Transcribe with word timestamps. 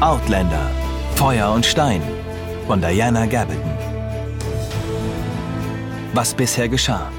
Outlander 0.00 0.70
Feuer 1.14 1.50
und 1.52 1.64
Stein 1.64 2.02
von 2.66 2.82
Diana 2.82 3.24
Gabaldon. 3.24 3.72
Was 6.12 6.34
bisher 6.34 6.68
geschah. 6.68 7.10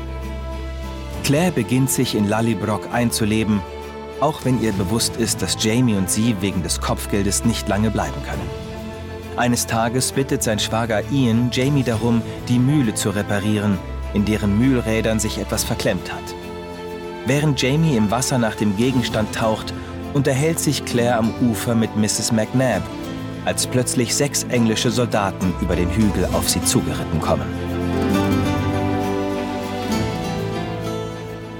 Claire 1.23 1.51
beginnt 1.51 1.89
sich 1.89 2.13
in 2.13 2.29
Lallybrock 2.29 2.93
einzuleben, 2.93 3.61
auch 4.19 4.45
wenn 4.45 4.61
ihr 4.61 4.73
bewusst 4.73 5.15
ist, 5.15 5.41
dass 5.41 5.57
Jamie 5.63 5.95
und 5.95 6.09
sie 6.09 6.35
wegen 6.41 6.61
des 6.61 6.79
Kopfgeldes 6.79 7.43
nicht 7.43 7.67
lange 7.67 7.89
bleiben 7.89 8.21
können. 8.29 8.49
Eines 9.37 9.65
Tages 9.65 10.11
bittet 10.11 10.43
sein 10.43 10.59
Schwager 10.59 11.01
Ian 11.11 11.49
Jamie 11.51 11.83
darum, 11.83 12.21
die 12.47 12.59
Mühle 12.59 12.93
zu 12.93 13.09
reparieren, 13.09 13.79
in 14.13 14.25
deren 14.25 14.59
Mühlrädern 14.59 15.19
sich 15.19 15.39
etwas 15.39 15.63
verklemmt 15.63 16.13
hat. 16.13 16.42
Während 17.25 17.61
Jamie 17.61 17.95
im 17.95 18.11
Wasser 18.11 18.37
nach 18.37 18.55
dem 18.55 18.75
Gegenstand 18.75 19.33
taucht, 19.33 19.73
unterhält 20.13 20.59
sich 20.59 20.83
Claire 20.83 21.17
am 21.17 21.33
Ufer 21.41 21.73
mit 21.73 21.95
Mrs. 21.95 22.33
McNabb, 22.33 22.83
als 23.45 23.65
plötzlich 23.65 24.13
sechs 24.13 24.43
englische 24.43 24.91
Soldaten 24.91 25.53
über 25.61 25.77
den 25.77 25.89
Hügel 25.89 26.25
auf 26.33 26.49
sie 26.49 26.61
zugeritten 26.63 27.21
kommen. 27.21 27.47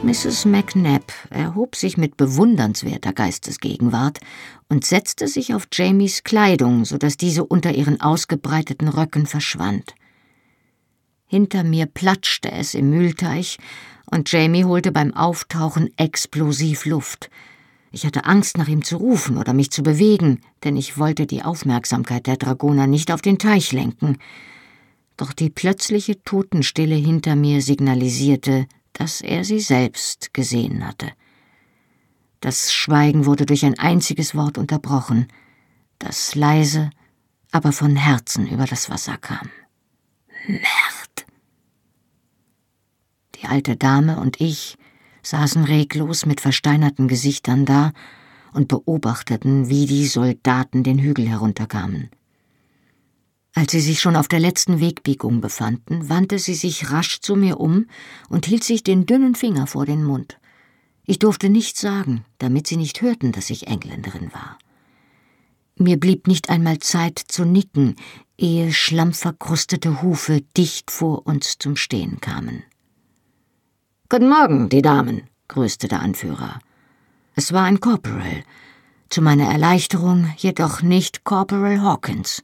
Mrs. 0.04 0.44
McNabb 0.44 1.14
erhob 1.30 1.78
sich 1.78 1.96
mit 1.96 2.18
bewundernswerter 2.18 3.14
Geistesgegenwart 3.14 4.20
und 4.68 4.84
setzte 4.84 5.30
sich 5.30 5.54
auf 5.54 5.70
Jamies 5.72 6.26
Kleidung, 6.26 6.84
so 6.84 6.98
dass 6.98 7.16
diese 7.16 7.46
unter 7.46 7.72
ihren 7.72 8.02
ausgebreiteten 8.02 8.90
Röcken 8.90 9.28
verschwand. 9.28 9.96
Hinter 11.26 11.64
mir 11.64 11.86
platschte 11.86 12.52
es 12.52 12.74
im 12.74 12.90
Mühlteich, 12.90 13.58
und 14.14 14.32
Jamie 14.32 14.64
holte 14.64 14.92
beim 14.92 15.14
Auftauchen 15.14 15.90
explosiv 15.98 16.86
Luft. 16.86 17.32
Ich 17.92 18.06
hatte 18.06 18.26
Angst, 18.26 18.58
nach 18.58 18.68
ihm 18.68 18.84
zu 18.84 18.98
rufen 18.98 19.38
oder 19.38 19.54
mich 19.54 19.72
zu 19.72 19.82
bewegen, 19.82 20.40
denn 20.64 20.78
ich 20.78 20.98
wollte 21.00 21.26
die 21.26 21.42
Aufmerksamkeit 21.44 22.28
der 22.28 22.38
Dragoner 22.38 22.86
nicht 22.86 23.12
auf 23.12 23.22
den 23.22 23.40
Teich 23.40 23.72
lenken. 23.72 24.20
Doch 25.18 25.34
die 25.34 25.50
plötzliche 25.50 26.24
Totenstille 26.24 26.96
hinter 26.96 27.36
mir 27.36 27.62
signalisierte, 27.62 28.68
dass 28.94 29.22
er 29.22 29.44
sie 29.44 29.60
selbst 29.60 30.34
gesehen 30.34 30.88
hatte. 30.88 31.12
Das 32.40 32.72
Schweigen 32.72 33.26
wurde 33.26 33.48
durch 33.48 33.66
ein 33.66 33.80
einziges 33.80 34.36
Wort 34.36 34.60
unterbrochen, 34.60 35.28
das 35.98 36.36
leise, 36.36 36.92
aber 37.52 37.72
von 37.72 37.96
Herzen 37.96 38.48
über 38.48 38.66
das 38.66 38.90
Wasser 38.90 39.18
kam. 39.18 39.50
Merd! 40.48 41.03
Die 43.44 43.50
alte 43.50 43.76
Dame 43.76 44.22
und 44.22 44.40
ich 44.40 44.78
saßen 45.22 45.66
reglos 45.66 46.26
mit 46.26 46.40
versteinerten 46.40 47.10
Gesichtern 47.10 47.66
da 47.66 47.92
und 48.54 48.70
beobachteten, 48.70 49.68
wie 49.68 49.86
die 49.86 50.08
Soldaten 50.08 50.84
den 50.84 50.98
Hügel 50.98 51.28
herunterkamen. 51.28 52.10
Als 53.54 53.74
sie 53.74 53.82
sich 53.82 54.00
schon 54.00 54.16
auf 54.16 54.30
der 54.30 54.40
letzten 54.40 54.80
Wegbiegung 54.80 55.42
befanden, 55.42 56.08
wandte 56.08 56.40
sie 56.40 56.56
sich 56.56 56.92
rasch 56.92 57.20
zu 57.20 57.36
mir 57.36 57.60
um 57.60 57.88
und 58.30 58.46
hielt 58.46 58.64
sich 58.64 58.82
den 58.82 59.06
dünnen 59.06 59.36
Finger 59.36 59.68
vor 59.68 59.86
den 59.86 60.06
Mund. 60.06 60.40
Ich 61.06 61.20
durfte 61.20 61.50
nichts 61.50 61.82
sagen, 61.82 62.24
damit 62.38 62.68
sie 62.68 62.78
nicht 62.78 63.02
hörten, 63.02 63.34
dass 63.34 63.50
ich 63.50 63.68
Engländerin 63.68 64.34
war. 64.34 64.58
Mir 65.76 66.00
blieb 66.00 66.28
nicht 66.28 66.50
einmal 66.50 66.80
Zeit 66.80 67.20
zu 67.20 67.44
nicken, 67.44 67.96
ehe 68.38 68.72
schlammverkrustete 68.72 70.02
Hufe 70.02 70.42
dicht 70.56 70.92
vor 70.92 71.28
uns 71.28 71.58
zum 71.58 71.76
Stehen 71.76 72.22
kamen. 72.22 72.64
Guten 74.14 74.30
Morgen, 74.30 74.70
die 74.70 74.84
Damen, 74.84 75.24
grüßte 75.48 75.88
der 75.88 76.02
Anführer. 76.02 76.60
Es 77.34 77.52
war 77.52 77.64
ein 77.64 77.80
Corporal, 77.80 78.44
zu 79.10 79.24
meiner 79.24 79.46
Erleichterung 79.46 80.32
jedoch 80.38 80.84
nicht 80.84 81.24
Corporal 81.24 81.82
Hawkins. 81.82 82.44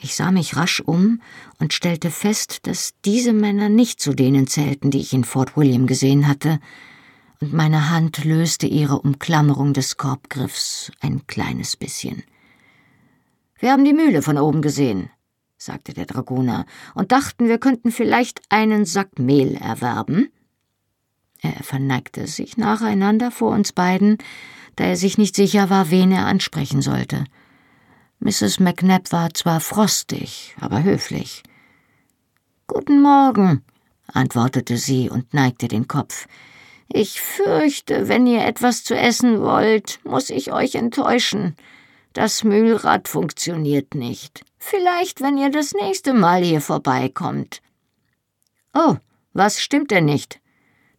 Ich 0.00 0.16
sah 0.16 0.32
mich 0.32 0.56
rasch 0.56 0.80
um 0.80 1.22
und 1.60 1.74
stellte 1.74 2.10
fest, 2.10 2.66
dass 2.66 2.94
diese 3.04 3.32
Männer 3.32 3.68
nicht 3.68 4.00
zu 4.00 4.14
denen 4.14 4.48
zählten, 4.48 4.90
die 4.90 4.98
ich 4.98 5.12
in 5.12 5.22
Fort 5.22 5.56
William 5.56 5.86
gesehen 5.86 6.26
hatte, 6.26 6.58
und 7.40 7.52
meine 7.52 7.90
Hand 7.90 8.24
löste 8.24 8.66
ihre 8.66 8.98
Umklammerung 8.98 9.74
des 9.74 9.96
Korbgriffs 9.96 10.90
ein 10.98 11.24
kleines 11.28 11.76
bisschen. 11.76 12.24
Wir 13.60 13.70
haben 13.70 13.84
die 13.84 13.94
Mühle 13.94 14.22
von 14.22 14.36
oben 14.36 14.60
gesehen, 14.60 15.08
sagte 15.56 15.94
der 15.94 16.06
Dragoner, 16.06 16.66
und 16.96 17.12
dachten, 17.12 17.46
wir 17.46 17.58
könnten 17.58 17.92
vielleicht 17.92 18.40
einen 18.48 18.86
Sack 18.86 19.20
Mehl 19.20 19.54
erwerben. 19.54 20.30
Er 21.40 21.62
verneigte 21.62 22.26
sich 22.26 22.56
nacheinander 22.56 23.30
vor 23.30 23.52
uns 23.52 23.72
beiden, 23.72 24.18
da 24.76 24.84
er 24.84 24.96
sich 24.96 25.18
nicht 25.18 25.36
sicher 25.36 25.70
war, 25.70 25.90
wen 25.90 26.12
er 26.12 26.26
ansprechen 26.26 26.82
sollte. 26.82 27.24
Mrs. 28.20 28.58
McNabb 28.58 29.12
war 29.12 29.32
zwar 29.34 29.60
frostig, 29.60 30.56
aber 30.60 30.82
höflich. 30.82 31.42
Guten 32.66 33.00
Morgen, 33.00 33.64
antwortete 34.12 34.76
sie 34.76 35.08
und 35.08 35.32
neigte 35.32 35.68
den 35.68 35.86
Kopf. 35.86 36.26
Ich 36.88 37.20
fürchte, 37.20 38.08
wenn 38.08 38.26
ihr 38.26 38.44
etwas 38.44 38.82
zu 38.82 38.96
essen 38.96 39.40
wollt, 39.40 40.00
muss 40.04 40.30
ich 40.30 40.52
euch 40.52 40.74
enttäuschen. 40.74 41.54
Das 42.14 42.42
Mühlrad 42.44 43.08
funktioniert 43.08 43.94
nicht. 43.94 44.44
Vielleicht, 44.58 45.20
wenn 45.20 45.36
ihr 45.38 45.50
das 45.50 45.72
nächste 45.72 46.14
Mal 46.14 46.42
hier 46.42 46.60
vorbeikommt. 46.60 47.60
Oh, 48.74 48.96
was 49.32 49.60
stimmt 49.60 49.90
denn 49.90 50.06
nicht? 50.06 50.40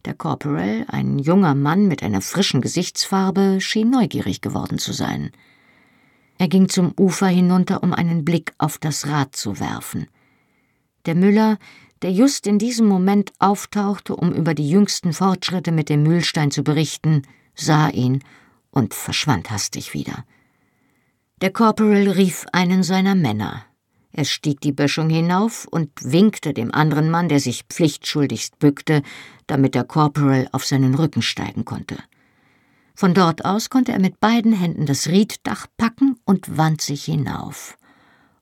Der 0.06 0.14
Corporal, 0.14 0.86
ein 0.88 1.20
junger 1.20 1.56
Mann 1.56 1.88
mit 1.88 2.04
einer 2.04 2.22
frischen 2.22 2.62
Gesichtsfarbe, 2.62 3.60
schien 3.60 3.90
neugierig 3.90 4.40
geworden 4.40 4.80
zu 4.80 4.94
sein. 4.94 5.32
Er 6.38 6.48
ging 6.48 6.70
zum 6.70 6.94
Ufer 6.98 7.28
hinunter, 7.28 7.84
um 7.84 7.94
einen 7.94 8.24
Blick 8.24 8.54
auf 8.58 8.78
das 8.78 9.08
Rad 9.08 9.36
zu 9.36 9.60
werfen. 9.60 10.08
Der 11.06 11.16
Müller, 11.16 11.58
der 12.02 12.14
just 12.14 12.48
in 12.48 12.60
diesem 12.60 12.88
Moment 12.88 13.34
auftauchte, 13.40 14.16
um 14.16 14.32
über 14.32 14.54
die 14.54 14.70
jüngsten 14.70 15.12
Fortschritte 15.12 15.74
mit 15.74 15.90
dem 15.90 16.04
Mühlstein 16.04 16.50
zu 16.50 16.64
berichten, 16.64 17.24
sah 17.54 17.90
ihn 17.90 18.24
und 18.72 18.94
verschwand 18.94 19.52
hastig 19.52 19.94
wieder. 19.94 20.24
Der 21.42 21.52
Corporal 21.52 22.08
rief 22.08 22.46
einen 22.54 22.84
seiner 22.84 23.16
Männer. 23.16 23.66
Er 24.12 24.26
stieg 24.26 24.62
die 24.62 24.72
Böschung 24.72 25.10
hinauf 25.10 25.68
und 25.70 25.92
winkte 26.02 26.54
dem 26.54 26.74
anderen 26.74 27.10
Mann, 27.10 27.30
der 27.30 27.40
sich 27.40 27.64
pflichtschuldigst 27.64 28.60
bückte, 28.60 29.04
damit 29.52 29.76
der 29.76 29.84
Corporal 29.84 30.48
auf 30.52 30.66
seinen 30.66 30.96
Rücken 30.96 31.22
steigen 31.22 31.66
konnte. 31.66 31.98
Von 32.96 33.14
dort 33.14 33.46
aus 33.46 33.70
konnte 33.70 33.94
er 33.94 34.00
mit 34.00 34.20
beiden 34.20 34.52
Händen 34.52 34.86
das 34.86 35.08
Rieddach 35.08 35.68
packen 35.78 36.18
und 36.26 36.58
wand 36.58 36.82
sich 36.82 37.06
hinauf. 37.06 37.78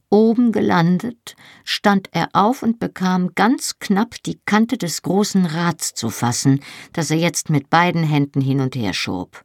Oben 0.10 0.52
gelandet, 0.52 1.36
stand 1.66 2.10
er 2.12 2.30
auf 2.34 2.64
und 2.64 2.80
bekam 2.80 3.36
ganz 3.36 3.78
knapp 3.80 4.16
die 4.24 4.40
Kante 4.46 4.78
des 4.78 5.02
großen 5.02 5.46
Rads 5.46 5.94
zu 5.94 6.10
fassen, 6.10 6.62
das 6.94 7.12
er 7.12 7.18
jetzt 7.18 7.50
mit 7.50 7.70
beiden 7.70 8.04
Händen 8.04 8.40
hin 8.40 8.62
und 8.62 8.76
her 8.76 8.94
schob. 8.94 9.44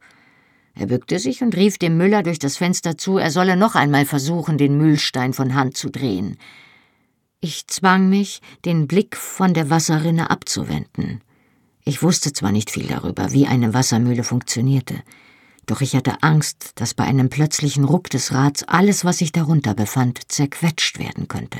Er 0.73 0.87
bückte 0.87 1.19
sich 1.19 1.43
und 1.43 1.55
rief 1.55 1.77
dem 1.77 1.97
Müller 1.97 2.23
durch 2.23 2.39
das 2.39 2.57
Fenster 2.57 2.97
zu, 2.97 3.17
er 3.17 3.29
solle 3.29 3.57
noch 3.57 3.75
einmal 3.75 4.05
versuchen, 4.05 4.57
den 4.57 4.77
Mühlstein 4.77 5.33
von 5.33 5.53
Hand 5.53 5.77
zu 5.77 5.89
drehen. 5.89 6.37
Ich 7.41 7.67
zwang 7.67 8.09
mich, 8.09 8.41
den 8.63 8.87
Blick 8.87 9.17
von 9.17 9.53
der 9.53 9.69
Wasserrinne 9.69 10.31
abzuwenden. 10.31 11.21
Ich 11.85 12.01
wusste 12.01 12.31
zwar 12.31 12.51
nicht 12.51 12.71
viel 12.71 12.87
darüber, 12.87 13.31
wie 13.31 13.45
eine 13.45 13.73
Wassermühle 13.73 14.23
funktionierte, 14.23 14.95
doch 15.65 15.81
ich 15.81 15.95
hatte 15.95 16.21
Angst, 16.21 16.71
dass 16.75 16.93
bei 16.93 17.03
einem 17.03 17.29
plötzlichen 17.29 17.85
Ruck 17.85 18.09
des 18.09 18.33
Rads 18.33 18.63
alles, 18.63 19.05
was 19.05 19.19
sich 19.19 19.31
darunter 19.31 19.73
befand, 19.73 20.31
zerquetscht 20.31 20.99
werden 20.99 21.27
könnte. 21.27 21.59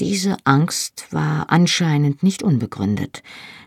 Diese 0.00 0.36
Angst 0.42 1.06
war 1.10 1.50
anscheinend 1.50 2.24
nicht 2.24 2.42
unbegründet, 2.42 3.22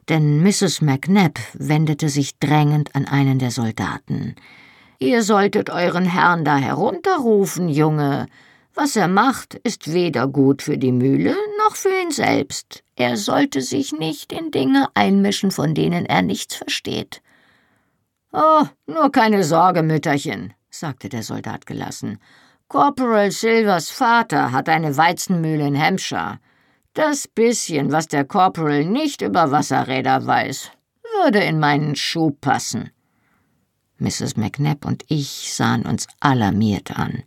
denn 0.09 0.43
Mrs. 0.43 0.81
McNabb 0.81 1.39
wendete 1.53 2.09
sich 2.09 2.37
drängend 2.37 2.95
an 2.95 3.05
einen 3.05 3.39
der 3.39 3.51
Soldaten. 3.51 4.35
Ihr 4.99 5.23
solltet 5.23 5.69
euren 5.69 6.05
Herrn 6.05 6.43
da 6.43 6.57
herunterrufen, 6.57 7.69
Junge. 7.69 8.27
Was 8.73 8.95
er 8.95 9.07
macht, 9.07 9.55
ist 9.55 9.93
weder 9.93 10.27
gut 10.27 10.61
für 10.61 10.77
die 10.77 10.91
Mühle 10.91 11.35
noch 11.67 11.75
für 11.75 11.89
ihn 12.01 12.11
selbst. 12.11 12.83
Er 12.95 13.17
sollte 13.17 13.61
sich 13.61 13.91
nicht 13.91 14.31
in 14.31 14.51
Dinge 14.51 14.87
einmischen, 14.93 15.51
von 15.51 15.75
denen 15.75 16.05
er 16.05 16.21
nichts 16.21 16.55
versteht. 16.55 17.21
Oh, 18.31 18.65
nur 18.85 19.11
keine 19.11 19.43
Sorge, 19.43 19.83
Mütterchen, 19.83 20.53
sagte 20.69 21.09
der 21.09 21.23
Soldat 21.23 21.65
gelassen. 21.65 22.19
Corporal 22.69 23.31
Silvers 23.31 23.89
Vater 23.89 24.53
hat 24.53 24.69
eine 24.69 24.95
Weizenmühle 24.95 25.67
in 25.67 25.77
Hampshire. 25.77 26.39
Das 26.93 27.27
bisschen, 27.27 27.91
was 27.91 28.07
der 28.07 28.23
Corporal 28.23 28.85
nicht 28.85 29.21
über 29.21 29.51
Wasserräder 29.51 30.25
weiß, 30.25 30.71
würde 31.21 31.39
in 31.39 31.59
meinen 31.59 31.95
Schuh 31.95 32.31
passen. 32.31 32.91
Mrs. 33.99 34.37
McNabb 34.37 34.85
und 34.85 35.03
ich 35.09 35.53
sahen 35.53 35.85
uns 35.85 36.07
alarmiert 36.21 36.97
an. 36.97 37.23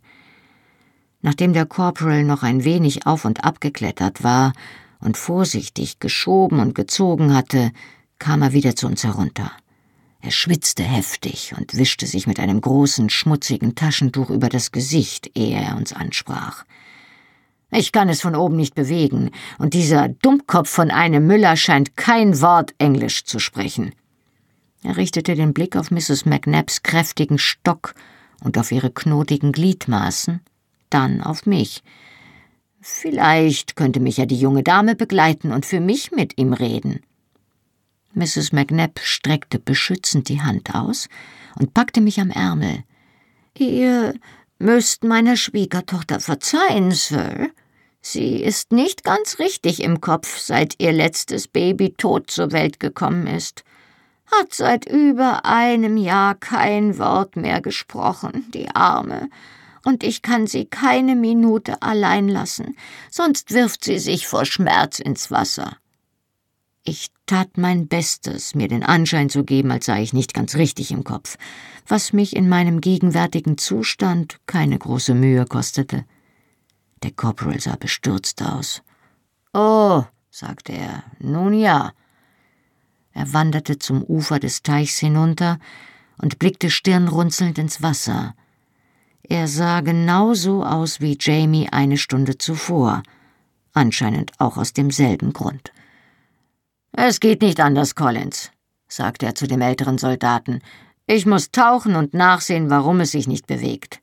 Nachdem 1.21 1.53
der 1.53 1.65
Corporal 1.65 2.23
noch 2.23 2.43
ein 2.43 2.63
wenig 2.63 3.05
auf 3.05 3.25
und 3.25 3.43
ab 3.43 3.61
geklettert 3.61 4.23
war 4.23 4.53
und 4.99 5.17
vorsichtig 5.17 5.99
geschoben 5.99 6.59
und 6.59 6.75
gezogen 6.75 7.33
hatte, 7.33 7.71
kam 8.19 8.41
er 8.41 8.53
wieder 8.53 8.75
zu 8.75 8.87
uns 8.87 9.03
herunter. 9.03 9.51
Er 10.21 10.31
schwitzte 10.31 10.83
heftig 10.83 11.53
und 11.57 11.75
wischte 11.75 12.05
sich 12.05 12.27
mit 12.27 12.39
einem 12.39 12.61
großen, 12.61 13.09
schmutzigen 13.09 13.73
Taschentuch 13.73 14.29
über 14.29 14.49
das 14.49 14.71
Gesicht, 14.71 15.31
ehe 15.35 15.59
er 15.59 15.75
uns 15.75 15.93
ansprach. 15.93 16.63
Ich 17.71 17.91
kann 17.91 18.09
es 18.09 18.21
von 18.21 18.35
oben 18.35 18.57
nicht 18.57 18.75
bewegen, 18.75 19.31
und 19.57 19.73
dieser 19.73 20.09
Dummkopf 20.09 20.69
von 20.69 20.91
einem 20.91 21.25
Müller 21.25 21.55
scheint 21.55 21.95
kein 21.97 22.39
Wort 22.41 22.75
Englisch 22.77 23.23
zu 23.23 23.39
sprechen. 23.39 23.95
Er 24.83 24.97
richtete 24.97 25.35
den 25.35 25.53
Blick 25.53 25.75
auf 25.75 25.89
Mrs. 25.89 26.25
McNabs 26.25 26.83
kräftigen 26.83 27.37
Stock 27.37 27.95
und 28.43 28.57
auf 28.57 28.71
ihre 28.71 28.91
knotigen 28.91 29.51
Gliedmaßen, 29.51 30.41
dann 30.93 31.21
auf 31.21 31.45
mich. 31.45 31.83
Vielleicht 32.81 33.75
könnte 33.75 33.99
mich 33.99 34.17
ja 34.17 34.25
die 34.25 34.39
junge 34.39 34.63
Dame 34.63 34.95
begleiten 34.95 35.51
und 35.51 35.65
für 35.65 35.79
mich 35.79 36.11
mit 36.11 36.37
ihm 36.37 36.53
reden. 36.53 37.01
Mrs. 38.13 38.51
McNabb 38.51 38.99
streckte 38.99 39.59
beschützend 39.59 40.29
die 40.29 40.41
Hand 40.41 40.73
aus 40.75 41.07
und 41.57 41.73
packte 41.73 42.01
mich 42.01 42.19
am 42.19 42.29
Ärmel. 42.29 42.83
Ihr 43.57 44.15
müsst 44.59 45.03
meiner 45.03 45.37
Schwiegertochter 45.37 46.19
verzeihen, 46.19 46.91
Sir. 46.91 47.49
Sie 48.01 48.37
ist 48.37 48.71
nicht 48.71 49.03
ganz 49.03 49.37
richtig 49.37 49.83
im 49.83 50.01
Kopf, 50.01 50.39
seit 50.39 50.75
ihr 50.79 50.91
letztes 50.91 51.47
Baby 51.47 51.93
tot 51.93 52.31
zur 52.31 52.51
Welt 52.51 52.79
gekommen 52.79 53.27
ist. 53.27 53.63
Hat 54.31 54.53
seit 54.53 54.89
über 54.89 55.45
einem 55.45 55.97
Jahr 55.97 56.35
kein 56.35 56.97
Wort 56.97 57.35
mehr 57.35 57.61
gesprochen, 57.61 58.45
die 58.53 58.69
Arme, 58.69 59.29
und 59.85 60.03
ich 60.03 60.21
kann 60.21 60.47
sie 60.47 60.65
keine 60.65 61.15
Minute 61.15 61.81
allein 61.81 62.27
lassen, 62.27 62.75
sonst 63.09 63.51
wirft 63.51 63.83
sie 63.83 63.99
sich 63.99 64.27
vor 64.27 64.45
Schmerz 64.45 64.99
ins 64.99 65.31
Wasser. 65.31 65.77
Ich 66.83 67.11
tat 67.27 67.57
mein 67.57 67.87
Bestes, 67.87 68.55
mir 68.55 68.67
den 68.67 68.83
Anschein 68.83 69.29
zu 69.29 69.43
geben, 69.43 69.71
als 69.71 69.85
sei 69.85 70.01
ich 70.01 70.13
nicht 70.13 70.33
ganz 70.33 70.55
richtig 70.55 70.91
im 70.91 71.03
Kopf, 71.03 71.37
was 71.87 72.11
mich 72.11 72.35
in 72.35 72.49
meinem 72.49 72.81
gegenwärtigen 72.81 73.57
Zustand 73.57 74.39
keine 74.47 74.79
große 74.79 75.13
Mühe 75.13 75.45
kostete. 75.45 76.05
Der 77.03 77.11
Corporal 77.11 77.59
sah 77.59 77.75
bestürzt 77.75 78.41
aus. 78.41 78.81
Oh, 79.53 80.03
sagte 80.29 80.71
er, 80.71 81.03
nun 81.19 81.53
ja. 81.53 81.93
Er 83.13 83.33
wanderte 83.33 83.77
zum 83.77 84.03
Ufer 84.03 84.39
des 84.39 84.63
Teichs 84.63 84.97
hinunter 84.97 85.59
und 86.17 86.39
blickte 86.39 86.69
stirnrunzelnd 86.69 87.57
ins 87.57 87.81
Wasser. 87.81 88.35
Er 89.23 89.47
sah 89.47 89.81
genauso 89.81 90.63
aus 90.63 90.99
wie 91.01 91.17
Jamie 91.19 91.69
eine 91.69 91.97
Stunde 91.97 92.37
zuvor, 92.37 93.03
anscheinend 93.73 94.31
auch 94.39 94.57
aus 94.57 94.73
demselben 94.73 95.33
Grund. 95.33 95.71
Es 96.91 97.19
geht 97.19 97.41
nicht 97.41 97.59
anders, 97.59 97.95
Collins, 97.95 98.51
sagte 98.87 99.25
er 99.25 99.35
zu 99.35 99.47
dem 99.47 99.61
älteren 99.61 99.97
Soldaten. 99.97 100.59
Ich 101.07 101.25
muss 101.25 101.51
tauchen 101.51 101.95
und 101.95 102.13
nachsehen, 102.13 102.69
warum 102.69 102.99
es 102.99 103.11
sich 103.11 103.27
nicht 103.27 103.47
bewegt. 103.47 104.01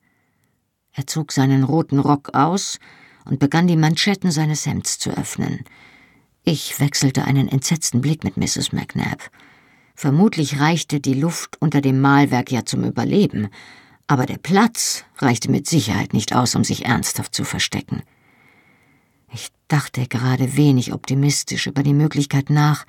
Er 0.92 1.06
zog 1.06 1.32
seinen 1.32 1.64
roten 1.64 1.98
Rock 1.98 2.34
aus 2.34 2.78
und 3.24 3.38
begann 3.38 3.66
die 3.66 3.76
Manschetten 3.76 4.30
seines 4.30 4.66
Hemds 4.66 4.98
zu 4.98 5.10
öffnen. 5.10 5.64
Ich 6.44 6.80
wechselte 6.80 7.24
einen 7.24 7.48
entsetzten 7.48 8.00
Blick 8.00 8.24
mit 8.24 8.36
Mrs. 8.36 8.72
McNabb. 8.72 9.30
Vermutlich 9.94 10.60
reichte 10.60 10.98
die 11.00 11.14
Luft 11.14 11.60
unter 11.60 11.80
dem 11.80 12.00
Mahlwerk 12.00 12.50
ja 12.50 12.64
zum 12.64 12.84
Überleben, 12.84 13.48
aber 14.08 14.26
der 14.26 14.38
Platz 14.38 15.04
reichte 15.18 15.50
mit 15.50 15.68
Sicherheit 15.68 16.14
nicht 16.14 16.34
aus, 16.34 16.54
um 16.54 16.64
sich 16.64 16.86
ernsthaft 16.86 17.34
zu 17.34 17.44
verstecken. 17.44 18.02
Ich 19.30 19.50
dachte 19.68 20.06
gerade 20.06 20.56
wenig 20.56 20.92
optimistisch 20.92 21.66
über 21.66 21.82
die 21.82 21.94
Möglichkeit 21.94 22.48
nach, 22.48 22.86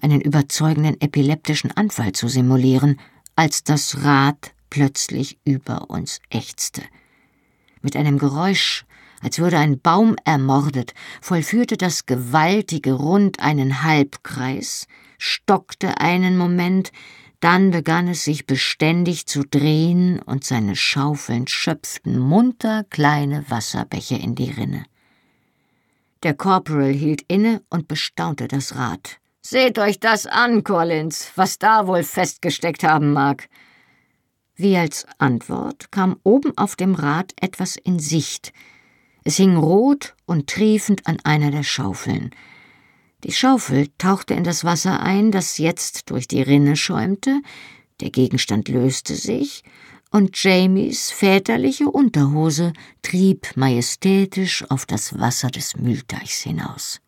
einen 0.00 0.20
überzeugenden 0.20 1.00
epileptischen 1.00 1.72
Anfall 1.72 2.12
zu 2.12 2.28
simulieren, 2.28 3.00
als 3.34 3.64
das 3.64 4.04
Rad 4.04 4.52
plötzlich 4.68 5.38
über 5.44 5.90
uns 5.90 6.20
ächzte. 6.28 6.82
Mit 7.80 7.96
einem 7.96 8.18
Geräusch, 8.18 8.84
als 9.22 9.38
würde 9.38 9.58
ein 9.58 9.80
Baum 9.80 10.16
ermordet, 10.24 10.92
vollführte 11.22 11.78
das 11.78 12.04
gewaltige 12.04 12.92
Rund 12.92 13.40
einen 13.40 13.82
Halbkreis, 13.82 14.86
stockte 15.16 15.98
einen 15.98 16.36
Moment, 16.36 16.92
dann 17.40 17.70
begann 17.70 18.08
es 18.08 18.24
sich 18.24 18.46
beständig 18.46 19.26
zu 19.26 19.44
drehen 19.44 20.20
und 20.20 20.44
seine 20.44 20.74
Schaufeln 20.74 21.46
schöpften 21.46 22.18
munter 22.18 22.84
kleine 22.90 23.44
Wasserbäche 23.48 24.16
in 24.16 24.34
die 24.34 24.50
Rinne. 24.50 24.84
Der 26.24 26.34
Corporal 26.34 26.92
hielt 26.92 27.22
inne 27.28 27.62
und 27.70 27.86
bestaunte 27.86 28.48
das 28.48 28.74
Rad. 28.74 29.18
Seht 29.40 29.78
euch 29.78 30.00
das 30.00 30.26
an, 30.26 30.64
Collins, 30.64 31.30
was 31.36 31.58
da 31.58 31.86
wohl 31.86 32.02
festgesteckt 32.02 32.82
haben 32.82 33.12
mag. 33.12 33.48
Wie 34.56 34.76
als 34.76 35.06
Antwort 35.18 35.92
kam 35.92 36.18
oben 36.24 36.58
auf 36.58 36.74
dem 36.74 36.96
Rad 36.96 37.32
etwas 37.40 37.76
in 37.76 38.00
Sicht. 38.00 38.52
Es 39.22 39.36
hing 39.36 39.56
rot 39.56 40.16
und 40.26 40.50
triefend 40.50 41.06
an 41.06 41.18
einer 41.22 41.52
der 41.52 41.62
Schaufeln. 41.62 42.30
Die 43.24 43.32
Schaufel 43.32 43.88
tauchte 43.98 44.34
in 44.34 44.44
das 44.44 44.64
Wasser 44.64 45.00
ein, 45.00 45.32
das 45.32 45.58
jetzt 45.58 46.10
durch 46.10 46.28
die 46.28 46.42
Rinne 46.42 46.76
schäumte, 46.76 47.40
der 48.00 48.10
Gegenstand 48.10 48.68
löste 48.68 49.14
sich, 49.16 49.64
und 50.10 50.42
Jamies 50.42 51.10
väterliche 51.10 51.88
Unterhose 51.88 52.72
trieb 53.02 53.56
majestätisch 53.56 54.64
auf 54.70 54.86
das 54.86 55.18
Wasser 55.18 55.48
des 55.48 55.76
Mühlteichs 55.76 56.40
hinaus. 56.42 57.00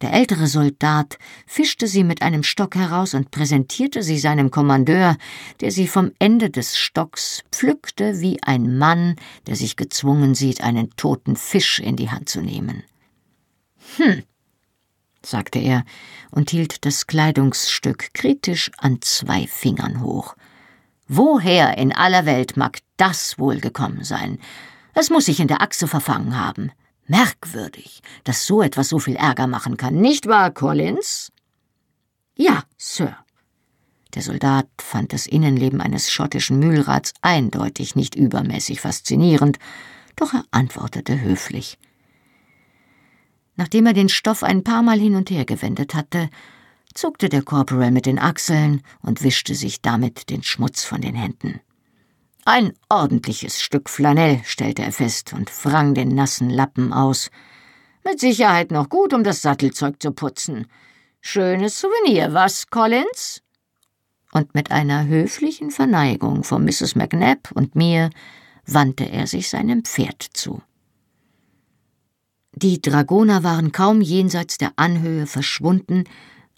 Der 0.00 0.12
ältere 0.12 0.48
Soldat 0.48 1.18
fischte 1.46 1.86
sie 1.86 2.04
mit 2.04 2.20
einem 2.20 2.42
Stock 2.42 2.74
heraus 2.74 3.14
und 3.14 3.30
präsentierte 3.30 4.02
sie 4.02 4.18
seinem 4.18 4.50
Kommandeur, 4.50 5.16
der 5.60 5.70
sie 5.70 5.88
vom 5.88 6.10
Ende 6.18 6.50
des 6.50 6.76
Stocks 6.76 7.42
pflückte 7.50 8.20
wie 8.20 8.42
ein 8.42 8.76
Mann, 8.76 9.16
der 9.46 9.56
sich 9.56 9.76
gezwungen 9.76 10.34
sieht, 10.34 10.60
einen 10.62 10.90
toten 10.96 11.36
Fisch 11.36 11.78
in 11.78 11.96
die 11.96 12.10
Hand 12.10 12.28
zu 12.28 12.42
nehmen. 12.42 12.82
Hm, 13.96 14.24
sagte 15.26 15.58
er 15.58 15.84
und 16.30 16.50
hielt 16.50 16.84
das 16.84 17.06
Kleidungsstück 17.06 18.14
kritisch 18.14 18.70
an 18.78 18.98
zwei 19.00 19.46
Fingern 19.46 20.00
hoch. 20.00 20.34
Woher 21.06 21.76
in 21.78 21.92
aller 21.92 22.26
Welt 22.26 22.56
mag 22.56 22.78
das 22.96 23.38
wohl 23.38 23.60
gekommen 23.60 24.04
sein? 24.04 24.38
Es 24.94 25.10
muss 25.10 25.26
sich 25.26 25.40
in 25.40 25.48
der 25.48 25.60
Achse 25.60 25.86
verfangen 25.86 26.38
haben. 26.38 26.70
Merkwürdig, 27.06 28.02
dass 28.24 28.46
so 28.46 28.62
etwas 28.62 28.88
so 28.88 28.98
viel 28.98 29.16
Ärger 29.16 29.46
machen 29.46 29.76
kann, 29.76 29.96
nicht 29.96 30.26
wahr, 30.26 30.50
Collins? 30.50 31.30
Ja, 32.36 32.64
Sir. 32.78 33.16
Der 34.14 34.22
Soldat 34.22 34.68
fand 34.78 35.12
das 35.12 35.26
Innenleben 35.26 35.80
eines 35.80 36.10
schottischen 36.10 36.60
Mühlrads 36.60 37.12
eindeutig 37.20 37.96
nicht 37.96 38.14
übermäßig 38.14 38.80
faszinierend, 38.80 39.58
doch 40.16 40.32
er 40.32 40.44
antwortete 40.52 41.20
höflich. 41.20 41.78
Nachdem 43.56 43.86
er 43.86 43.92
den 43.92 44.08
Stoff 44.08 44.42
ein 44.42 44.64
paar 44.64 44.82
Mal 44.82 44.98
hin 44.98 45.14
und 45.14 45.30
her 45.30 45.44
gewendet 45.44 45.94
hatte, 45.94 46.28
zuckte 46.92 47.28
der 47.28 47.42
Corporal 47.42 47.90
mit 47.90 48.06
den 48.06 48.18
Achseln 48.18 48.82
und 49.00 49.22
wischte 49.22 49.54
sich 49.54 49.80
damit 49.80 50.30
den 50.30 50.42
Schmutz 50.42 50.84
von 50.84 51.00
den 51.00 51.14
Händen. 51.14 51.60
Ein 52.44 52.74
ordentliches 52.88 53.60
Stück 53.60 53.88
Flanell, 53.88 54.42
stellte 54.44 54.82
er 54.82 54.92
fest 54.92 55.32
und 55.32 55.50
wrang 55.64 55.94
den 55.94 56.08
nassen 56.08 56.50
Lappen 56.50 56.92
aus. 56.92 57.30
Mit 58.04 58.20
Sicherheit 58.20 58.70
noch 58.70 58.90
gut, 58.90 59.14
um 59.14 59.24
das 59.24 59.40
Sattelzeug 59.40 60.02
zu 60.02 60.12
putzen. 60.12 60.66
Schönes 61.20 61.80
Souvenir, 61.80 62.34
was, 62.34 62.66
Collins? 62.66 63.40
Und 64.32 64.54
mit 64.54 64.70
einer 64.70 65.06
höflichen 65.06 65.70
Verneigung 65.70 66.44
vor 66.44 66.58
Mrs. 66.58 66.96
McNabb 66.96 67.50
und 67.54 67.76
mir 67.76 68.10
wandte 68.66 69.08
er 69.08 69.26
sich 69.26 69.48
seinem 69.48 69.84
Pferd 69.84 70.22
zu. 70.22 70.60
Die 72.56 72.80
Dragoner 72.80 73.42
waren 73.42 73.72
kaum 73.72 74.00
jenseits 74.00 74.58
der 74.58 74.72
Anhöhe 74.76 75.26
verschwunden, 75.26 76.04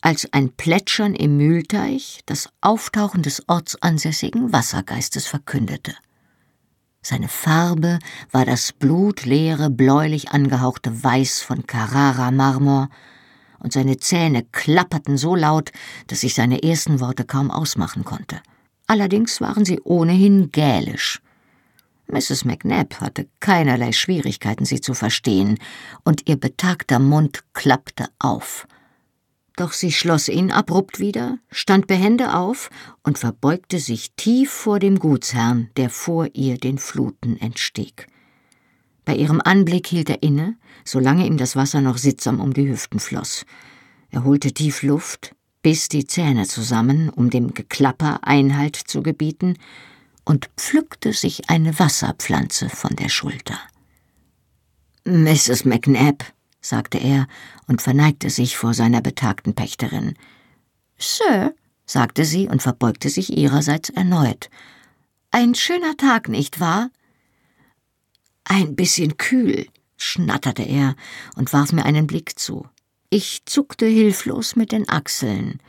als 0.02 0.30
ein 0.32 0.52
Plätschern 0.52 1.14
im 1.14 1.38
Mühlteich 1.38 2.20
das 2.26 2.50
Auftauchen 2.60 3.22
des 3.22 3.48
ortsansässigen 3.48 4.52
Wassergeistes 4.52 5.26
verkündete. 5.26 5.94
Seine 7.00 7.28
Farbe 7.28 7.98
war 8.30 8.44
das 8.44 8.72
blutleere, 8.72 9.70
bläulich 9.70 10.32
angehauchte 10.32 11.02
Weiß 11.02 11.40
von 11.40 11.66
Carrara-Marmor, 11.66 12.88
und 13.58 13.72
seine 13.72 13.96
Zähne 13.96 14.44
klapperten 14.52 15.16
so 15.16 15.34
laut, 15.34 15.72
dass 16.08 16.22
ich 16.24 16.34
seine 16.34 16.62
ersten 16.62 17.00
Worte 17.00 17.24
kaum 17.24 17.50
ausmachen 17.50 18.04
konnte. 18.04 18.40
Allerdings 18.86 19.40
waren 19.40 19.64
sie 19.64 19.80
ohnehin 19.80 20.52
gälisch. 20.52 21.20
Mrs. 22.08 22.44
McNabb 22.44 23.00
hatte 23.00 23.26
keinerlei 23.40 23.92
Schwierigkeiten, 23.92 24.64
sie 24.64 24.80
zu 24.80 24.94
verstehen, 24.94 25.58
und 26.04 26.28
ihr 26.28 26.36
betagter 26.36 26.98
Mund 26.98 27.44
klappte 27.52 28.06
auf. 28.18 28.66
Doch 29.56 29.72
sie 29.72 29.90
schloss 29.90 30.28
ihn 30.28 30.52
abrupt 30.52 31.00
wieder, 31.00 31.38
stand 31.50 31.86
behende 31.86 32.34
auf 32.34 32.68
und 33.02 33.18
verbeugte 33.18 33.78
sich 33.78 34.12
tief 34.12 34.50
vor 34.50 34.78
dem 34.78 34.98
Gutsherrn, 34.98 35.70
der 35.76 35.88
vor 35.88 36.28
ihr 36.34 36.58
den 36.58 36.78
Fluten 36.78 37.38
entstieg. 37.38 38.06
Bei 39.06 39.14
ihrem 39.14 39.40
Anblick 39.42 39.86
hielt 39.86 40.10
er 40.10 40.22
inne, 40.22 40.56
solange 40.84 41.26
ihm 41.26 41.38
das 41.38 41.56
Wasser 41.56 41.80
noch 41.80 41.96
sittsam 41.96 42.40
um 42.40 42.52
die 42.52 42.68
Hüften 42.68 43.00
floss. 43.00 43.46
Er 44.10 44.24
holte 44.24 44.52
tief 44.52 44.82
Luft, 44.82 45.34
biss 45.62 45.88
die 45.88 46.06
Zähne 46.06 46.46
zusammen, 46.46 47.08
um 47.08 47.30
dem 47.30 47.54
Geklapper 47.54 48.20
Einhalt 48.22 48.76
zu 48.76 49.02
gebieten, 49.02 49.54
und 50.26 50.50
pflückte 50.58 51.14
sich 51.14 51.48
eine 51.48 51.78
Wasserpflanze 51.78 52.68
von 52.68 52.94
der 52.96 53.08
Schulter. 53.08 53.58
Mrs. 55.04 55.64
McNabb, 55.64 56.24
sagte 56.60 56.98
er 56.98 57.28
und 57.68 57.80
verneigte 57.80 58.28
sich 58.28 58.56
vor 58.56 58.74
seiner 58.74 59.00
betagten 59.00 59.54
Pächterin. 59.54 60.14
Sir, 60.98 61.54
sagte 61.86 62.24
sie 62.24 62.48
und 62.48 62.60
verbeugte 62.60 63.08
sich 63.08 63.36
ihrerseits 63.36 63.88
erneut. 63.90 64.50
Ein 65.30 65.54
schöner 65.54 65.96
Tag, 65.96 66.28
nicht 66.28 66.58
wahr? 66.58 66.90
Ein 68.42 68.74
bisschen 68.74 69.16
kühl, 69.16 69.68
schnatterte 69.96 70.62
er 70.62 70.96
und 71.36 71.52
warf 71.52 71.72
mir 71.72 71.84
einen 71.84 72.06
Blick 72.06 72.38
zu. 72.38 72.66
Ich 73.10 73.42
zuckte 73.46 73.86
hilflos 73.86 74.56
mit 74.56 74.72
den 74.72 74.88
Achseln. 74.88 75.60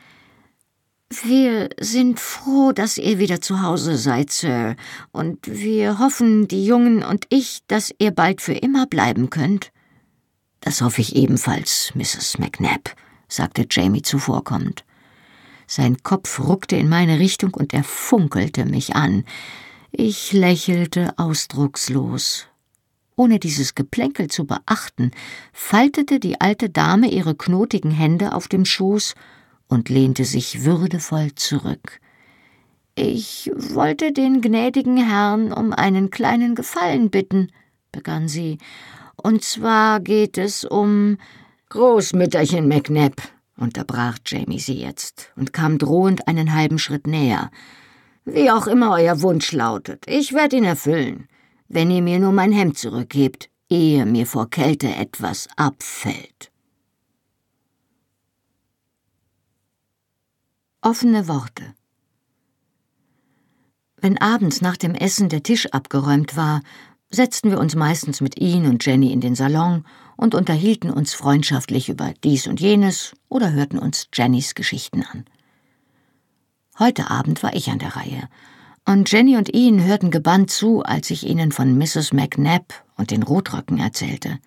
Wir 1.09 1.69
sind 1.79 2.19
froh, 2.19 2.73
dass 2.73 2.97
ihr 2.97 3.17
wieder 3.17 3.39
zu 3.39 3.61
Hause 3.61 3.97
seid, 3.97 4.29
Sir, 4.29 4.75
und 5.13 5.39
wir 5.47 5.99
hoffen, 5.99 6.49
die 6.49 6.65
Jungen 6.65 7.01
und 7.01 7.25
ich, 7.29 7.61
dass 7.67 7.93
ihr 7.97 8.11
bald 8.11 8.41
für 8.41 8.53
immer 8.53 8.87
bleiben 8.87 9.29
könnt. 9.29 9.71
Das 10.59 10.81
hoffe 10.81 10.99
ich 10.99 11.15
ebenfalls, 11.15 11.93
Mrs. 11.95 12.39
McNabb, 12.39 12.93
sagte 13.29 13.65
Jamie 13.69 14.01
zuvorkommend. 14.01 14.83
Sein 15.65 16.03
Kopf 16.03 16.39
ruckte 16.39 16.75
in 16.75 16.89
meine 16.89 17.19
Richtung 17.19 17.53
und 17.53 17.73
er 17.73 17.85
funkelte 17.85 18.65
mich 18.65 18.95
an. 18.95 19.23
Ich 19.91 20.33
lächelte 20.33 21.13
ausdruckslos. 21.17 22.47
Ohne 23.15 23.39
dieses 23.39 23.75
Geplänkel 23.75 24.27
zu 24.27 24.45
beachten, 24.45 25.11
faltete 25.53 26.19
die 26.19 26.41
alte 26.41 26.69
Dame 26.69 27.09
ihre 27.09 27.33
knotigen 27.33 27.91
Hände 27.91 28.33
auf 28.33 28.49
dem 28.49 28.65
Schoß 28.65 29.15
und 29.67 29.89
lehnte 29.89 30.25
sich 30.25 30.65
würdevoll 30.65 31.33
zurück. 31.35 31.99
Ich 32.95 33.51
wollte 33.55 34.11
den 34.11 34.41
gnädigen 34.41 34.97
Herrn 34.97 35.53
um 35.53 35.71
einen 35.71 36.09
kleinen 36.09 36.55
Gefallen 36.55 37.09
bitten, 37.09 37.51
begann 37.91 38.27
sie, 38.27 38.57
und 39.15 39.43
zwar 39.43 39.99
geht 39.99 40.37
es 40.37 40.63
um 40.63 41.17
Großmütterchen 41.69 42.67
McNabb, 42.67 43.21
unterbrach 43.57 44.17
Jamie 44.25 44.59
sie 44.59 44.79
jetzt 44.81 45.31
und 45.35 45.53
kam 45.53 45.77
drohend 45.77 46.27
einen 46.27 46.55
halben 46.55 46.79
Schritt 46.79 47.07
näher. 47.07 47.51
Wie 48.25 48.49
auch 48.49 48.67
immer 48.67 48.91
euer 48.91 49.21
Wunsch 49.21 49.51
lautet, 49.51 50.05
ich 50.07 50.33
werde 50.33 50.57
ihn 50.57 50.63
erfüllen, 50.63 51.27
wenn 51.67 51.91
ihr 51.91 52.01
mir 52.01 52.19
nur 52.19 52.31
mein 52.31 52.51
Hemd 52.51 52.77
zurückgebt, 52.77 53.49
ehe 53.69 54.05
mir 54.05 54.25
vor 54.25 54.49
Kälte 54.49 54.87
etwas 54.87 55.47
abfällt. 55.55 56.51
Offene 60.87 61.27
Worte. 61.27 61.65
Wenn 63.97 64.17
abends 64.19 64.61
nach 64.61 64.77
dem 64.77 64.95
Essen 64.95 65.27
der 65.27 65.43
Tisch 65.43 65.65
abgeräumt 65.73 66.37
war, 66.37 66.61
setzten 67.09 67.49
wir 67.49 67.59
uns 67.59 67.75
meistens 67.75 68.21
mit 68.21 68.39
Ian 68.39 68.67
und 68.67 68.85
Jenny 68.85 69.11
in 69.11 69.19
den 69.19 69.35
Salon 69.35 69.83
und 70.15 70.33
unterhielten 70.33 70.89
uns 70.89 71.13
freundschaftlich 71.13 71.89
über 71.89 72.13
dies 72.23 72.47
und 72.47 72.61
jenes 72.61 73.11
oder 73.27 73.51
hörten 73.51 73.79
uns 73.79 74.07
Jennys 74.13 74.55
Geschichten 74.55 75.03
an. 75.03 75.25
Heute 76.79 77.11
Abend 77.11 77.43
war 77.43 77.53
ich 77.53 77.69
an 77.69 77.79
der 77.79 77.97
Reihe, 77.97 78.29
und 78.85 79.11
Jenny 79.11 79.35
und 79.35 79.53
Ian 79.53 79.83
hörten 79.83 80.09
gebannt 80.09 80.51
zu, 80.51 80.83
als 80.83 81.09
ich 81.11 81.27
ihnen 81.27 81.51
von 81.51 81.77
Mrs. 81.77 82.13
McNabb 82.13 82.73
und 82.95 83.11
den 83.11 83.23
Rotröcken 83.23 83.77
erzählte. 83.77 84.39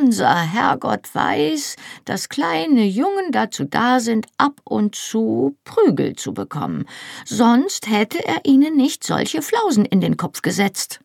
Unser 0.00 0.34
Herrgott 0.34 1.14
weiß, 1.14 1.76
dass 2.04 2.28
kleine 2.28 2.84
Jungen 2.84 3.30
dazu 3.30 3.64
da 3.64 4.00
sind, 4.00 4.26
ab 4.38 4.60
und 4.64 4.94
zu 4.94 5.56
Prügel 5.64 6.16
zu 6.16 6.32
bekommen, 6.32 6.86
sonst 7.26 7.90
hätte 7.90 8.24
er 8.26 8.44
ihnen 8.44 8.76
nicht 8.76 9.04
solche 9.04 9.42
Flausen 9.42 9.84
in 9.84 10.00
den 10.00 10.16
Kopf 10.16 10.40
gesetzt. 10.40 11.00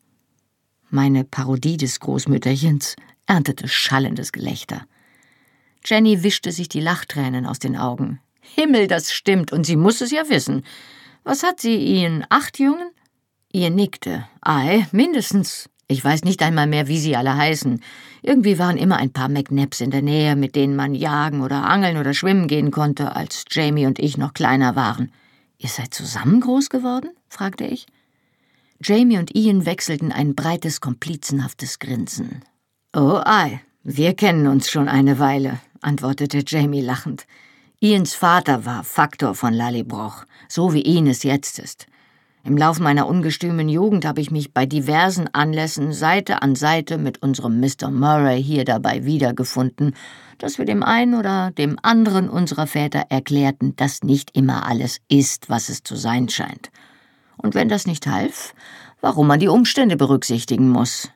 Meine 0.89 1.25
Parodie 1.25 1.75
des 1.75 1.99
Großmütterchens 1.99 2.95
erntete 3.25 3.67
schallendes 3.67 4.31
Gelächter. 4.31 4.85
Jenny 5.83 6.23
wischte 6.23 6.51
sich 6.51 6.69
die 6.69 6.81
Lachtränen 6.81 7.45
aus 7.45 7.59
den 7.59 7.75
Augen. 7.75 8.21
Himmel, 8.39 8.87
das 8.87 9.11
stimmt, 9.11 9.51
und 9.51 9.65
sie 9.65 9.75
muss 9.75 9.99
es 9.99 10.11
ja 10.11 10.29
wissen. 10.29 10.63
Was 11.23 11.43
hat 11.43 11.59
sie 11.59 11.75
Ihnen? 11.75 12.25
Acht 12.29 12.57
Jungen? 12.57 12.91
Ihr 13.51 13.69
nickte. 13.69 14.27
Ei, 14.41 14.87
mindestens. 14.91 15.69
Ich 15.89 16.03
weiß 16.03 16.25
nicht 16.25 16.41
einmal 16.41 16.67
mehr, 16.67 16.87
wie 16.87 16.99
sie 16.99 17.15
alle 17.15 17.37
heißen. 17.37 17.81
Irgendwie 18.21 18.59
waren 18.59 18.77
immer 18.77 18.97
ein 18.97 19.13
paar 19.13 19.29
McNabs 19.29 19.79
in 19.79 19.91
der 19.91 20.01
Nähe, 20.01 20.35
mit 20.35 20.55
denen 20.55 20.75
man 20.75 20.93
jagen 20.93 21.41
oder 21.41 21.63
angeln 21.63 21.97
oder 21.97 22.13
schwimmen 22.13 22.47
gehen 22.47 22.71
konnte, 22.71 23.15
als 23.15 23.45
Jamie 23.49 23.85
und 23.85 23.97
ich 23.97 24.17
noch 24.17 24.33
kleiner 24.33 24.75
waren. 24.75 25.11
Ihr 25.57 25.69
seid 25.69 25.93
zusammen 25.93 26.41
groß 26.41 26.69
geworden? 26.69 27.11
fragte 27.29 27.63
ich. 27.63 27.87
Jamie 28.81 29.17
und 29.17 29.33
Ian 29.33 29.65
wechselten 29.65 30.11
ein 30.11 30.35
breites, 30.35 30.81
komplizenhaftes 30.81 31.79
Grinsen. 31.79 32.43
Oh 32.93 33.21
ei, 33.23 33.61
wir 33.83 34.13
kennen 34.13 34.47
uns 34.47 34.69
schon 34.69 34.89
eine 34.89 35.19
Weile, 35.19 35.59
antwortete 35.81 36.43
Jamie 36.45 36.81
lachend. 36.81 37.25
Ians 37.79 38.13
Vater 38.13 38.65
war 38.65 38.83
Faktor 38.83 39.35
von 39.35 39.53
Lallybroch, 39.53 40.25
so 40.49 40.73
wie 40.73 40.81
Ian 40.81 41.07
es 41.07 41.23
jetzt 41.23 41.59
ist. 41.59 41.87
Im 42.47 42.55
Lauf 42.55 42.79
meiner 42.79 43.07
ungestümen 43.09 43.67
Jugend 43.67 44.05
habe 44.05 44.21
ich 44.21 44.31
mich 44.31 44.53
bei 44.53 44.65
diversen 44.65 45.27
Anlässen 45.33 45.91
Seite 45.91 46.41
an 46.41 46.55
Seite 46.55 46.97
mit 46.97 47.21
unserem 47.21 47.59
Mr. 47.59 47.91
Murray 47.91 48.41
hier 48.41 48.63
dabei 48.63 49.03
wiedergefunden, 49.03 49.93
dass 50.37 50.57
wir 50.57 50.63
dem 50.63 50.81
einen 50.81 51.15
oder 51.15 51.51
dem 51.51 51.77
anderen 51.81 52.29
unserer 52.29 52.65
Väter 52.65 53.07
erklärten, 53.09 53.75
dass 53.75 54.01
nicht 54.01 54.31
immer 54.33 54.65
alles 54.65 55.01
ist, 55.09 55.49
was 55.49 55.67
es 55.67 55.83
zu 55.83 55.97
sein 55.97 56.29
scheint. 56.29 56.71
Und 57.35 57.53
wenn 57.53 57.67
das 57.67 57.85
nicht 57.85 58.07
half, 58.07 58.53
warum 59.01 59.27
man 59.27 59.41
die 59.41 59.49
Umstände 59.49 59.97
berücksichtigen 59.97 60.69
muss. 60.69 61.11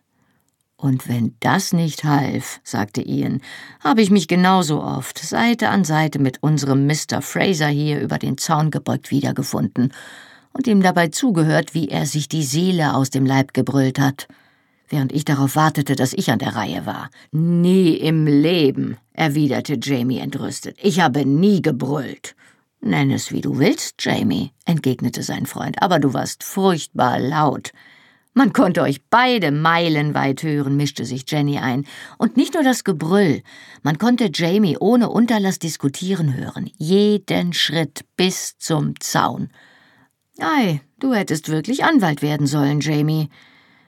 Und 0.76 1.08
wenn 1.08 1.38
das 1.40 1.72
nicht 1.72 2.04
half, 2.04 2.60
sagte 2.66 3.08
Ian, 3.08 3.40
habe 3.80 4.02
ich 4.02 4.12
mich 4.12 4.28
genauso 4.28 4.84
oft 4.84 5.18
Seite 5.18 5.70
an 5.70 5.86
Seite 5.86 6.20
mit 6.20 6.44
unserem 6.44 6.88
Mr. 6.88 7.22
Fraser 7.22 7.70
hier 7.70 8.02
über 8.02 8.18
den 8.18 8.38
Zaun 8.38 8.70
gebeugt 8.70 9.12
wiedergefunden 9.12 9.94
und 10.54 10.68
ihm 10.68 10.82
dabei 10.82 11.08
zugehört, 11.08 11.74
wie 11.74 11.90
er 11.90 12.06
sich 12.06 12.28
die 12.28 12.44
Seele 12.44 12.96
aus 12.96 13.10
dem 13.10 13.26
Leib 13.26 13.54
gebrüllt 13.54 14.00
hat, 14.00 14.28
während 14.90 15.12
ich 15.12 15.26
darauf 15.26 15.56
wartete, 15.56 15.96
dass 15.96 16.14
ich 16.14 16.32
an 16.32 16.40
der 16.40 16.56
Reihe 16.56 16.86
war. 16.86 17.10
Nie 17.32 17.94
im 17.94 18.28
Leben, 18.28 18.98
erwiderte 19.14 19.78
Jamie 19.82 20.20
entrüstet. 20.20 20.78
Ich 20.82 21.00
habe 21.00 21.26
nie 21.26 21.62
gebrüllt. 21.62 22.36
Nenn 22.82 23.12
es 23.12 23.32
wie 23.32 23.42
du 23.42 23.60
willst, 23.60 23.96
Jamie, 24.00 24.52
entgegnete 24.66 25.22
sein 25.22 25.46
Freund, 25.46 25.82
aber 25.82 26.00
du 26.00 26.14
warst 26.14 26.44
furchtbar 26.44 27.20
laut. 27.20 27.72
Man 28.34 28.54
konnte 28.54 28.82
euch 28.82 29.02
beide 29.10 29.52
meilenweit 29.52 30.42
hören, 30.42 30.78
mischte 30.78 31.04
sich 31.06 31.30
Jenny 31.30 31.58
ein. 31.60 31.86
Und 32.18 32.38
nicht 32.38 32.54
nur 32.54 32.64
das 32.64 32.86
Gebrüll, 32.86 33.44
man 33.84 33.98
konnte 33.98 34.32
Jamie 34.34 34.78
ohne 34.80 35.10
Unterlass 35.10 35.60
diskutieren 35.60 36.36
hören, 36.36 36.70
jeden 36.78 37.52
Schritt 37.52 38.06
bis 38.16 38.58
zum 38.58 38.98
Zaun. 39.02 39.50
Ei, 40.42 40.82
du 41.00 41.14
hättest 41.14 41.50
wirklich 41.50 41.84
Anwalt 41.84 42.24
werden 42.24 42.48
sollen, 42.48 42.80
Jamie. 42.80 43.30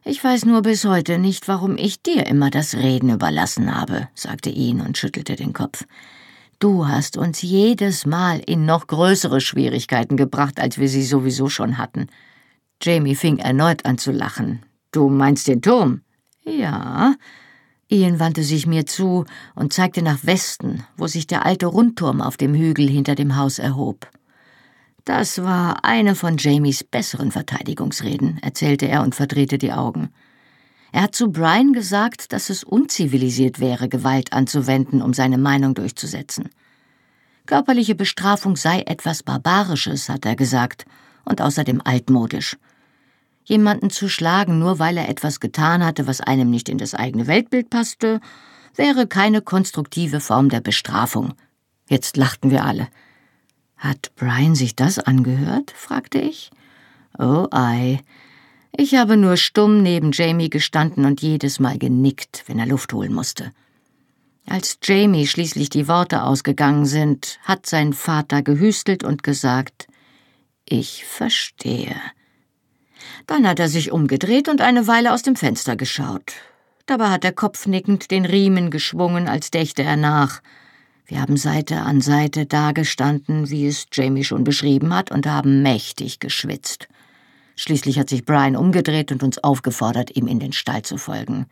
Ich 0.05 0.23
weiß 0.23 0.45
nur 0.45 0.61
bis 0.61 0.85
heute 0.85 1.17
nicht, 1.17 1.47
warum 1.47 1.77
ich 1.77 2.03
dir 2.03 2.27
immer 2.27 2.51
das 2.51 2.75
Reden 2.75 3.09
überlassen 3.09 3.73
habe, 3.73 4.07
sagte 4.13 4.49
ihn 4.49 4.79
und 4.79 4.97
schüttelte 4.97 5.35
den 5.35 5.53
Kopf. 5.53 5.85
Du 6.59 6.87
hast 6.87 7.17
uns 7.17 7.41
jedes 7.41 8.05
Mal 8.05 8.39
in 8.45 8.65
noch 8.65 8.85
größere 8.85 9.41
Schwierigkeiten 9.41 10.15
gebracht, 10.15 10.59
als 10.59 10.77
wir 10.77 10.87
sie 10.89 11.03
sowieso 11.03 11.49
schon 11.49 11.79
hatten. 11.79 12.07
Jamie 12.81 13.15
fing 13.15 13.39
erneut 13.39 13.85
an 13.85 13.97
zu 13.97 14.11
lachen. 14.11 14.63
Du 14.91 15.09
meinst 15.09 15.47
den 15.47 15.61
Turm? 15.61 16.01
Ja. 16.43 17.15
Ian 17.89 18.19
wandte 18.19 18.43
sich 18.43 18.67
mir 18.67 18.85
zu 18.85 19.25
und 19.55 19.73
zeigte 19.73 20.03
nach 20.03 20.23
Westen, 20.23 20.83
wo 20.97 21.07
sich 21.07 21.25
der 21.25 21.45
alte 21.45 21.65
Rundturm 21.65 22.21
auf 22.21 22.37
dem 22.37 22.53
Hügel 22.53 22.87
hinter 22.87 23.15
dem 23.15 23.37
Haus 23.37 23.57
erhob. 23.57 24.07
Das 25.05 25.43
war 25.43 25.83
eine 25.83 26.15
von 26.15 26.37
Jamies 26.37 26.83
besseren 26.83 27.31
Verteidigungsreden, 27.31 28.39
erzählte 28.41 28.87
er 28.87 29.01
und 29.01 29.15
verdrehte 29.15 29.57
die 29.57 29.73
Augen. 29.73 30.09
Er 30.93 31.01
hat 31.01 31.15
zu 31.15 31.31
Brian 31.31 31.73
gesagt, 31.73 32.31
dass 32.31 32.49
es 32.49 32.63
unzivilisiert 32.63 33.59
wäre, 33.59 33.89
Gewalt 33.89 34.31
anzuwenden, 34.31 35.01
um 35.01 35.13
seine 35.13 35.37
Meinung 35.37 35.73
durchzusetzen. 35.73 36.49
Körperliche 37.45 37.95
Bestrafung 37.95 38.55
sei 38.55 38.81
etwas 38.81 39.23
Barbarisches, 39.23 40.07
hat 40.07 40.25
er 40.25 40.37
gesagt, 40.37 40.85
und 41.25 41.41
außerdem 41.41 41.81
altmodisch. 41.83 42.57
Jemanden 43.43 43.89
zu 43.89 44.07
schlagen, 44.07 44.59
nur 44.59 44.79
weil 44.79 44.95
er 44.97 45.09
etwas 45.09 45.41
getan 45.41 45.83
hatte, 45.83 46.07
was 46.07 46.21
einem 46.21 46.49
nicht 46.49 46.69
in 46.69 46.77
das 46.77 46.93
eigene 46.93 47.27
Weltbild 47.27 47.69
passte, 47.69 48.21
wäre 48.75 49.07
keine 49.07 49.41
konstruktive 49.41 50.21
Form 50.21 50.47
der 50.47 50.61
Bestrafung. 50.61 51.33
Jetzt 51.89 52.15
lachten 52.15 52.51
wir 52.51 52.63
alle. 52.63 52.87
Hat 53.83 54.15
Brian 54.15 54.55
sich 54.55 54.77
das 54.77 54.97
angehört? 54.97 55.73
fragte 55.75 56.17
ich. 56.17 56.51
Oh 57.19 57.47
ei. 57.51 57.99
Ich 58.71 58.95
habe 58.95 59.17
nur 59.17 59.35
stumm 59.35 59.83
neben 59.83 60.13
Jamie 60.13 60.49
gestanden 60.49 61.03
und 61.03 61.21
jedes 61.21 61.59
Mal 61.59 61.77
genickt, 61.77 62.45
wenn 62.47 62.59
er 62.59 62.65
Luft 62.65 62.93
holen 62.93 63.13
musste. 63.13 63.51
Als 64.47 64.79
Jamie 64.81 65.27
schließlich 65.27 65.69
die 65.69 65.89
Worte 65.89 66.23
ausgegangen 66.23 66.85
sind, 66.85 67.39
hat 67.43 67.65
sein 67.65 67.91
Vater 67.91 68.41
gehüstelt 68.41 69.03
und 69.03 69.21
gesagt 69.21 69.87
Ich 70.63 71.03
verstehe. 71.03 71.97
Dann 73.27 73.45
hat 73.45 73.59
er 73.59 73.67
sich 73.67 73.91
umgedreht 73.91 74.47
und 74.47 74.61
eine 74.61 74.87
Weile 74.87 75.11
aus 75.11 75.23
dem 75.23 75.35
Fenster 75.35 75.75
geschaut. 75.75 76.35
Dabei 76.85 77.09
hat 77.09 77.25
er 77.25 77.33
kopfnickend 77.33 78.11
den 78.11 78.23
Riemen 78.23 78.71
geschwungen, 78.71 79.27
als 79.27 79.51
dächte 79.51 79.83
er 79.83 79.97
nach. 79.97 80.41
Wir 81.05 81.21
haben 81.21 81.35
Seite 81.37 81.81
an 81.81 82.01
Seite 82.01 82.45
dagestanden, 82.45 83.49
wie 83.49 83.67
es 83.67 83.87
Jamie 83.91 84.23
schon 84.23 84.43
beschrieben 84.43 84.93
hat, 84.93 85.11
und 85.11 85.27
haben 85.27 85.61
mächtig 85.61 86.19
geschwitzt. 86.19 86.87
Schließlich 87.55 87.99
hat 87.99 88.09
sich 88.09 88.25
Brian 88.25 88.55
umgedreht 88.55 89.11
und 89.11 89.21
uns 89.21 89.37
aufgefordert, 89.37 90.15
ihm 90.15 90.27
in 90.27 90.39
den 90.39 90.53
Stall 90.53 90.81
zu 90.81 90.97
folgen. 90.97 91.45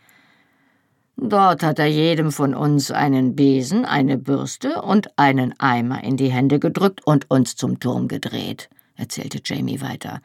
Dort 1.17 1.61
hat 1.61 1.77
er 1.77 1.87
jedem 1.87 2.31
von 2.31 2.55
uns 2.55 2.89
einen 2.89 3.35
Besen, 3.35 3.85
eine 3.85 4.17
Bürste 4.17 4.81
und 4.81 5.17
einen 5.19 5.53
Eimer 5.59 6.03
in 6.03 6.17
die 6.17 6.31
Hände 6.31 6.57
gedrückt 6.57 7.05
und 7.05 7.29
uns 7.29 7.55
zum 7.55 7.79
Turm 7.79 8.07
gedreht, 8.07 8.69
erzählte 8.95 9.39
Jamie 9.43 9.81
weiter. 9.81 10.21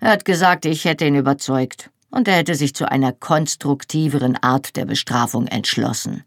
Er 0.00 0.10
hat 0.10 0.24
gesagt, 0.24 0.64
ich 0.64 0.84
hätte 0.86 1.06
ihn 1.06 1.14
überzeugt, 1.14 1.90
und 2.10 2.28
er 2.28 2.36
hätte 2.36 2.54
sich 2.54 2.74
zu 2.74 2.90
einer 2.90 3.12
konstruktiveren 3.12 4.36
Art 4.36 4.76
der 4.76 4.86
Bestrafung 4.86 5.46
entschlossen. 5.46 6.24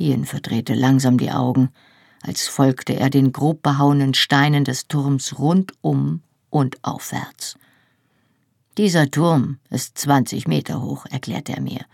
Ian 0.00 0.24
verdrehte 0.24 0.74
langsam 0.74 1.18
die 1.18 1.30
Augen, 1.30 1.68
als 2.22 2.48
folgte 2.48 2.96
er 2.96 3.10
den 3.10 3.32
grob 3.32 3.62
behauenen 3.62 4.14
Steinen 4.14 4.64
des 4.64 4.88
Turms 4.88 5.38
rundum 5.38 6.22
und 6.48 6.78
aufwärts. 6.82 7.56
Dieser 8.78 9.10
Turm 9.10 9.58
ist 9.68 9.98
zwanzig 9.98 10.48
Meter 10.48 10.80
hoch, 10.80 11.04
erklärte 11.10 11.52
er 11.52 11.60
mir, 11.60 11.84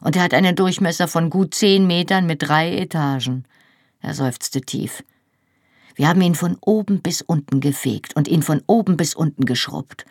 und 0.00 0.16
er 0.16 0.22
hat 0.22 0.34
einen 0.34 0.54
Durchmesser 0.54 1.08
von 1.08 1.30
gut 1.30 1.54
zehn 1.54 1.86
Metern 1.86 2.26
mit 2.26 2.42
drei 2.42 2.76
Etagen. 2.76 3.44
Er 4.00 4.14
seufzte 4.14 4.60
tief. 4.60 5.02
Wir 5.94 6.08
haben 6.08 6.22
ihn 6.22 6.34
von 6.34 6.56
oben 6.60 7.00
bis 7.00 7.20
unten 7.22 7.60
gefegt 7.60 8.16
und 8.16 8.28
ihn 8.28 8.42
von 8.42 8.62
oben 8.66 8.96
bis 8.96 9.14
unten 9.14 9.44
geschrubbt. 9.44 10.04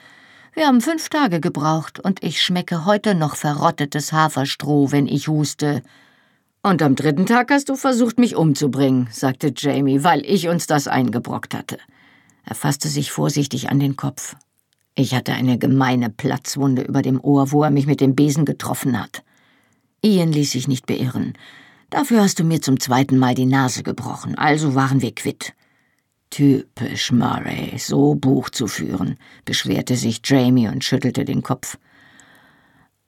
Wir 0.53 0.67
haben 0.67 0.81
fünf 0.81 1.09
Tage 1.09 1.39
gebraucht, 1.39 2.00
und 2.00 2.24
ich 2.24 2.41
schmecke 2.41 2.86
heute 2.86 3.13
noch 3.13 3.36
verrottetes 3.36 4.13
Haferstroh, 4.13 4.91
wenn 4.91 5.07
ich 5.07 5.27
huste. 5.27 5.83
Und 6.61 6.81
am 6.81 6.95
dritten 6.95 7.25
Tag 7.25 7.51
hast 7.51 7.69
du 7.69 7.75
versucht, 7.75 8.19
mich 8.19 8.35
umzubringen, 8.35 9.07
sagte 9.11 9.53
Jamie, 9.55 10.03
weil 10.03 10.25
ich 10.25 10.49
uns 10.49 10.67
das 10.67 10.87
eingebrockt 10.89 11.53
hatte. 11.53 11.77
Er 12.43 12.55
fasste 12.55 12.89
sich 12.89 13.11
vorsichtig 13.11 13.69
an 13.69 13.79
den 13.79 13.95
Kopf. 13.95 14.35
Ich 14.93 15.15
hatte 15.15 15.31
eine 15.31 15.57
gemeine 15.57 16.09
Platzwunde 16.09 16.81
über 16.81 17.01
dem 17.01 17.23
Ohr, 17.23 17.51
wo 17.53 17.63
er 17.63 17.71
mich 17.71 17.85
mit 17.85 18.01
dem 18.01 18.15
Besen 18.15 18.43
getroffen 18.43 18.99
hat. 18.99 19.23
Ian 20.01 20.33
ließ 20.33 20.51
sich 20.51 20.67
nicht 20.67 20.85
beirren. 20.85 21.33
Dafür 21.89 22.21
hast 22.21 22.39
du 22.39 22.43
mir 22.43 22.61
zum 22.61 22.79
zweiten 22.79 23.17
Mal 23.17 23.35
die 23.35 23.45
Nase 23.45 23.83
gebrochen, 23.83 24.35
also 24.35 24.75
waren 24.75 25.01
wir 25.01 25.15
quitt. 25.15 25.53
Typisch 26.29 27.11
Murray, 27.13 27.77
so 27.77 28.15
Buch 28.15 28.49
zu 28.49 28.67
führen, 28.67 29.15
beschwerte 29.45 29.95
sich 29.95 30.21
Jamie 30.23 30.67
und 30.67 30.83
schüttelte 30.83 31.23
den 31.23 31.41
Kopf. 31.41 31.77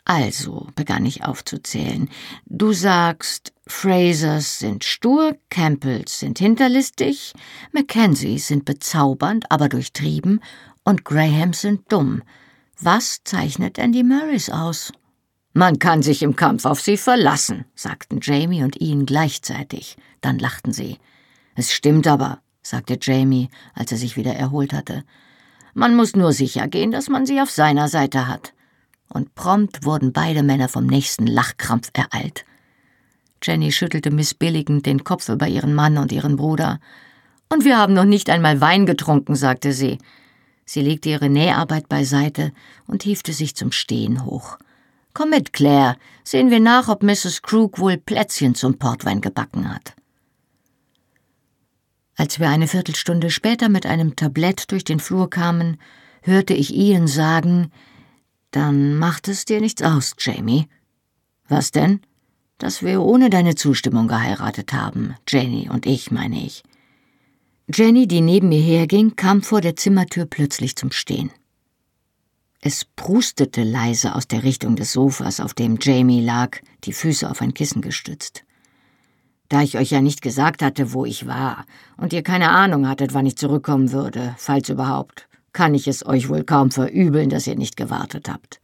Also, 0.06 0.68
begann 0.76 1.06
ich 1.06 1.24
aufzuzählen, 1.24 2.10
du 2.46 2.74
sagst, 2.74 3.54
Frasers 3.68 4.60
sind 4.60 4.84
stur, 4.84 5.38
Campbells 5.50 6.20
sind 6.20 6.40
hinterlistig, 6.40 7.34
Mackenzies 7.72 8.48
sind 8.48 8.66
bezaubernd, 8.66 9.52
aber 9.52 9.70
durchtrieben 9.70 10.42
und 10.84 11.06
Grahams 11.06 11.62
sind 11.62 11.92
dumm. 11.92 12.24
Was 12.80 13.24
zeichnet 13.24 13.78
Andy 13.78 14.04
Murrays 14.04 14.50
aus? 14.50 14.92
Man 15.54 15.78
kann 15.78 16.02
sich 16.02 16.24
im 16.24 16.36
Kampf 16.36 16.66
auf 16.66 16.82
sie 16.82 16.98
verlassen, 16.98 17.66
sagten 17.76 18.20
Jamie 18.22 18.64
und 18.64 18.82
Ian 18.82 19.06
gleichzeitig. 19.06 19.98
Dann 20.22 20.40
lachten 20.40 20.74
sie. 20.74 20.98
Es 21.56 21.72
stimmt 21.72 22.08
aber, 22.08 22.42
sagte 22.64 22.98
Jamie, 23.00 23.50
als 23.76 23.92
er 23.92 23.98
sich 23.98 24.18
wieder 24.18 24.34
erholt 24.34 24.74
hatte. 24.74 25.04
Man 25.74 25.96
muss 25.96 26.16
nur 26.16 26.32
sicher 26.34 26.68
gehen, 26.68 26.92
dass 26.92 27.08
man 27.08 27.26
sie 27.26 27.40
auf 27.40 27.52
seiner 27.52 27.88
Seite 27.88 28.28
hat 28.28 28.54
und 29.12 29.36
prompt 29.36 29.86
wurden 29.86 30.14
beide 30.14 30.44
Männer 30.44 30.70
vom 30.70 30.86
nächsten 30.86 31.28
Lachkrampf 31.28 31.92
ereilt. 31.94 32.46
Jenny 33.44 33.72
schüttelte 33.72 34.12
missbilligend 34.12 34.86
den 34.86 35.04
Kopf 35.04 35.30
über 35.30 35.48
ihren 35.48 35.74
Mann 35.74 35.98
und 35.98 36.12
ihren 36.12 36.36
Bruder. 36.36 36.80
Und 37.50 37.66
wir 37.66 37.78
haben 37.78 37.94
noch 37.94 38.06
nicht 38.06 38.30
einmal 38.30 38.62
Wein 38.62 38.86
getrunken, 38.86 39.36
sagte 39.36 39.74
sie. 39.74 39.98
Sie 40.66 40.82
legte 40.82 41.10
ihre 41.10 41.30
Näharbeit 41.30 41.90
beiseite 41.90 42.54
und 42.88 43.04
hiefte 43.04 43.34
sich 43.34 43.56
zum 43.56 43.72
Stehen 43.72 44.26
hoch. 44.26 44.58
Komm 45.14 45.32
mit, 45.32 45.52
Claire. 45.52 45.98
Sehen 46.24 46.50
wir 46.52 46.60
nach, 46.60 46.88
ob 46.88 47.04
Mrs. 47.04 47.42
Crook 47.42 47.80
wohl 47.80 47.98
Plätzchen 47.98 48.56
zum 48.56 48.78
Portwein 48.78 49.22
gebacken 49.22 49.74
hat. 49.74 49.94
Als 52.16 52.40
wir 52.40 52.50
eine 52.50 52.68
Viertelstunde 52.68 53.32
später 53.32 53.68
mit 53.68 53.86
einem 53.86 54.16
Tablett 54.16 54.72
durch 54.72 54.84
den 54.84 55.00
Flur 55.00 55.30
kamen, 55.30 55.78
hörte 56.22 56.54
ich 56.54 56.76
Ian 56.76 57.08
sagen, 57.08 57.72
dann 58.52 58.96
macht 58.98 59.28
es 59.28 59.46
dir 59.46 59.62
nichts 59.62 59.82
aus, 59.82 60.14
Jamie. 60.20 60.68
Was 61.48 61.72
denn? 61.72 62.02
Dass 62.58 62.84
wir 62.84 63.02
ohne 63.02 63.30
deine 63.30 63.56
Zustimmung 63.56 64.08
geheiratet 64.08 64.74
haben, 64.74 65.16
Jenny 65.28 65.70
und 65.70 65.86
ich, 65.86 66.12
meine 66.12 66.46
ich. 66.46 66.64
Jenny, 67.74 68.08
die 68.08 68.22
neben 68.22 68.50
mir 68.50 68.62
herging, 68.62 69.16
kam 69.16 69.42
vor 69.42 69.62
der 69.62 69.76
Zimmertür 69.76 70.26
plötzlich 70.26 70.76
zum 70.76 70.92
Stehen. 70.92 71.32
Es 72.60 72.86
prustete 72.86 73.64
leise 73.64 74.14
aus 74.14 74.28
der 74.28 74.44
Richtung 74.44 74.76
des 74.76 74.92
Sofas, 74.92 75.40
auf 75.40 75.56
dem 75.56 75.78
Jamie 75.82 76.22
lag, 76.22 76.60
die 76.84 76.94
Füße 76.94 77.30
auf 77.30 77.42
ein 77.42 77.56
Kissen 77.56 77.82
gestützt. 77.82 78.44
Da 79.50 79.64
ich 79.64 79.78
euch 79.78 79.90
ja 79.90 80.02
nicht 80.02 80.22
gesagt 80.22 80.62
hatte, 80.62 80.94
wo 80.94 81.04
ich 81.06 81.26
war, 81.26 81.66
und 81.98 82.14
ihr 82.14 82.22
keine 82.22 82.52
Ahnung 82.52 82.88
hattet, 82.88 83.14
wann 83.14 83.26
ich 83.26 83.36
zurückkommen 83.36 83.92
würde, 83.92 84.36
falls 84.38 84.70
überhaupt, 84.70 85.28
kann 85.54 85.74
ich 85.74 85.88
es 85.88 86.06
euch 86.06 86.30
wohl 86.30 86.44
kaum 86.44 86.72
verübeln, 86.72 87.30
dass 87.30 87.48
ihr 87.48 87.56
nicht 87.56 87.78
gewartet 87.78 88.30
habt. 88.30 88.60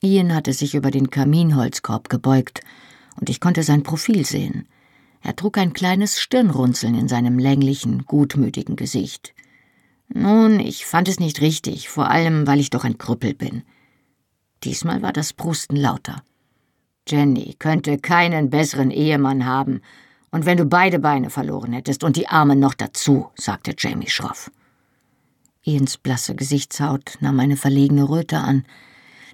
Ian 0.00 0.34
hatte 0.34 0.52
sich 0.52 0.74
über 0.74 0.90
den 0.90 1.10
Kaminholzkorb 1.10 2.08
gebeugt, 2.08 2.60
und 3.20 3.30
ich 3.30 3.40
konnte 3.40 3.62
sein 3.62 3.82
Profil 3.82 4.24
sehen. 4.24 4.66
Er 5.20 5.36
trug 5.36 5.58
ein 5.58 5.72
kleines 5.72 6.20
Stirnrunzeln 6.20 6.94
in 6.94 7.08
seinem 7.08 7.38
länglichen, 7.38 8.04
gutmütigen 8.06 8.74
Gesicht. 8.74 9.34
Nun, 10.08 10.58
ich 10.58 10.84
fand 10.84 11.08
es 11.08 11.20
nicht 11.20 11.40
richtig, 11.40 11.88
vor 11.88 12.10
allem, 12.10 12.46
weil 12.46 12.58
ich 12.58 12.70
doch 12.70 12.84
ein 12.84 12.98
Krüppel 12.98 13.34
bin. 13.34 13.62
Diesmal 14.64 15.02
war 15.02 15.12
das 15.12 15.32
Prusten 15.32 15.76
lauter. 15.76 16.22
Jenny 17.08 17.54
könnte 17.58 17.98
keinen 17.98 18.50
besseren 18.50 18.90
Ehemann 18.90 19.46
haben, 19.46 19.80
und 20.30 20.46
wenn 20.46 20.56
du 20.56 20.64
beide 20.64 20.98
Beine 20.98 21.30
verloren 21.30 21.72
hättest 21.72 22.04
und 22.04 22.16
die 22.16 22.28
Arme 22.28 22.56
noch 22.56 22.74
dazu, 22.74 23.30
sagte 23.36 23.74
Jamie 23.76 24.08
schroff. 24.08 24.50
Ians 25.64 25.96
blasse 25.96 26.34
Gesichtshaut 26.34 27.18
nahm 27.20 27.38
eine 27.38 27.56
verlegene 27.56 28.08
Röte 28.08 28.38
an. 28.38 28.64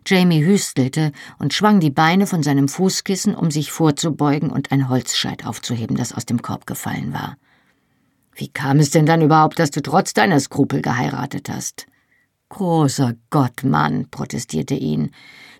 Jamie 0.06 0.44
hüstelte 0.44 1.12
und 1.38 1.54
schwang 1.54 1.80
die 1.80 1.90
Beine 1.90 2.26
von 2.26 2.42
seinem 2.42 2.68
Fußkissen, 2.68 3.34
um 3.34 3.50
sich 3.50 3.72
vorzubeugen 3.72 4.50
und 4.50 4.70
ein 4.70 4.88
Holzscheit 4.88 5.44
aufzuheben, 5.46 5.96
das 5.96 6.12
aus 6.12 6.26
dem 6.26 6.42
Korb 6.42 6.66
gefallen 6.66 7.12
war. 7.12 7.36
Wie 8.34 8.48
kam 8.48 8.78
es 8.78 8.90
denn 8.90 9.06
dann 9.06 9.22
überhaupt, 9.22 9.58
dass 9.58 9.70
du 9.70 9.82
trotz 9.82 10.14
deiner 10.14 10.38
Skrupel 10.38 10.80
geheiratet 10.80 11.48
hast? 11.48 11.86
Großer 12.50 13.14
Gott, 13.30 13.64
Mann, 13.64 14.08
protestierte 14.10 14.74
ihn. 14.74 15.10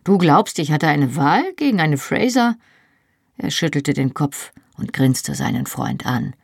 Du 0.05 0.17
glaubst, 0.17 0.59
ich 0.59 0.71
hatte 0.71 0.87
eine 0.87 1.17
Wahl 1.17 1.53
gegen 1.57 1.81
eine 1.81 1.99
Fraser? 1.99 2.57
Er 3.37 3.51
schüttelte 3.51 3.95
den 3.95 4.15
Kopf 4.15 4.53
und 4.77 4.93
grinste 4.93 5.35
seinen 5.35 5.67
Freund 5.67 6.07
an. 6.07 6.35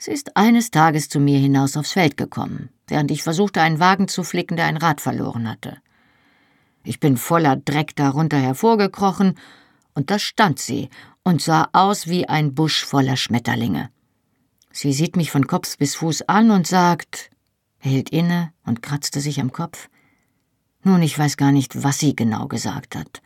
Sie 0.00 0.10
ist 0.10 0.36
eines 0.36 0.72
Tages 0.72 1.08
zu 1.08 1.20
mir 1.20 1.38
hinaus 1.38 1.76
aufs 1.76 1.92
Feld 1.92 2.16
gekommen 2.16 2.70
während 2.90 3.10
ich 3.10 3.22
versuchte, 3.22 3.62
einen 3.62 3.80
Wagen 3.80 4.08
zu 4.08 4.22
flicken, 4.22 4.56
der 4.56 4.66
ein 4.66 4.76
Rad 4.76 5.00
verloren 5.00 5.48
hatte. 5.48 5.78
Ich 6.82 7.00
bin 7.00 7.16
voller 7.16 7.56
Dreck 7.56 7.96
darunter 7.96 8.38
hervorgekrochen, 8.38 9.38
und 9.94 10.10
da 10.10 10.18
stand 10.18 10.58
sie 10.58 10.88
und 11.24 11.42
sah 11.42 11.68
aus 11.72 12.08
wie 12.08 12.28
ein 12.28 12.54
Busch 12.54 12.84
voller 12.84 13.16
Schmetterlinge. 13.16 13.90
Sie 14.72 14.92
sieht 14.92 15.16
mich 15.16 15.30
von 15.30 15.46
Kopf 15.46 15.76
bis 15.78 15.96
Fuß 15.96 16.22
an 16.22 16.50
und 16.50 16.66
sagt, 16.66 17.30
hält 17.78 18.10
inne 18.10 18.52
und 18.64 18.82
kratzte 18.82 19.20
sich 19.20 19.40
am 19.40 19.52
Kopf. 19.52 19.88
Nun, 20.84 21.02
ich 21.02 21.18
weiß 21.18 21.36
gar 21.36 21.52
nicht, 21.52 21.82
was 21.82 21.98
sie 21.98 22.14
genau 22.14 22.46
gesagt 22.46 22.96
hat. 22.96 23.20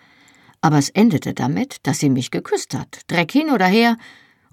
Aber 0.62 0.78
es 0.78 0.88
endete 0.88 1.34
damit, 1.34 1.86
dass 1.86 1.98
sie 1.98 2.10
mich 2.10 2.30
geküsst 2.30 2.74
hat, 2.74 3.02
Dreck 3.08 3.30
hin 3.30 3.50
oder 3.50 3.66
her, 3.66 3.98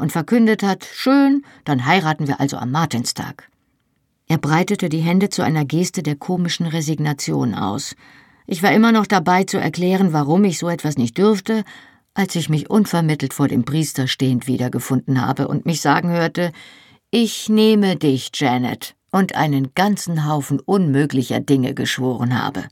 und 0.01 0.11
verkündet 0.11 0.63
hat, 0.63 0.85
schön, 0.91 1.45
dann 1.63 1.85
heiraten 1.85 2.27
wir 2.27 2.41
also 2.41 2.57
am 2.57 2.71
Martinstag. 2.71 3.49
Er 4.27 4.37
breitete 4.37 4.89
die 4.89 4.99
Hände 4.99 5.29
zu 5.29 5.43
einer 5.43 5.65
Geste 5.65 6.03
der 6.03 6.15
komischen 6.15 6.65
Resignation 6.65 7.53
aus. 7.53 7.95
Ich 8.47 8.63
war 8.63 8.71
immer 8.73 8.91
noch 8.91 9.05
dabei 9.05 9.43
zu 9.43 9.57
erklären, 9.57 10.13
warum 10.13 10.43
ich 10.43 10.57
so 10.57 10.69
etwas 10.69 10.97
nicht 10.97 11.17
dürfte, 11.17 11.63
als 12.13 12.35
ich 12.35 12.49
mich 12.49 12.69
unvermittelt 12.69 13.33
vor 13.33 13.47
dem 13.47 13.63
Priester 13.63 14.07
stehend 14.07 14.47
wiedergefunden 14.47 15.21
habe 15.21 15.47
und 15.47 15.65
mich 15.65 15.81
sagen 15.81 16.09
hörte, 16.09 16.51
ich 17.11 17.49
nehme 17.49 17.95
dich, 17.95 18.31
Janet, 18.33 18.95
und 19.11 19.35
einen 19.35 19.73
ganzen 19.75 20.27
Haufen 20.27 20.59
unmöglicher 20.59 21.39
Dinge 21.39 21.73
geschworen 21.73 22.41
habe. 22.41 22.65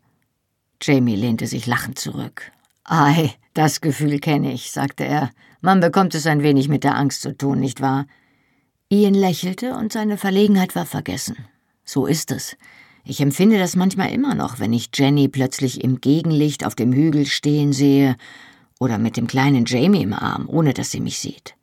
Jamie 0.81 1.15
lehnte 1.15 1.45
sich 1.45 1.67
lachend 1.67 1.99
zurück. 1.99 2.51
Ei, 2.85 3.33
Das 3.59 3.81
Gefühl 3.81 4.19
kenne 4.19 4.53
ich, 4.53 4.71
sagte 4.71 5.03
er. 5.03 5.31
Man 5.59 5.81
bekommt 5.81 6.15
es 6.15 6.25
ein 6.27 6.43
wenig 6.43 6.69
mit 6.69 6.85
der 6.85 6.95
Angst 6.95 7.23
zu 7.23 7.35
tun, 7.35 7.59
nicht 7.59 7.81
wahr? 7.81 8.05
Ian 8.87 9.13
lächelte 9.13 9.73
und 9.73 9.91
seine 9.91 10.15
Verlegenheit 10.15 10.77
war 10.77 10.85
vergessen. 10.85 11.35
So 11.83 12.05
ist 12.05 12.31
es. 12.31 12.55
Ich 13.03 13.19
empfinde 13.19 13.57
das 13.57 13.75
manchmal 13.75 14.13
immer 14.13 14.33
noch, 14.33 14.59
wenn 14.59 14.71
ich 14.71 14.91
Jenny 14.93 15.27
plötzlich 15.27 15.83
im 15.83 15.99
Gegenlicht 15.99 16.65
auf 16.65 16.73
dem 16.73 16.93
Hügel 16.93 17.25
stehen 17.25 17.73
sehe 17.73 18.15
oder 18.79 18.97
mit 18.97 19.17
dem 19.17 19.27
kleinen 19.27 19.65
Jamie 19.65 20.03
im 20.03 20.13
Arm, 20.13 20.47
ohne 20.47 20.73
dass 20.73 20.91
sie 20.91 21.01
mich 21.01 21.19
sieht. 21.19 21.55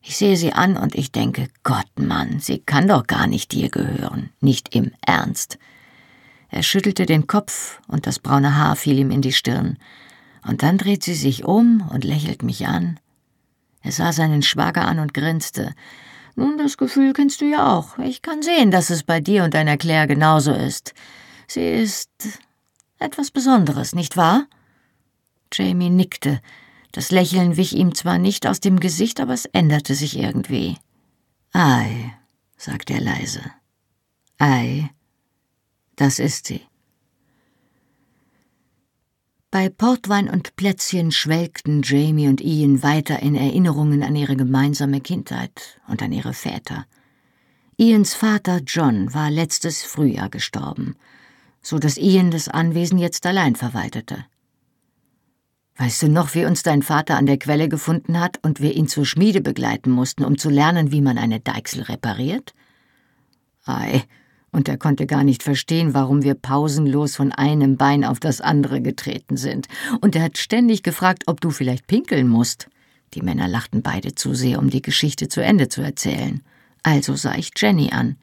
Ich 0.00 0.16
sehe 0.16 0.38
sie 0.38 0.54
an 0.54 0.78
und 0.78 0.94
ich 0.94 1.12
denke, 1.12 1.48
Gott, 1.64 1.98
Mann, 1.98 2.40
sie 2.40 2.60
kann 2.60 2.88
doch 2.88 3.06
gar 3.06 3.26
nicht 3.26 3.52
dir 3.52 3.68
gehören, 3.68 4.30
nicht 4.40 4.74
im 4.74 4.92
Ernst. 5.04 5.58
Er 6.48 6.62
schüttelte 6.62 7.04
den 7.04 7.26
Kopf 7.26 7.82
und 7.88 8.06
das 8.06 8.20
braune 8.20 8.56
Haar 8.56 8.74
fiel 8.74 8.98
ihm 8.98 9.10
in 9.10 9.20
die 9.20 9.32
Stirn. 9.32 9.76
Und 10.44 10.62
dann 10.62 10.78
dreht 10.78 11.04
sie 11.04 11.14
sich 11.14 11.44
um 11.44 11.88
und 11.92 12.04
lächelt 12.04 12.42
mich 12.42 12.66
an. 12.66 12.98
Er 13.82 13.92
sah 13.92 14.12
seinen 14.12 14.42
Schwager 14.42 14.86
an 14.86 14.98
und 14.98 15.14
grinste. 15.14 15.74
Nun, 16.34 16.56
das 16.56 16.76
Gefühl 16.76 17.12
kennst 17.12 17.40
du 17.40 17.44
ja 17.44 17.72
auch. 17.76 17.98
Ich 17.98 18.22
kann 18.22 18.42
sehen, 18.42 18.70
dass 18.70 18.90
es 18.90 19.02
bei 19.02 19.20
dir 19.20 19.44
und 19.44 19.54
deiner 19.54 19.76
Claire 19.76 20.06
genauso 20.06 20.52
ist. 20.52 20.94
Sie 21.46 21.68
ist 21.68 22.10
etwas 22.98 23.30
Besonderes, 23.30 23.94
nicht 23.94 24.16
wahr? 24.16 24.46
Jamie 25.52 25.90
nickte. 25.90 26.40
Das 26.92 27.10
Lächeln 27.10 27.56
wich 27.56 27.74
ihm 27.74 27.94
zwar 27.94 28.18
nicht 28.18 28.46
aus 28.46 28.60
dem 28.60 28.80
Gesicht, 28.80 29.20
aber 29.20 29.34
es 29.34 29.46
änderte 29.46 29.94
sich 29.94 30.18
irgendwie. 30.18 30.78
Ei, 31.52 32.14
sagte 32.56 32.94
er 32.94 33.00
leise. 33.00 33.42
Ei, 34.38 34.90
das 35.96 36.18
ist 36.18 36.46
sie. 36.46 36.62
Bei 39.52 39.68
Portwein 39.68 40.30
und 40.30 40.56
Plätzchen 40.56 41.12
schwelgten 41.12 41.82
Jamie 41.82 42.26
und 42.26 42.40
Ian 42.40 42.82
weiter 42.82 43.20
in 43.20 43.34
Erinnerungen 43.34 44.02
an 44.02 44.16
ihre 44.16 44.34
gemeinsame 44.34 45.02
Kindheit 45.02 45.78
und 45.88 46.00
an 46.00 46.10
ihre 46.10 46.32
Väter. 46.32 46.86
Ians 47.76 48.14
Vater 48.14 48.62
John 48.66 49.12
war 49.12 49.30
letztes 49.30 49.82
Frühjahr 49.82 50.30
gestorben, 50.30 50.96
so 51.60 51.78
dass 51.78 51.98
Ian 51.98 52.30
das 52.30 52.48
Anwesen 52.48 52.96
jetzt 52.96 53.26
allein 53.26 53.54
verwaltete. 53.54 54.24
Weißt 55.76 56.00
du 56.04 56.08
noch, 56.08 56.34
wie 56.34 56.46
uns 56.46 56.62
dein 56.62 56.80
Vater 56.80 57.18
an 57.18 57.26
der 57.26 57.38
Quelle 57.38 57.68
gefunden 57.68 58.18
hat 58.18 58.38
und 58.42 58.62
wir 58.62 58.74
ihn 58.74 58.88
zur 58.88 59.04
Schmiede 59.04 59.42
begleiten 59.42 59.90
mussten, 59.90 60.24
um 60.24 60.38
zu 60.38 60.48
lernen, 60.48 60.92
wie 60.92 61.02
man 61.02 61.18
eine 61.18 61.40
Deichsel 61.40 61.82
repariert? 61.82 62.54
Ei, 63.66 64.04
und 64.52 64.68
er 64.68 64.76
konnte 64.76 65.06
gar 65.06 65.24
nicht 65.24 65.42
verstehen, 65.42 65.94
warum 65.94 66.22
wir 66.22 66.34
pausenlos 66.34 67.16
von 67.16 67.32
einem 67.32 67.76
Bein 67.76 68.04
auf 68.04 68.20
das 68.20 68.40
andere 68.40 68.80
getreten 68.82 69.36
sind. 69.36 69.66
Und 70.00 70.14
er 70.14 70.22
hat 70.22 70.38
ständig 70.38 70.82
gefragt, 70.82 71.24
ob 71.26 71.40
du 71.40 71.50
vielleicht 71.50 71.86
pinkeln 71.86 72.28
musst. 72.28 72.68
Die 73.14 73.22
Männer 73.22 73.48
lachten 73.48 73.82
beide 73.82 74.14
zu 74.14 74.34
sehr, 74.34 74.58
um 74.58 74.70
die 74.70 74.82
Geschichte 74.82 75.28
zu 75.28 75.42
Ende 75.42 75.68
zu 75.68 75.80
erzählen. 75.80 76.42
Also 76.82 77.16
sah 77.16 77.34
ich 77.34 77.50
Jenny 77.56 77.90
an. 77.92 78.16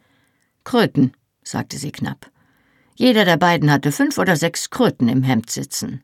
Kröten, 0.63 1.13
sagte 1.43 1.77
sie 1.77 1.91
knapp. 1.91 2.31
Jeder 2.95 3.25
der 3.25 3.37
beiden 3.37 3.71
hatte 3.71 3.91
fünf 3.91 4.17
oder 4.17 4.35
sechs 4.35 4.69
Kröten 4.69 5.07
im 5.07 5.23
Hemd 5.23 5.49
sitzen. 5.49 6.03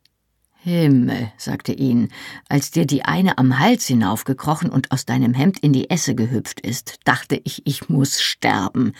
Himmel, 0.63 1.31
sagte 1.37 1.73
ihn, 1.73 2.09
als 2.49 2.71
dir 2.71 2.87
die 2.87 3.05
eine 3.05 3.37
am 3.37 3.59
Hals 3.59 3.85
hinaufgekrochen 3.85 4.71
und 4.71 4.91
aus 4.91 5.05
deinem 5.05 5.35
Hemd 5.35 5.59
in 5.59 5.73
die 5.73 5.91
Esse 5.91 6.15
gehüpft 6.15 6.61
ist, 6.61 6.97
dachte 7.03 7.39
ich, 7.43 7.61
ich 7.67 7.89
muss 7.89 8.21
sterben. 8.21 8.93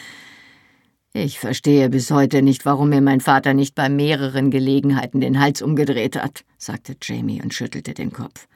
Ich 1.17 1.39
verstehe 1.39 1.89
bis 1.89 2.11
heute 2.11 2.41
nicht, 2.41 2.65
warum 2.65 2.89
mir 2.89 2.99
mein 2.99 3.21
Vater 3.21 3.53
nicht 3.53 3.73
bei 3.73 3.87
mehreren 3.87 4.51
Gelegenheiten 4.51 5.21
den 5.21 5.39
Hals 5.39 5.61
umgedreht 5.61 6.21
hat, 6.21 6.43
sagte 6.57 6.97
Jamie 7.01 7.41
und 7.41 7.53
schüttelte 7.53 7.93
den 7.93 8.11
Kopf. 8.11 8.49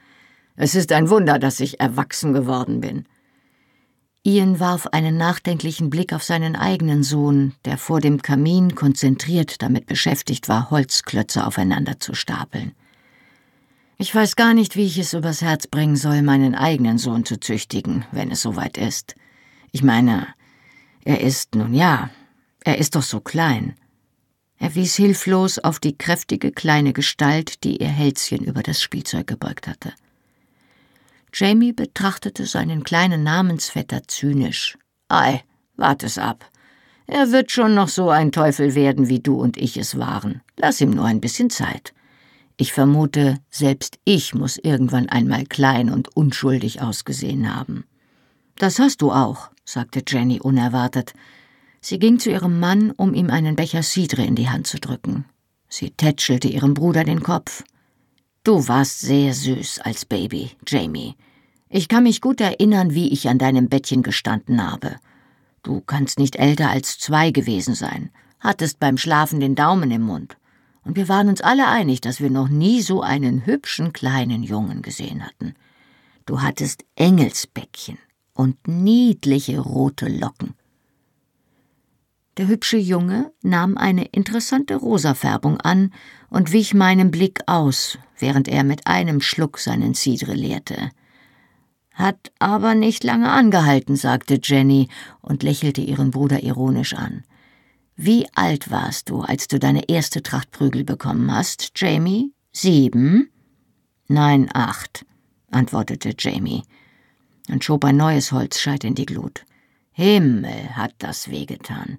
Es 0.56 0.74
ist 0.74 0.92
ein 0.92 1.08
Wunder, 1.08 1.38
dass 1.38 1.58
ich 1.60 1.80
erwachsen 1.80 2.34
geworden 2.34 2.82
bin. 2.82 3.06
Ian 4.24 4.60
warf 4.60 4.88
einen 4.88 5.16
nachdenklichen 5.16 5.88
Blick 5.88 6.12
auf 6.12 6.22
seinen 6.22 6.54
eigenen 6.54 7.02
Sohn, 7.02 7.54
der 7.64 7.78
vor 7.78 8.02
dem 8.02 8.20
Kamin 8.20 8.74
konzentriert 8.74 9.62
damit 9.62 9.86
beschäftigt 9.86 10.50
war, 10.50 10.70
Holzklötze 10.70 11.46
aufeinander 11.46 11.98
zu 11.98 12.12
stapeln. 12.12 12.72
Ich 13.96 14.14
weiß 14.14 14.36
gar 14.36 14.52
nicht, 14.52 14.76
wie 14.76 14.84
ich 14.84 14.98
es 14.98 15.14
übers 15.14 15.40
Herz 15.40 15.66
bringen 15.66 15.96
soll, 15.96 16.20
meinen 16.20 16.54
eigenen 16.54 16.98
Sohn 16.98 17.24
zu 17.24 17.40
züchtigen, 17.40 18.04
wenn 18.12 18.30
es 18.30 18.42
soweit 18.42 18.76
ist. 18.76 19.14
Ich 19.72 19.82
meine, 19.82 20.26
er 21.06 21.22
ist, 21.22 21.54
nun 21.54 21.72
ja, 21.72 22.10
er 22.64 22.78
ist 22.78 22.94
doch 22.94 23.02
so 23.02 23.20
klein. 23.20 23.74
Er 24.58 24.74
wies 24.74 24.94
hilflos 24.96 25.58
auf 25.58 25.80
die 25.80 25.96
kräftige 25.96 26.52
kleine 26.52 26.92
Gestalt, 26.92 27.64
die 27.64 27.78
ihr 27.78 27.88
Hälschen 27.88 28.44
über 28.44 28.62
das 28.62 28.82
Spielzeug 28.82 29.26
gebeugt 29.26 29.66
hatte. 29.66 29.92
Jamie 31.32 31.72
betrachtete 31.72 32.44
seinen 32.44 32.82
kleinen 32.82 33.22
Namensvetter 33.22 34.02
zynisch. 34.06 34.76
Ei, 35.08 35.42
wart 35.76 36.02
es 36.02 36.18
ab. 36.18 36.50
Er 37.06 37.32
wird 37.32 37.50
schon 37.50 37.74
noch 37.74 37.88
so 37.88 38.10
ein 38.10 38.32
Teufel 38.32 38.74
werden, 38.74 39.08
wie 39.08 39.20
du 39.20 39.40
und 39.40 39.56
ich 39.56 39.76
es 39.76 39.98
waren. 39.98 40.42
Lass 40.56 40.80
ihm 40.80 40.90
nur 40.90 41.06
ein 41.06 41.20
bisschen 41.20 41.50
Zeit. 41.50 41.92
Ich 42.56 42.72
vermute, 42.72 43.38
selbst 43.50 43.98
ich 44.04 44.34
muss 44.34 44.58
irgendwann 44.58 45.08
einmal 45.08 45.44
klein 45.46 45.90
und 45.90 46.14
unschuldig 46.14 46.82
ausgesehen 46.82 47.54
haben. 47.54 47.84
Das 48.56 48.78
hast 48.78 49.00
du 49.00 49.10
auch, 49.10 49.48
sagte 49.64 50.02
Jenny 50.06 50.40
unerwartet. 50.40 51.14
Sie 51.80 51.98
ging 51.98 52.18
zu 52.18 52.30
ihrem 52.30 52.60
Mann, 52.60 52.90
um 52.90 53.14
ihm 53.14 53.30
einen 53.30 53.56
Becher 53.56 53.82
Cidre 53.82 54.24
in 54.24 54.34
die 54.34 54.50
Hand 54.50 54.66
zu 54.66 54.78
drücken. 54.78 55.24
Sie 55.68 55.90
tätschelte 55.90 56.48
ihrem 56.48 56.74
Bruder 56.74 57.04
den 57.04 57.22
Kopf. 57.22 57.64
Du 58.44 58.68
warst 58.68 59.00
sehr 59.00 59.32
süß 59.32 59.80
als 59.80 60.04
Baby, 60.04 60.50
Jamie. 60.66 61.14
Ich 61.68 61.88
kann 61.88 62.02
mich 62.02 62.20
gut 62.20 62.40
erinnern, 62.40 62.94
wie 62.94 63.08
ich 63.08 63.28
an 63.28 63.38
deinem 63.38 63.68
Bettchen 63.68 64.02
gestanden 64.02 64.68
habe. 64.68 64.96
Du 65.62 65.80
kannst 65.80 66.18
nicht 66.18 66.36
älter 66.36 66.70
als 66.70 66.98
zwei 66.98 67.30
gewesen 67.30 67.74
sein, 67.74 68.10
hattest 68.40 68.80
beim 68.80 68.98
Schlafen 68.98 69.40
den 69.40 69.54
Daumen 69.54 69.90
im 69.90 70.02
Mund. 70.02 70.36
Und 70.84 70.96
wir 70.96 71.08
waren 71.08 71.28
uns 71.28 71.40
alle 71.40 71.68
einig, 71.68 72.00
dass 72.00 72.20
wir 72.20 72.30
noch 72.30 72.48
nie 72.48 72.82
so 72.82 73.02
einen 73.02 73.46
hübschen 73.46 73.92
kleinen 73.92 74.42
Jungen 74.42 74.82
gesehen 74.82 75.24
hatten. 75.24 75.54
Du 76.26 76.42
hattest 76.42 76.84
Engelsbäckchen 76.96 77.98
und 78.32 78.66
niedliche 78.66 79.60
rote 79.60 80.08
Locken. 80.08 80.54
Der 82.36 82.46
hübsche 82.46 82.76
Junge 82.76 83.32
nahm 83.42 83.76
eine 83.76 84.04
interessante 84.06 84.76
Rosafärbung 84.76 85.60
an 85.60 85.92
und 86.28 86.52
wich 86.52 86.74
meinem 86.74 87.10
Blick 87.10 87.40
aus, 87.46 87.98
während 88.18 88.48
er 88.48 88.64
mit 88.64 88.86
einem 88.86 89.20
Schluck 89.20 89.58
seinen 89.58 89.94
Cidre 89.94 90.34
leerte. 90.34 90.90
Hat 91.92 92.32
aber 92.38 92.74
nicht 92.74 93.04
lange 93.04 93.30
angehalten, 93.30 93.96
sagte 93.96 94.38
Jenny 94.42 94.88
und 95.20 95.42
lächelte 95.42 95.80
ihren 95.80 96.12
Bruder 96.12 96.42
ironisch 96.42 96.94
an. 96.94 97.24
Wie 97.96 98.26
alt 98.34 98.70
warst 98.70 99.10
du, 99.10 99.20
als 99.20 99.48
du 99.48 99.58
deine 99.58 99.88
erste 99.88 100.22
Tracht 100.22 100.52
Prügel 100.52 100.84
bekommen 100.84 101.30
hast, 101.34 101.72
Jamie? 101.76 102.32
Sieben? 102.52 103.30
Nein, 104.08 104.48
acht, 104.54 105.04
antwortete 105.50 106.14
Jamie 106.18 106.62
und 107.50 107.64
schob 107.64 107.84
ein 107.84 107.96
neues 107.96 108.32
Holzscheit 108.32 108.84
in 108.84 108.94
die 108.94 109.06
Glut. 109.06 109.44
Himmel, 109.92 110.76
hat 110.76 110.94
das 110.98 111.30
wehgetan. 111.30 111.98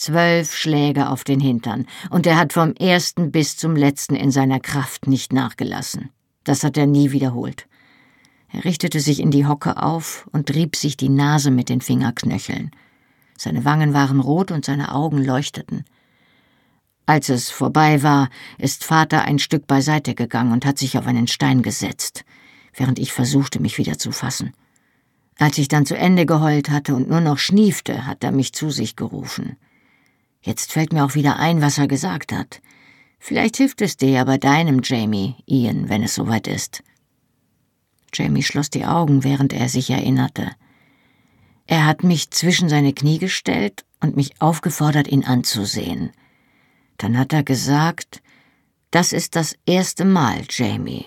Zwölf 0.00 0.54
Schläge 0.56 1.10
auf 1.10 1.24
den 1.24 1.40
Hintern, 1.40 1.86
und 2.08 2.26
er 2.26 2.38
hat 2.38 2.54
vom 2.54 2.72
ersten 2.72 3.30
bis 3.30 3.58
zum 3.58 3.76
letzten 3.76 4.14
in 4.14 4.30
seiner 4.30 4.58
Kraft 4.58 5.06
nicht 5.06 5.30
nachgelassen. 5.30 6.08
Das 6.42 6.64
hat 6.64 6.78
er 6.78 6.86
nie 6.86 7.12
wiederholt. 7.12 7.66
Er 8.50 8.64
richtete 8.64 8.98
sich 8.98 9.20
in 9.20 9.30
die 9.30 9.46
Hocke 9.46 9.82
auf 9.82 10.26
und 10.32 10.54
rieb 10.54 10.74
sich 10.74 10.96
die 10.96 11.10
Nase 11.10 11.50
mit 11.50 11.68
den 11.68 11.82
Fingerknöcheln. 11.82 12.70
Seine 13.36 13.66
Wangen 13.66 13.92
waren 13.92 14.20
rot 14.20 14.50
und 14.52 14.64
seine 14.64 14.94
Augen 14.94 15.22
leuchteten. 15.22 15.84
Als 17.04 17.28
es 17.28 17.50
vorbei 17.50 18.02
war, 18.02 18.30
ist 18.56 18.84
Vater 18.84 19.24
ein 19.26 19.38
Stück 19.38 19.66
beiseite 19.66 20.14
gegangen 20.14 20.52
und 20.52 20.64
hat 20.64 20.78
sich 20.78 20.96
auf 20.96 21.06
einen 21.06 21.26
Stein 21.26 21.60
gesetzt, 21.60 22.24
während 22.72 22.98
ich 22.98 23.12
versuchte, 23.12 23.60
mich 23.60 23.76
wieder 23.76 23.98
zu 23.98 24.12
fassen. 24.12 24.54
Als 25.38 25.58
ich 25.58 25.68
dann 25.68 25.84
zu 25.84 25.94
Ende 25.94 26.24
geheult 26.24 26.70
hatte 26.70 26.94
und 26.94 27.10
nur 27.10 27.20
noch 27.20 27.36
schniefte, 27.36 28.06
hat 28.06 28.24
er 28.24 28.32
mich 28.32 28.54
zu 28.54 28.70
sich 28.70 28.96
gerufen. 28.96 29.58
Jetzt 30.40 30.72
fällt 30.72 30.92
mir 30.92 31.04
auch 31.04 31.14
wieder 31.14 31.38
ein, 31.38 31.60
was 31.60 31.78
er 31.78 31.88
gesagt 31.88 32.32
hat. 32.32 32.60
Vielleicht 33.18 33.58
hilft 33.58 33.82
es 33.82 33.96
dir 33.96 34.10
ja 34.10 34.24
bei 34.24 34.38
deinem 34.38 34.80
Jamie, 34.82 35.36
Ian, 35.46 35.88
wenn 35.88 36.02
es 36.02 36.14
soweit 36.14 36.46
ist. 36.46 36.82
Jamie 38.14 38.42
schloss 38.42 38.70
die 38.70 38.86
Augen, 38.86 39.24
während 39.24 39.52
er 39.52 39.68
sich 39.68 39.90
erinnerte. 39.90 40.50
Er 41.66 41.86
hat 41.86 42.02
mich 42.02 42.30
zwischen 42.30 42.68
seine 42.68 42.92
Knie 42.92 43.18
gestellt 43.18 43.84
und 44.00 44.16
mich 44.16 44.40
aufgefordert, 44.40 45.06
ihn 45.06 45.24
anzusehen. 45.24 46.10
Dann 46.96 47.16
hat 47.16 47.32
er 47.32 47.42
gesagt, 47.42 48.22
das 48.90 49.12
ist 49.12 49.36
das 49.36 49.54
erste 49.66 50.04
Mal, 50.04 50.42
Jamie. 50.48 51.04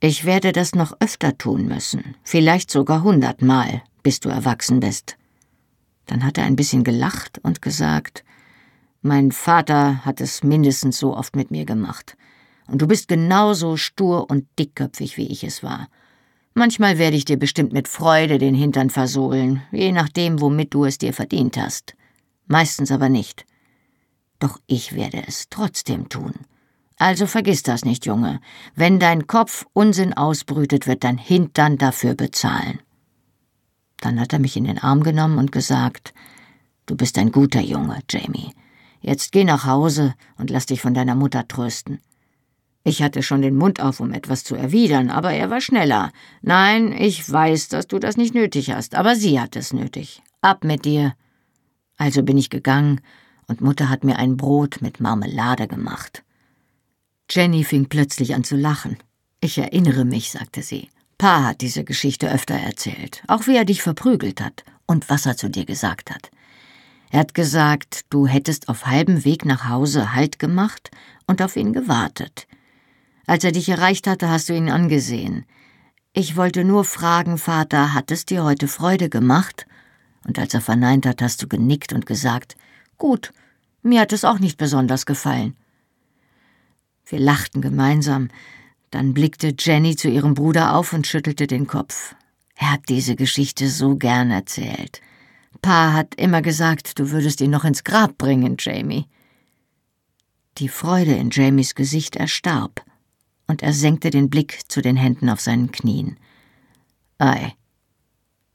Ich 0.00 0.24
werde 0.24 0.52
das 0.52 0.74
noch 0.74 0.96
öfter 1.00 1.36
tun 1.36 1.66
müssen, 1.66 2.16
vielleicht 2.22 2.70
sogar 2.70 3.02
hundertmal, 3.02 3.82
bis 4.02 4.18
du 4.20 4.30
erwachsen 4.30 4.80
bist. 4.80 5.16
Dann 6.06 6.24
hat 6.24 6.38
er 6.38 6.44
ein 6.44 6.56
bisschen 6.56 6.84
gelacht 6.84 7.38
und 7.42 7.62
gesagt, 7.62 8.24
mein 9.02 9.32
Vater 9.32 10.04
hat 10.04 10.20
es 10.20 10.42
mindestens 10.42 10.98
so 10.98 11.16
oft 11.16 11.36
mit 11.36 11.50
mir 11.50 11.64
gemacht. 11.64 12.16
Und 12.68 12.80
du 12.80 12.86
bist 12.86 13.08
genauso 13.08 13.76
stur 13.76 14.30
und 14.30 14.46
dickköpfig, 14.58 15.16
wie 15.16 15.26
ich 15.26 15.44
es 15.44 15.62
war. 15.62 15.88
Manchmal 16.54 16.98
werde 16.98 17.16
ich 17.16 17.24
dir 17.24 17.38
bestimmt 17.38 17.72
mit 17.72 17.88
Freude 17.88 18.38
den 18.38 18.54
Hintern 18.54 18.90
versohlen, 18.90 19.62
je 19.72 19.90
nachdem, 19.92 20.40
womit 20.40 20.72
du 20.72 20.84
es 20.84 20.98
dir 20.98 21.12
verdient 21.12 21.56
hast. 21.56 21.94
Meistens 22.46 22.90
aber 22.90 23.08
nicht. 23.08 23.44
Doch 24.38 24.58
ich 24.66 24.94
werde 24.94 25.22
es 25.26 25.48
trotzdem 25.50 26.08
tun. 26.08 26.32
Also 26.98 27.26
vergiss 27.26 27.62
das 27.62 27.84
nicht, 27.84 28.06
Junge. 28.06 28.40
Wenn 28.76 29.00
dein 29.00 29.26
Kopf 29.26 29.66
Unsinn 29.72 30.12
ausbrütet, 30.12 30.86
wird 30.86 31.04
dein 31.04 31.18
Hintern 31.18 31.78
dafür 31.78 32.14
bezahlen. 32.14 32.80
Dann 34.00 34.20
hat 34.20 34.32
er 34.32 34.38
mich 34.38 34.56
in 34.56 34.64
den 34.64 34.78
Arm 34.78 35.02
genommen 35.02 35.38
und 35.38 35.50
gesagt, 35.52 36.12
Du 36.86 36.96
bist 36.96 37.16
ein 37.16 37.32
guter 37.32 37.60
Junge, 37.60 38.00
Jamie. 38.10 38.52
Jetzt 39.02 39.32
geh 39.32 39.44
nach 39.44 39.66
Hause 39.66 40.14
und 40.38 40.48
lass 40.48 40.66
dich 40.66 40.80
von 40.80 40.94
deiner 40.94 41.14
Mutter 41.14 41.46
trösten. 41.46 42.00
Ich 42.84 43.02
hatte 43.02 43.22
schon 43.22 43.42
den 43.42 43.56
Mund 43.56 43.80
auf, 43.80 44.00
um 44.00 44.12
etwas 44.12 44.42
zu 44.44 44.54
erwidern, 44.54 45.10
aber 45.10 45.32
er 45.32 45.50
war 45.50 45.60
schneller. 45.60 46.10
Nein, 46.40 46.92
ich 46.92 47.30
weiß, 47.30 47.68
dass 47.68 47.86
du 47.86 47.98
das 47.98 48.16
nicht 48.16 48.34
nötig 48.34 48.72
hast, 48.72 48.94
aber 48.94 49.14
sie 49.14 49.40
hat 49.40 49.54
es 49.54 49.72
nötig. 49.72 50.22
Ab 50.40 50.64
mit 50.64 50.84
dir. 50.84 51.14
Also 51.96 52.22
bin 52.22 52.38
ich 52.38 52.50
gegangen, 52.50 53.00
und 53.46 53.60
Mutter 53.60 53.88
hat 53.88 54.02
mir 54.02 54.18
ein 54.18 54.36
Brot 54.36 54.80
mit 54.80 55.00
Marmelade 55.00 55.68
gemacht. 55.68 56.24
Jenny 57.30 57.64
fing 57.64 57.88
plötzlich 57.88 58.34
an 58.34 58.44
zu 58.44 58.56
lachen. 58.56 58.96
Ich 59.40 59.58
erinnere 59.58 60.04
mich, 60.04 60.30
sagte 60.30 60.62
sie. 60.62 60.88
Pa 61.18 61.44
hat 61.44 61.60
diese 61.60 61.84
Geschichte 61.84 62.30
öfter 62.30 62.54
erzählt, 62.54 63.22
auch 63.28 63.46
wie 63.46 63.56
er 63.56 63.64
dich 63.64 63.82
verprügelt 63.82 64.40
hat 64.40 64.64
und 64.86 65.08
was 65.08 65.26
er 65.26 65.36
zu 65.36 65.48
dir 65.48 65.64
gesagt 65.64 66.10
hat. 66.10 66.30
Er 67.12 67.20
hat 67.20 67.34
gesagt, 67.34 68.06
du 68.08 68.26
hättest 68.26 68.70
auf 68.70 68.86
halbem 68.86 69.26
Weg 69.26 69.44
nach 69.44 69.68
Hause 69.68 70.14
Halt 70.14 70.38
gemacht 70.38 70.90
und 71.26 71.42
auf 71.42 71.56
ihn 71.56 71.74
gewartet. 71.74 72.46
Als 73.26 73.44
er 73.44 73.52
dich 73.52 73.68
erreicht 73.68 74.06
hatte, 74.06 74.30
hast 74.30 74.48
du 74.48 74.54
ihn 74.54 74.70
angesehen. 74.70 75.44
Ich 76.14 76.36
wollte 76.36 76.64
nur 76.64 76.86
fragen, 76.86 77.36
Vater, 77.36 77.92
hat 77.92 78.10
es 78.10 78.24
dir 78.24 78.44
heute 78.44 78.66
Freude 78.66 79.10
gemacht? 79.10 79.66
Und 80.26 80.38
als 80.38 80.54
er 80.54 80.62
verneint 80.62 81.04
hat, 81.04 81.20
hast 81.20 81.42
du 81.42 81.48
genickt 81.48 81.92
und 81.92 82.06
gesagt, 82.06 82.56
gut, 82.96 83.34
mir 83.82 84.00
hat 84.00 84.14
es 84.14 84.24
auch 84.24 84.38
nicht 84.38 84.56
besonders 84.56 85.04
gefallen. 85.04 85.54
Wir 87.04 87.20
lachten 87.20 87.60
gemeinsam, 87.60 88.28
dann 88.90 89.12
blickte 89.12 89.54
Jenny 89.58 89.96
zu 89.96 90.08
ihrem 90.08 90.32
Bruder 90.32 90.74
auf 90.74 90.94
und 90.94 91.06
schüttelte 91.06 91.46
den 91.46 91.66
Kopf. 91.66 92.14
Er 92.56 92.72
hat 92.72 92.88
diese 92.88 93.16
Geschichte 93.16 93.68
so 93.68 93.96
gern 93.96 94.30
erzählt. 94.30 95.02
Pa 95.62 95.92
hat 95.92 96.16
immer 96.16 96.42
gesagt, 96.42 96.98
du 96.98 97.12
würdest 97.12 97.40
ihn 97.40 97.52
noch 97.52 97.64
ins 97.64 97.84
Grab 97.84 98.18
bringen, 98.18 98.56
Jamie. 98.58 99.06
Die 100.58 100.68
Freude 100.68 101.14
in 101.14 101.30
Jamies 101.30 101.76
Gesicht 101.76 102.16
erstarb, 102.16 102.84
und 103.46 103.62
er 103.62 103.72
senkte 103.72 104.10
den 104.10 104.28
Blick 104.28 104.60
zu 104.68 104.82
den 104.82 104.96
Händen 104.96 105.30
auf 105.30 105.40
seinen 105.40 105.70
Knien. 105.70 106.18
Ei, 107.18 107.54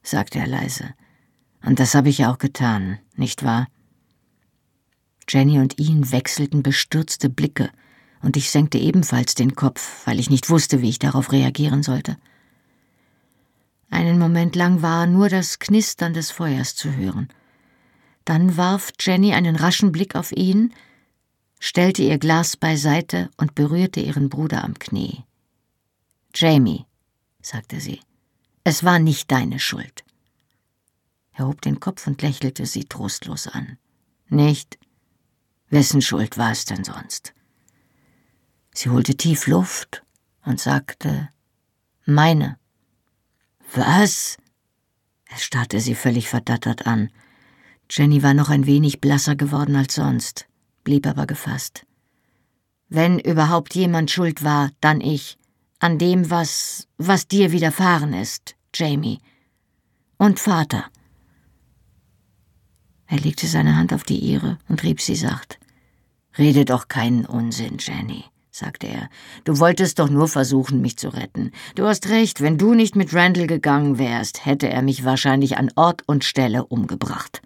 sagte 0.03 0.39
er 0.39 0.47
leise, 0.47 0.93
und 1.63 1.79
das 1.79 1.95
habe 1.95 2.09
ich 2.09 2.25
auch 2.25 2.37
getan, 2.37 2.99
nicht 3.15 3.43
wahr? 3.43 3.67
Jenny 5.29 5.59
und 5.59 5.79
ihn 5.79 6.11
wechselten 6.11 6.61
bestürzte 6.61 7.29
Blicke, 7.29 7.71
und 8.21 8.35
ich 8.35 8.51
senkte 8.51 8.79
ebenfalls 8.79 9.33
den 9.33 9.55
Kopf, 9.55 10.05
weil 10.05 10.19
ich 10.19 10.29
nicht 10.29 10.49
wusste, 10.49 10.81
wie 10.81 10.89
ich 10.89 10.99
darauf 10.99 11.31
reagieren 11.31 11.83
sollte. 11.83 12.17
Einen 13.89 14.19
Moment 14.19 14.55
lang 14.55 14.81
war 14.81 15.07
nur 15.07 15.29
das 15.29 15.59
Knistern 15.59 16.13
des 16.13 16.31
Feuers 16.31 16.75
zu 16.75 16.95
hören. 16.95 17.29
Dann 18.25 18.57
warf 18.57 18.91
Jenny 18.99 19.33
einen 19.33 19.55
raschen 19.55 19.91
Blick 19.91 20.15
auf 20.15 20.31
ihn, 20.31 20.73
stellte 21.59 22.03
ihr 22.03 22.17
Glas 22.17 22.57
beiseite 22.57 23.29
und 23.37 23.55
berührte 23.55 24.01
ihren 24.01 24.29
Bruder 24.29 24.63
am 24.63 24.77
Knie. 24.77 25.23
Jamie, 26.35 26.85
sagte 27.41 27.79
sie, 27.79 28.01
es 28.63 28.83
war 28.83 28.99
nicht 28.99 29.31
deine 29.31 29.59
Schuld. 29.59 30.03
Er 31.31 31.47
hob 31.47 31.61
den 31.61 31.79
Kopf 31.79 32.05
und 32.07 32.21
lächelte 32.21 32.65
sie 32.65 32.85
trostlos 32.85 33.47
an. 33.47 33.77
Nicht? 34.27 34.77
Wessen 35.69 36.01
Schuld 36.01 36.37
war 36.37 36.51
es 36.51 36.65
denn 36.65 36.83
sonst? 36.83 37.33
Sie 38.73 38.89
holte 38.89 39.15
tief 39.15 39.47
Luft 39.47 40.03
und 40.43 40.59
sagte 40.59 41.29
Meine. 42.05 42.59
Was? 43.73 44.37
Er 45.29 45.37
starrte 45.37 45.79
sie 45.79 45.95
völlig 45.95 46.29
verdattert 46.29 46.87
an. 46.87 47.09
Jenny 47.89 48.23
war 48.23 48.33
noch 48.33 48.49
ein 48.49 48.65
wenig 48.65 49.01
blasser 49.01 49.35
geworden 49.35 49.75
als 49.75 49.95
sonst, 49.95 50.47
blieb 50.83 51.05
aber 51.05 51.27
gefasst. 51.27 51.85
Wenn 52.89 53.19
überhaupt 53.19 53.75
jemand 53.75 54.11
schuld 54.11 54.43
war, 54.43 54.71
dann 54.81 55.01
ich. 55.01 55.37
An 55.79 55.97
dem, 55.97 56.29
was, 56.29 56.87
was 56.97 57.27
dir 57.27 57.51
widerfahren 57.51 58.13
ist, 58.13 58.55
Jamie. 58.73 59.19
Und 60.17 60.39
Vater. 60.39 60.85
Er 63.05 63.19
legte 63.19 63.47
seine 63.47 63.75
Hand 63.75 63.93
auf 63.93 64.03
die 64.03 64.19
ihre 64.19 64.57
und 64.67 64.83
rieb 64.83 65.01
sie 65.01 65.15
sacht. 65.15 65.59
Rede 66.37 66.65
doch 66.65 66.87
keinen 66.87 67.25
Unsinn, 67.25 67.77
Jenny 67.79 68.25
sagte 68.57 68.87
er. 68.87 69.09
Du 69.43 69.59
wolltest 69.59 69.99
doch 69.99 70.09
nur 70.09 70.27
versuchen, 70.27 70.81
mich 70.81 70.97
zu 70.97 71.09
retten. 71.09 71.51
Du 71.75 71.85
hast 71.85 72.09
recht, 72.09 72.41
wenn 72.41 72.57
du 72.57 72.73
nicht 72.73 72.95
mit 72.95 73.13
Randall 73.13 73.47
gegangen 73.47 73.97
wärst, 73.97 74.45
hätte 74.45 74.69
er 74.69 74.81
mich 74.81 75.05
wahrscheinlich 75.05 75.57
an 75.57 75.71
Ort 75.75 76.03
und 76.05 76.23
Stelle 76.23 76.65
umgebracht. 76.65 77.41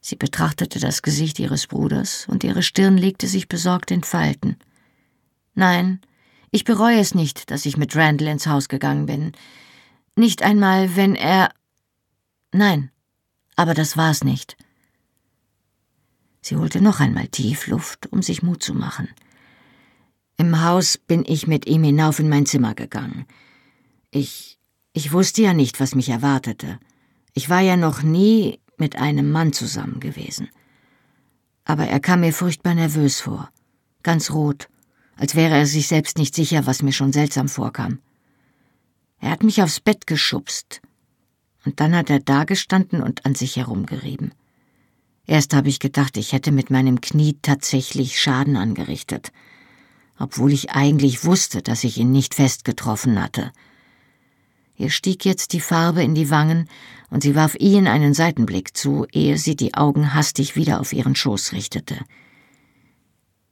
Sie 0.00 0.16
betrachtete 0.16 0.78
das 0.78 1.02
Gesicht 1.02 1.38
ihres 1.38 1.66
Bruders, 1.66 2.26
und 2.28 2.44
ihre 2.44 2.62
Stirn 2.62 2.96
legte 2.96 3.26
sich 3.26 3.48
besorgt 3.48 3.90
in 3.90 4.04
Falten. 4.04 4.56
Nein, 5.54 6.00
ich 6.50 6.64
bereue 6.64 7.00
es 7.00 7.14
nicht, 7.14 7.50
dass 7.50 7.66
ich 7.66 7.76
mit 7.76 7.96
Randall 7.96 8.28
ins 8.28 8.46
Haus 8.46 8.68
gegangen 8.68 9.06
bin. 9.06 9.32
Nicht 10.14 10.42
einmal, 10.42 10.94
wenn 10.96 11.16
er. 11.16 11.50
Nein, 12.52 12.90
aber 13.56 13.74
das 13.74 13.96
war's 13.96 14.22
nicht. 14.22 14.56
Sie 16.40 16.56
holte 16.56 16.80
noch 16.80 17.00
einmal 17.00 17.26
tief 17.26 17.66
Luft, 17.66 18.06
um 18.12 18.22
sich 18.22 18.44
Mut 18.44 18.62
zu 18.62 18.74
machen. 18.74 19.08
Im 20.38 20.62
Haus 20.62 20.98
bin 20.98 21.24
ich 21.26 21.46
mit 21.46 21.66
ihm 21.66 21.82
hinauf 21.82 22.18
in 22.18 22.28
mein 22.28 22.44
Zimmer 22.44 22.74
gegangen. 22.74 23.24
Ich. 24.10 24.58
ich 24.92 25.12
wusste 25.12 25.42
ja 25.42 25.54
nicht, 25.54 25.80
was 25.80 25.94
mich 25.94 26.10
erwartete. 26.10 26.78
Ich 27.32 27.48
war 27.48 27.60
ja 27.60 27.76
noch 27.76 28.02
nie 28.02 28.60
mit 28.76 28.96
einem 28.96 29.30
Mann 29.30 29.52
zusammen 29.54 29.98
gewesen. 29.98 30.48
Aber 31.64 31.86
er 31.86 32.00
kam 32.00 32.20
mir 32.20 32.32
furchtbar 32.32 32.74
nervös 32.74 33.20
vor, 33.20 33.50
ganz 34.02 34.30
rot, 34.30 34.68
als 35.16 35.34
wäre 35.34 35.54
er 35.54 35.66
sich 35.66 35.88
selbst 35.88 36.18
nicht 36.18 36.34
sicher, 36.34 36.66
was 36.66 36.82
mir 36.82 36.92
schon 36.92 37.12
seltsam 37.12 37.48
vorkam. 37.48 37.98
Er 39.18 39.30
hat 39.30 39.42
mich 39.42 39.62
aufs 39.62 39.80
Bett 39.80 40.06
geschubst, 40.06 40.82
und 41.64 41.80
dann 41.80 41.96
hat 41.96 42.10
er 42.10 42.20
dagestanden 42.20 43.02
und 43.02 43.24
an 43.24 43.34
sich 43.34 43.56
herumgerieben. 43.56 44.32
Erst 45.26 45.54
habe 45.54 45.68
ich 45.68 45.80
gedacht, 45.80 46.16
ich 46.16 46.32
hätte 46.32 46.52
mit 46.52 46.70
meinem 46.70 47.00
Knie 47.00 47.38
tatsächlich 47.42 48.20
Schaden 48.20 48.56
angerichtet 48.56 49.32
obwohl 50.18 50.52
ich 50.52 50.70
eigentlich 50.70 51.24
wusste, 51.24 51.62
dass 51.62 51.84
ich 51.84 51.98
ihn 51.98 52.10
nicht 52.10 52.34
fest 52.34 52.64
getroffen 52.64 53.22
hatte. 53.22 53.52
Ihr 54.76 54.90
stieg 54.90 55.24
jetzt 55.24 55.52
die 55.52 55.60
Farbe 55.60 56.02
in 56.02 56.14
die 56.14 56.30
Wangen, 56.30 56.68
und 57.08 57.22
sie 57.22 57.34
warf 57.34 57.56
Ian 57.58 57.86
einen 57.86 58.14
Seitenblick 58.14 58.76
zu, 58.76 59.06
ehe 59.12 59.38
sie 59.38 59.56
die 59.56 59.74
Augen 59.74 60.14
hastig 60.14 60.56
wieder 60.56 60.80
auf 60.80 60.92
ihren 60.92 61.14
Schoß 61.14 61.52
richtete. 61.52 61.98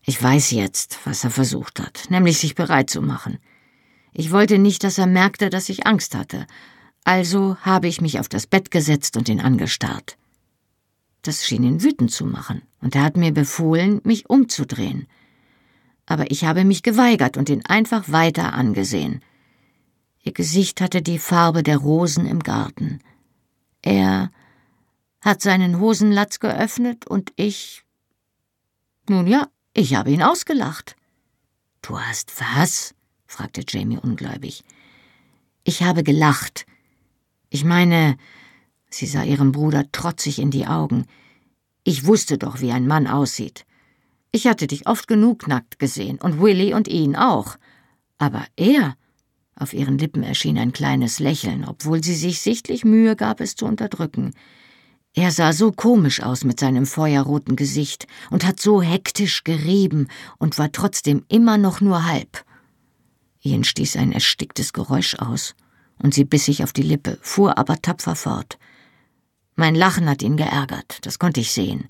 Ich 0.02 0.22
weiß 0.22 0.50
jetzt, 0.50 0.98
was 1.04 1.24
er 1.24 1.30
versucht 1.30 1.80
hat, 1.80 2.10
nämlich 2.10 2.38
sich 2.38 2.54
bereit 2.54 2.90
zu 2.90 3.00
machen. 3.00 3.38
Ich 4.12 4.32
wollte 4.32 4.58
nicht, 4.58 4.84
dass 4.84 4.98
er 4.98 5.06
merkte, 5.06 5.50
dass 5.50 5.68
ich 5.68 5.86
Angst 5.86 6.14
hatte, 6.14 6.46
also 7.04 7.56
habe 7.60 7.88
ich 7.88 8.00
mich 8.00 8.18
auf 8.18 8.28
das 8.28 8.46
Bett 8.46 8.70
gesetzt 8.70 9.16
und 9.16 9.28
ihn 9.28 9.40
angestarrt. 9.40 10.16
Das 11.22 11.44
schien 11.44 11.62
ihn 11.62 11.82
wütend 11.82 12.10
zu 12.10 12.26
machen, 12.26 12.62
und 12.80 12.94
er 12.96 13.02
hat 13.02 13.16
mir 13.16 13.32
befohlen, 13.32 14.00
mich 14.04 14.28
umzudrehen 14.28 15.06
aber 16.06 16.30
ich 16.30 16.44
habe 16.44 16.64
mich 16.64 16.82
geweigert 16.82 17.36
und 17.36 17.48
ihn 17.48 17.64
einfach 17.64 18.10
weiter 18.10 18.52
angesehen. 18.52 19.22
Ihr 20.22 20.32
Gesicht 20.32 20.80
hatte 20.80 21.02
die 21.02 21.18
Farbe 21.18 21.62
der 21.62 21.78
Rosen 21.78 22.26
im 22.26 22.40
Garten. 22.40 23.00
Er 23.82 24.30
hat 25.20 25.42
seinen 25.42 25.80
Hosenlatz 25.80 26.40
geöffnet 26.40 27.06
und 27.06 27.32
ich. 27.36 27.84
Nun 29.08 29.26
ja, 29.26 29.48
ich 29.74 29.94
habe 29.94 30.10
ihn 30.10 30.22
ausgelacht. 30.22 30.96
Du 31.82 31.98
hast 31.98 32.32
was? 32.40 32.94
fragte 33.26 33.62
Jamie 33.66 33.98
ungläubig. 33.98 34.64
Ich 35.64 35.82
habe 35.82 36.02
gelacht. 36.02 36.66
Ich 37.50 37.64
meine, 37.64 38.16
sie 38.88 39.06
sah 39.06 39.24
ihrem 39.24 39.52
Bruder 39.52 39.90
trotzig 39.92 40.38
in 40.38 40.50
die 40.50 40.66
Augen. 40.66 41.06
Ich 41.82 42.06
wusste 42.06 42.38
doch, 42.38 42.60
wie 42.60 42.72
ein 42.72 42.86
Mann 42.86 43.06
aussieht. 43.06 43.66
Ich 44.34 44.48
hatte 44.48 44.66
dich 44.66 44.88
oft 44.88 45.06
genug 45.06 45.46
nackt 45.46 45.78
gesehen 45.78 46.18
und 46.18 46.40
Willy 46.40 46.74
und 46.74 46.88
ihn 46.88 47.14
auch. 47.14 47.54
Aber 48.18 48.44
er. 48.56 48.96
Auf 49.54 49.72
ihren 49.72 49.96
Lippen 49.96 50.24
erschien 50.24 50.58
ein 50.58 50.72
kleines 50.72 51.20
Lächeln, 51.20 51.64
obwohl 51.64 52.02
sie 52.02 52.16
sich 52.16 52.40
sichtlich 52.40 52.84
Mühe 52.84 53.14
gab, 53.14 53.40
es 53.40 53.54
zu 53.54 53.64
unterdrücken. 53.64 54.32
Er 55.12 55.30
sah 55.30 55.52
so 55.52 55.70
komisch 55.70 56.20
aus 56.20 56.42
mit 56.42 56.58
seinem 56.58 56.84
feuerroten 56.84 57.54
Gesicht 57.54 58.08
und 58.32 58.44
hat 58.44 58.58
so 58.58 58.82
hektisch 58.82 59.44
gerieben 59.44 60.08
und 60.38 60.58
war 60.58 60.72
trotzdem 60.72 61.24
immer 61.28 61.56
noch 61.56 61.80
nur 61.80 62.04
halb. 62.04 62.44
Ian 63.40 63.62
stieß 63.62 63.94
ein 63.98 64.10
ersticktes 64.10 64.72
Geräusch 64.72 65.14
aus, 65.14 65.54
und 66.02 66.12
sie 66.12 66.24
biss 66.24 66.46
sich 66.46 66.64
auf 66.64 66.72
die 66.72 66.82
Lippe, 66.82 67.20
fuhr 67.22 67.56
aber 67.56 67.80
tapfer 67.80 68.16
fort. 68.16 68.58
Mein 69.54 69.76
Lachen 69.76 70.08
hat 70.08 70.24
ihn 70.24 70.36
geärgert, 70.36 71.06
das 71.06 71.20
konnte 71.20 71.38
ich 71.38 71.52
sehen. 71.52 71.88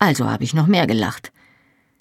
Also 0.00 0.28
habe 0.28 0.42
ich 0.42 0.54
noch 0.54 0.66
mehr 0.66 0.88
gelacht. 0.88 1.30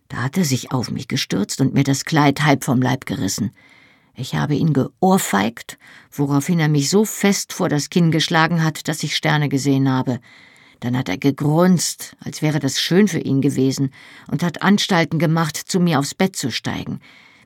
Da 0.07 0.17
hat 0.17 0.37
er 0.37 0.45
sich 0.45 0.71
auf 0.71 0.91
mich 0.91 1.07
gestürzt 1.07 1.61
und 1.61 1.73
mir 1.73 1.83
das 1.83 2.05
Kleid 2.05 2.43
halb 2.43 2.63
vom 2.63 2.81
Leib 2.81 3.05
gerissen. 3.05 3.51
Ich 4.15 4.35
habe 4.35 4.53
ihn 4.53 4.73
geohrfeigt, 4.73 5.79
woraufhin 6.11 6.59
er 6.59 6.69
mich 6.69 6.89
so 6.89 7.03
fest 7.03 7.51
vor 7.51 7.67
das 7.67 7.89
Kinn 7.89 8.11
geschlagen 8.11 8.63
hat, 8.63 8.87
dass 8.87 9.01
ich 9.01 9.15
Sterne 9.15 9.49
gesehen 9.49 9.89
habe. 9.89 10.19
Dann 10.81 10.97
hat 10.97 11.09
er 11.09 11.17
gegrunzt, 11.17 12.15
als 12.19 12.41
wäre 12.41 12.59
das 12.59 12.79
schön 12.79 13.07
für 13.07 13.19
ihn 13.19 13.41
gewesen, 13.41 13.91
und 14.29 14.43
hat 14.43 14.61
Anstalten 14.61 15.17
gemacht, 15.17 15.57
zu 15.57 15.79
mir 15.79 15.97
aufs 15.97 16.13
Bett 16.13 16.35
zu 16.35 16.51
steigen. 16.51 16.99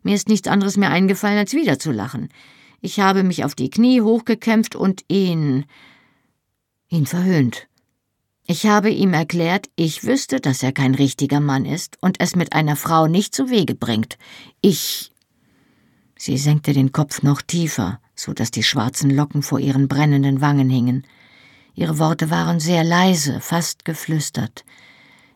Mir 0.04 0.16
ist 0.16 0.28
nichts 0.28 0.48
anderes 0.48 0.76
mehr 0.76 0.90
eingefallen, 0.90 1.38
als 1.38 1.54
wieder 1.54 1.80
zu 1.80 1.92
lachen. 1.92 2.30
Ich 2.82 3.00
habe 3.00 3.24
mich 3.24 3.46
auf 3.46 3.56
die 3.56 3.70
Knie 3.70 4.02
hochgekämpft 4.02 4.76
und 4.76 5.04
ihn. 5.08 5.66
ihn 6.90 7.06
verhöhnt. 7.06 7.68
Ich 8.50 8.66
habe 8.66 8.90
ihm 8.90 9.14
erklärt, 9.14 9.70
ich 9.76 10.06
wüsste, 10.06 10.40
dass 10.40 10.64
er 10.64 10.72
kein 10.72 10.96
richtiger 10.96 11.42
Mann 11.42 11.66
ist 11.66 11.98
und 12.00 12.22
es 12.22 12.34
mit 12.34 12.54
einer 12.54 12.78
Frau 12.78 13.08
nicht 13.08 13.36
zu 13.36 13.50
Wege 13.50 13.76
bringt. 13.76 14.18
Ich. 14.62 15.12
Sie 16.18 16.38
senkte 16.38 16.72
den 16.72 16.94
Kopf 16.94 17.24
noch 17.24 17.42
tiefer, 17.42 18.00
so 18.16 18.32
dass 18.32 18.50
die 18.50 18.64
schwarzen 18.64 19.10
Locken 19.10 19.44
vor 19.44 19.60
ihren 19.60 19.90
brennenden 19.90 20.40
Wangen 20.40 20.70
hingen. 20.70 21.06
Ihre 21.76 22.00
Worte 22.00 22.30
waren 22.30 22.62
sehr 22.62 22.86
leise, 22.86 23.42
fast 23.42 23.84
geflüstert. 23.84 24.64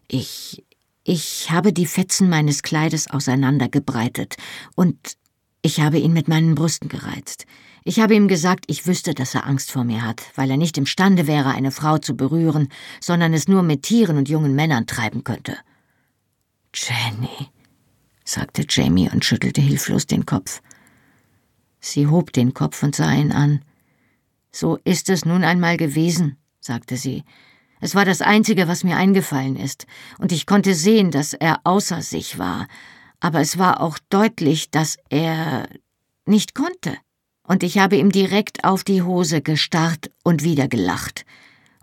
Ich. 0.08 0.64
ich 1.04 1.52
habe 1.52 1.74
die 1.74 1.88
Fetzen 1.88 2.30
meines 2.30 2.64
Kleides 2.64 3.10
auseinandergebreitet 3.10 4.38
und 4.76 5.18
ich 5.62 5.82
habe 5.82 6.00
ihn 6.00 6.14
mit 6.14 6.30
meinen 6.30 6.56
Brüsten 6.56 6.88
gereizt. 6.88 7.46
Ich 7.84 8.00
habe 8.00 8.14
ihm 8.14 8.28
gesagt, 8.28 8.66
ich 8.68 8.86
wüsste, 8.86 9.16
dass 9.16 9.34
er 9.34 9.48
Angst 9.48 9.72
vor 9.72 9.84
mir 9.84 10.06
hat, 10.06 10.22
weil 10.36 10.52
er 10.52 10.58
nicht 10.58 10.78
imstande 10.78 11.26
wäre, 11.26 11.50
eine 11.50 11.72
Frau 11.72 11.98
zu 11.98 12.16
berühren, 12.16 12.68
sondern 13.00 13.34
es 13.34 13.48
nur 13.48 13.64
mit 13.64 13.84
Tieren 13.84 14.18
und 14.18 14.30
jungen 14.30 14.54
Männern 14.56 14.86
treiben 14.86 15.24
könnte. 15.24 15.58
Jenny, 16.76 17.50
sagte 18.24 18.66
Jamie 18.70 19.10
und 19.12 19.26
schüttelte 19.26 19.62
hilflos 19.62 20.06
den 20.06 20.26
Kopf. 20.28 20.62
Sie 21.80 22.06
hob 22.06 22.32
den 22.34 22.54
Kopf 22.54 22.84
und 22.84 22.96
sah 22.96 23.12
ihn 23.12 23.32
an. 23.32 23.66
So 24.52 24.78
ist 24.84 25.10
es 25.10 25.26
nun 25.26 25.44
einmal 25.44 25.78
gewesen, 25.78 26.38
sagte 26.60 26.98
sie. 26.98 27.24
Es 27.80 27.96
war 27.96 28.06
das 28.06 28.22
Einzige, 28.22 28.68
was 28.68 28.84
mir 28.84 28.96
eingefallen 28.96 29.56
ist, 29.56 29.88
und 30.20 30.32
ich 30.32 30.46
konnte 30.46 30.76
sehen, 30.76 31.10
dass 31.10 31.34
er 31.34 31.62
außer 31.64 32.04
sich 32.04 32.38
war, 32.38 32.68
aber 33.20 33.40
es 33.40 33.58
war 33.58 33.82
auch 33.82 33.98
deutlich, 34.10 34.70
dass 34.70 34.98
er 35.10 35.68
nicht 36.26 36.54
konnte. 36.54 36.96
Und 37.44 37.64
ich 37.64 37.78
habe 37.78 37.98
ihm 37.98 38.12
direkt 38.12 38.64
auf 38.64 38.84
die 38.84 39.02
Hose 39.02 39.42
gestarrt 39.42 40.10
und 40.24 40.44
wieder 40.44 40.68
gelacht. 40.68 41.26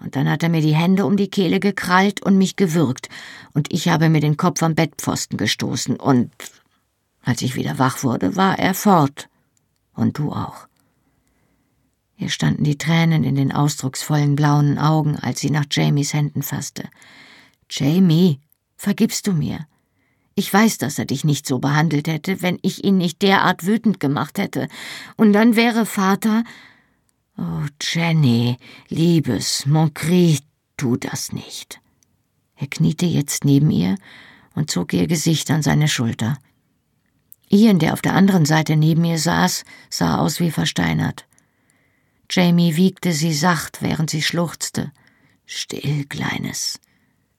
Und 0.01 0.15
dann 0.15 0.31
hat 0.31 0.43
er 0.43 0.49
mir 0.49 0.61
die 0.61 0.75
Hände 0.75 1.05
um 1.05 1.17
die 1.17 1.29
Kehle 1.29 1.61
gekrallt 1.61 2.23
und 2.23 2.39
mich 2.39 2.57
gewürgt, 2.57 3.09
und 3.53 3.73
ich 3.73 3.89
habe 3.89 4.09
mir 4.09 4.21
den 4.21 4.37
Kopf 4.37 4.63
am 4.63 4.75
Bettpfosten 4.75 5.37
gestoßen, 5.37 5.97
und 5.97 6.31
als 7.23 7.43
ich 7.43 7.57
wieder 7.57 7.79
wach 7.79 8.05
wurde, 8.05 8.37
war 8.37 8.59
er 8.59 8.75
fort. 8.75 9.29
Und 9.95 10.19
du 10.19 10.31
auch. 10.31 10.69
Ihr 12.17 12.31
standen 12.31 12.65
die 12.65 12.79
Tränen 12.79 13.25
in 13.25 13.35
den 13.35 13.53
ausdrucksvollen 13.53 14.37
blauen 14.37 14.79
Augen, 14.79 15.17
als 15.17 15.41
sie 15.41 15.51
nach 15.51 15.67
Jamies 15.71 16.15
Händen 16.15 16.43
fasste. 16.43 16.89
Jamie, 17.71 18.41
vergibst 18.77 19.27
du 19.27 19.33
mir? 19.33 19.67
Ich 20.39 20.55
weiß, 20.55 20.79
dass 20.79 21.01
er 21.01 21.05
dich 21.05 21.25
nicht 21.25 21.49
so 21.49 21.59
behandelt 21.59 22.07
hätte, 22.07 22.43
wenn 22.43 22.61
ich 22.63 22.85
ihn 22.85 22.97
nicht 22.97 23.23
derart 23.23 23.67
wütend 23.67 23.99
gemacht 23.99 24.39
hätte. 24.39 24.69
Und 25.17 25.33
dann 25.33 25.57
wäre 25.57 25.85
Vater. 25.85 26.45
Oh, 27.37 27.67
Jenny, 27.83 28.57
liebes, 28.89 29.67
mon 29.67 29.93
cri, 29.93 30.39
tu 30.77 30.97
das 30.97 31.33
nicht. 31.33 31.81
Er 32.55 32.69
kniete 32.69 33.05
jetzt 33.05 33.45
neben 33.45 33.73
ihr 33.73 33.97
und 34.55 34.71
zog 34.71 34.93
ihr 34.93 35.09
Gesicht 35.09 35.51
an 35.51 35.65
seine 35.65 35.89
Schulter. 35.89 36.39
Ian, 37.51 37.81
der 37.81 37.93
auf 37.93 38.01
der 38.01 38.15
anderen 38.15 38.45
Seite 38.47 38.77
neben 38.77 39.05
ihr 39.05 39.19
saß, 39.19 39.65
sah 39.91 40.19
aus 40.19 40.39
wie 40.39 40.53
versteinert. 40.53 41.27
Jamie 42.31 42.77
wiegte 42.77 43.13
sie 43.13 43.35
sacht, 43.35 43.83
während 43.83 44.09
sie 44.09 44.23
schluchzte. 44.23 44.93
Still, 45.47 46.05
Kleines. 46.05 46.79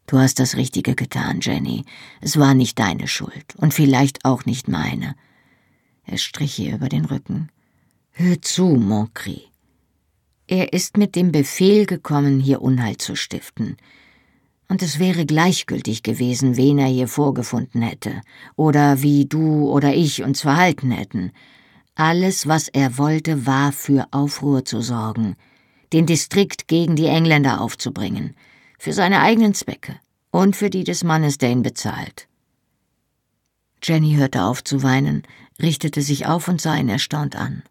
Du 0.10 0.18
hast 0.18 0.40
das 0.40 0.58
Richtige 0.58 0.96
getan, 0.96 1.38
Jenny. 1.40 1.86
Es 2.20 2.40
war 2.40 2.56
nicht 2.56 2.80
deine 2.80 3.08
Schuld 3.08 3.56
und 3.58 3.76
vielleicht 3.76 4.26
auch 4.26 4.44
nicht 4.44 4.68
meine. 4.68 5.14
Er 6.04 6.18
strich 6.18 6.58
ihr 6.58 6.74
über 6.74 6.90
den 6.90 7.06
Rücken. 7.06 7.50
Hör 8.10 8.42
zu, 8.42 8.66
Moncry. 8.66 9.44
Er 10.48 10.74
ist 10.74 10.98
mit 10.98 11.16
dem 11.16 11.32
Befehl 11.32 11.86
gekommen, 11.86 12.40
hier 12.40 12.64
Unheil 12.64 12.98
zu 12.98 13.16
stiften. 13.16 13.78
Und 14.68 14.82
es 14.82 14.98
wäre 14.98 15.28
gleichgültig 15.28 16.02
gewesen, 16.02 16.58
wen 16.58 16.80
er 16.80 16.88
hier 16.88 17.08
vorgefunden 17.08 17.84
hätte, 17.84 18.24
oder 18.56 19.04
wie 19.04 19.26
du 19.26 19.70
oder 19.70 19.94
ich 19.94 20.24
uns 20.24 20.42
verhalten 20.42 20.90
hätten. 20.90 21.34
Alles, 21.94 22.48
was 22.48 22.68
er 22.68 22.98
wollte, 22.98 23.46
war 23.46 23.72
für 23.72 24.08
Aufruhr 24.10 24.66
zu 24.66 24.82
sorgen, 24.82 25.36
den 25.94 26.08
Distrikt 26.08 26.68
gegen 26.68 26.96
die 26.96 27.06
Engländer 27.06 27.62
aufzubringen, 27.62 28.34
für 28.80 28.94
seine 28.94 29.22
eigenen 29.22 29.54
Zwecke 29.54 29.96
und 30.32 30.56
für 30.56 30.72
die 30.72 30.84
des 30.84 31.04
Mannes, 31.04 31.38
ihn 31.44 31.62
bezahlt. 31.62 32.28
Jenny 33.84 34.16
hörte 34.16 34.44
auf 34.44 34.64
zu 34.64 34.82
weinen, 34.82 35.22
richtete 35.62 36.02
sich 36.02 36.26
auf 36.26 36.48
und 36.48 36.60
sah 36.60 36.76
ihn 36.76 36.90
erstaunt 36.90 37.36
an. 37.36 37.62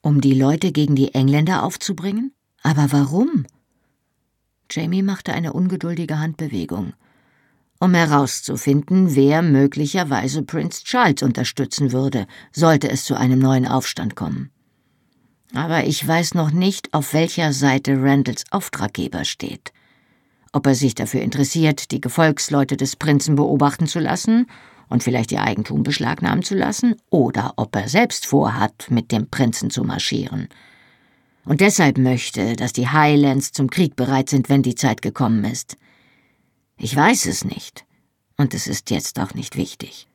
Um 0.00 0.22
die 0.22 0.34
Leute 0.34 0.72
gegen 0.72 0.96
die 0.96 1.14
Engländer 1.14 1.62
aufzubringen? 1.62 2.32
Aber 2.62 2.90
warum? 2.92 3.46
Jamie 4.70 5.02
machte 5.02 5.34
eine 5.34 5.52
ungeduldige 5.52 6.18
Handbewegung 6.18 6.94
um 7.80 7.94
herauszufinden, 7.94 9.16
wer 9.16 9.40
möglicherweise 9.40 10.42
Prince 10.42 10.84
Charles 10.84 11.22
unterstützen 11.22 11.92
würde, 11.92 12.26
sollte 12.52 12.90
es 12.90 13.04
zu 13.04 13.14
einem 13.16 13.38
neuen 13.38 13.66
Aufstand 13.66 14.14
kommen. 14.14 14.50
Aber 15.54 15.84
ich 15.84 16.06
weiß 16.06 16.34
noch 16.34 16.50
nicht, 16.50 16.92
auf 16.92 17.14
welcher 17.14 17.52
Seite 17.54 17.96
Randalls 18.00 18.44
Auftraggeber 18.50 19.24
steht. 19.24 19.72
Ob 20.52 20.66
er 20.66 20.74
sich 20.74 20.94
dafür 20.94 21.22
interessiert, 21.22 21.92
die 21.92 22.00
Gefolgsleute 22.00 22.76
des 22.76 22.96
Prinzen 22.96 23.36
beobachten 23.36 23.86
zu 23.86 24.00
lassen 24.00 24.46
und 24.88 25.04
vielleicht 25.04 25.30
ihr 25.30 25.42
Eigentum 25.42 25.84
beschlagnahmen 25.84 26.42
zu 26.42 26.56
lassen, 26.56 26.96
oder 27.10 27.52
ob 27.56 27.76
er 27.76 27.88
selbst 27.88 28.26
vorhat, 28.26 28.90
mit 28.90 29.12
dem 29.12 29.28
Prinzen 29.30 29.70
zu 29.70 29.84
marschieren. 29.84 30.48
Und 31.44 31.60
deshalb 31.60 31.96
möchte, 31.96 32.56
dass 32.56 32.72
die 32.72 32.88
Highlands 32.88 33.52
zum 33.52 33.70
Krieg 33.70 33.94
bereit 33.94 34.28
sind, 34.28 34.48
wenn 34.48 34.62
die 34.62 34.74
Zeit 34.74 35.00
gekommen 35.02 35.44
ist. 35.44 35.76
Ich 36.76 36.94
weiß 36.94 37.26
es 37.26 37.44
nicht, 37.44 37.84
und 38.36 38.52
es 38.52 38.66
ist 38.66 38.90
jetzt 38.90 39.20
auch 39.20 39.34
nicht 39.34 39.56
wichtig. 39.56 40.08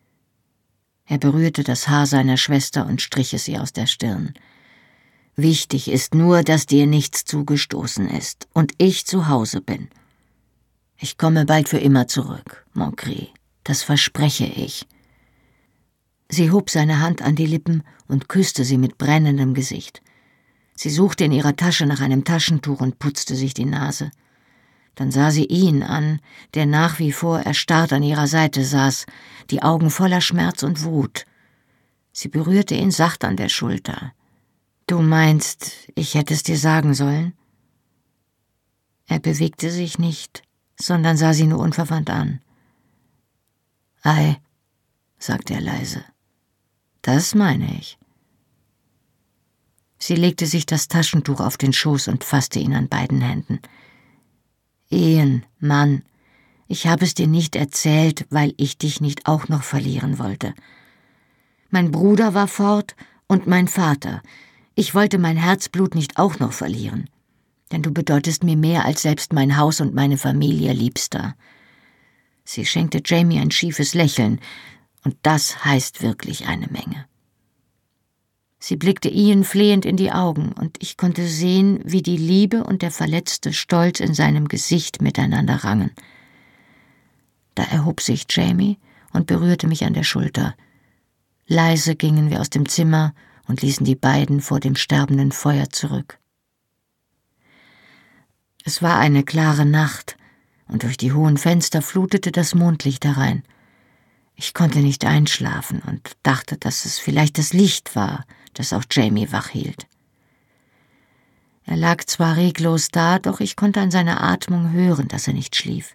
Er 1.06 1.19
berührte 1.19 1.63
das 1.63 1.88
Haar 1.88 2.08
seiner 2.08 2.38
Schwester 2.38 2.86
und 2.86 3.02
strich 3.02 3.34
es 3.34 3.48
ihr 3.48 3.62
aus 3.62 3.71
der 3.71 3.86
Stirn. 3.86 4.34
Wichtig 5.36 5.89
ist 5.89 6.15
nur, 6.15 6.43
dass 6.43 6.65
dir 6.65 6.88
nichts 6.88 7.26
zugestoßen 7.26 8.10
ist 8.10 8.48
und 8.54 8.74
ich 8.78 9.06
zu 9.06 9.28
Hause 9.28 9.62
bin. 9.62 9.89
Ich 10.98 11.18
komme 11.18 11.46
bald 11.46 11.70
für 11.70 11.78
immer 11.78 12.08
zurück, 12.08 12.66
Moncry. 12.74 13.30
Das 13.64 13.84
verspreche 13.84 14.46
ich. 14.46 14.86
Sie 16.30 16.52
hob 16.52 16.70
seine 16.70 17.00
Hand 17.00 17.22
an 17.22 17.36
die 17.36 17.46
Lippen 17.46 17.84
und 18.08 18.30
küsste 18.30 18.64
sie 18.64 18.78
mit 18.78 18.98
brennendem 18.98 19.54
Gesicht. 19.54 20.02
Sie 20.76 20.90
suchte 20.90 21.26
in 21.26 21.32
ihrer 21.32 21.56
Tasche 21.56 21.86
nach 21.86 22.02
einem 22.02 22.24
Taschentuch 22.24 22.82
und 22.82 23.00
putzte 23.00 23.36
sich 23.36 23.54
die 23.54 23.66
Nase. 23.66 24.12
Dann 24.96 25.12
sah 25.12 25.32
sie 25.32 25.46
ihn 25.46 25.84
an, 25.84 26.20
der 26.54 26.66
nach 26.66 27.00
wie 27.00 27.12
vor 27.12 27.40
erstarrt 27.40 27.92
an 27.92 28.04
ihrer 28.04 28.28
Seite 28.28 28.64
saß, 28.64 29.06
die 29.50 29.62
Augen 29.62 29.90
voller 29.90 30.22
Schmerz 30.22 30.64
und 30.64 30.84
Wut. 30.84 31.26
Sie 32.14 32.30
berührte 32.30 32.76
ihn 32.76 32.92
sacht 32.92 33.26
an 33.26 33.36
der 33.36 33.50
Schulter. 33.50 34.14
Du 34.88 35.02
meinst, 35.02 35.89
ich 35.96 36.16
hätte 36.16 36.34
es 36.34 36.43
dir 36.43 36.58
sagen 36.58 36.93
sollen? 36.93 37.34
Er 39.08 39.20
bewegte 39.20 39.70
sich 39.70 40.00
nicht, 40.00 40.43
sondern 40.80 41.17
sah 41.17 41.34
sie 41.34 41.47
nur 41.47 41.59
unverwandt 41.59 42.09
an. 42.09 42.41
Ei, 44.03 44.38
sagte 45.17 45.53
er 45.53 45.61
leise. 45.61 46.03
Das 47.01 47.36
meine 47.36 47.78
ich. 47.78 47.97
Sie 49.97 50.15
legte 50.15 50.45
sich 50.45 50.65
das 50.65 50.88
Taschentuch 50.88 51.39
auf 51.39 51.57
den 51.57 51.73
Schoß 51.73 52.09
und 52.09 52.23
fasste 52.23 52.59
ihn 52.59 52.76
an 52.76 52.89
beiden 52.89 53.21
Händen. 53.21 53.59
Ehen, 54.89 55.45
Mann, 55.59 56.03
ich 56.67 56.88
habe 56.88 57.05
es 57.05 57.13
dir 57.13 57.28
nicht 57.28 57.55
erzählt, 57.55 58.26
weil 58.30 58.53
ich 58.57 58.78
dich 58.78 59.01
nicht 59.01 59.28
auch 59.28 59.47
noch 59.47 59.63
verlieren 59.63 60.19
wollte. 60.19 60.53
Mein 61.69 61.91
Bruder 61.91 62.34
war 62.34 62.47
fort 62.47 62.95
und 63.28 63.47
mein 63.47 63.67
Vater. 63.67 64.21
Ich 64.76 64.93
wollte 64.93 65.17
mein 65.17 65.38
Herzblut 65.38 65.95
nicht 65.95 66.17
auch 66.17 66.39
noch 66.39 66.53
verlieren. 66.53 67.09
Denn 67.76 67.84
du 67.84 67.91
bedeutest 67.91 68.45
mir 68.45 68.55
mehr 68.55 68.86
als 68.86 69.01
selbst 69.01 69.34
mein 69.34 69.57
Haus 69.57 69.82
und 69.82 69.93
meine 69.93 70.17
Familie, 70.17 70.71
Liebster. 70.71 71.36
Sie 72.45 72.65
schenkte 72.65 73.01
Jamie 73.03 73.38
ein 73.38 73.51
schiefes 73.51 73.93
Lächeln, 73.93 74.39
und 75.03 75.17
das 75.23 75.65
heißt 75.65 76.01
wirklich 76.01 76.47
eine 76.47 76.67
Menge. 76.67 77.05
Sie 78.59 78.78
blickte 78.78 79.09
Ian 79.09 79.43
flehend 79.43 79.86
in 79.86 79.97
die 79.97 80.13
Augen, 80.13 80.53
und 80.53 80.82
ich 80.82 80.95
konnte 80.95 81.28
sehen, 81.28 81.82
wie 81.84 82.01
die 82.01 82.15
Liebe 82.15 82.63
und 82.63 82.82
der 82.82 82.91
verletzte 82.91 83.51
Stolz 83.51 83.99
in 83.99 84.13
seinem 84.13 84.47
Gesicht 84.47 85.01
miteinander 85.01 85.65
rangen. 85.65 85.91
Da 87.55 87.63
erhob 87.63 87.99
sich 87.99 88.26
Jamie 88.30 88.80
und 89.11 89.28
berührte 89.28 89.67
mich 89.67 89.84
an 89.84 89.93
der 89.93 90.03
Schulter. 90.03 90.55
Leise 91.45 91.97
gingen 91.97 92.30
wir 92.30 92.39
aus 92.39 92.49
dem 92.49 92.69
Zimmer 92.69 93.13
und 93.49 93.61
ließen 93.61 93.86
die 93.86 93.95
beiden 93.95 94.39
vor 94.39 94.61
dem 94.61 94.78
sterbenden 94.78 95.34
Feuer 95.34 95.69
zurück. 95.69 96.19
Es 98.68 98.82
war 98.82 98.97
eine 98.97 99.24
klare 99.24 99.63
Nacht, 99.63 100.18
und 100.68 100.82
durch 100.82 100.97
die 100.97 101.13
hohen 101.13 101.38
Fenster 101.38 101.84
flutete 101.84 102.32
das 102.32 102.55
Mondlicht 102.55 103.05
herein. 103.05 103.43
Ich 104.36 104.55
konnte 104.55 104.80
nicht 104.80 105.05
einschlafen 105.05 105.82
und 105.84 106.18
dachte, 106.24 106.57
dass 106.57 106.86
es 106.86 106.97
vielleicht 106.97 107.38
das 107.38 107.53
Licht 107.53 107.95
war, 107.95 108.26
das 108.55 108.74
auch 108.74 108.84
Jamie 108.89 109.32
wach 109.32 109.49
hielt. 109.49 109.86
Er 111.66 111.78
lag 111.78 112.05
zwar 112.05 112.38
reglos 112.38 112.89
da, 112.89 113.20
doch 113.20 113.39
ich 113.39 113.55
konnte 113.55 113.82
an 113.82 113.91
seiner 113.91 114.24
Atmung 114.24 114.72
hören, 114.72 115.07
dass 115.09 115.28
er 115.28 115.34
nicht 115.36 115.55
schlief. 115.55 115.93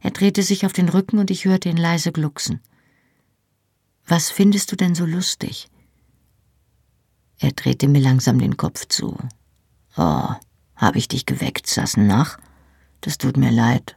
Er 0.00 0.10
drehte 0.10 0.42
sich 0.42 0.66
auf 0.66 0.72
den 0.72 0.88
Rücken 0.88 1.18
und 1.18 1.30
ich 1.30 1.44
hörte 1.44 1.68
ihn 1.68 1.76
leise 1.76 2.10
glucksen. 2.10 2.60
Was 4.04 4.32
findest 4.32 4.72
du 4.72 4.76
denn 4.76 4.96
so 4.96 5.06
lustig? 5.06 5.68
Er 7.38 7.52
drehte 7.52 7.86
mir 7.86 8.00
langsam 8.00 8.40
den 8.40 8.56
Kopf 8.56 8.88
zu. 8.88 9.16
Oh, 9.96 10.34
habe 10.76 10.98
ich 10.98 11.08
dich 11.08 11.26
geweckt, 11.26 11.66
Sassen 11.66 12.06
nach? 12.06 12.38
Das 13.00 13.18
tut 13.18 13.36
mir 13.36 13.50
leid. 13.50 13.96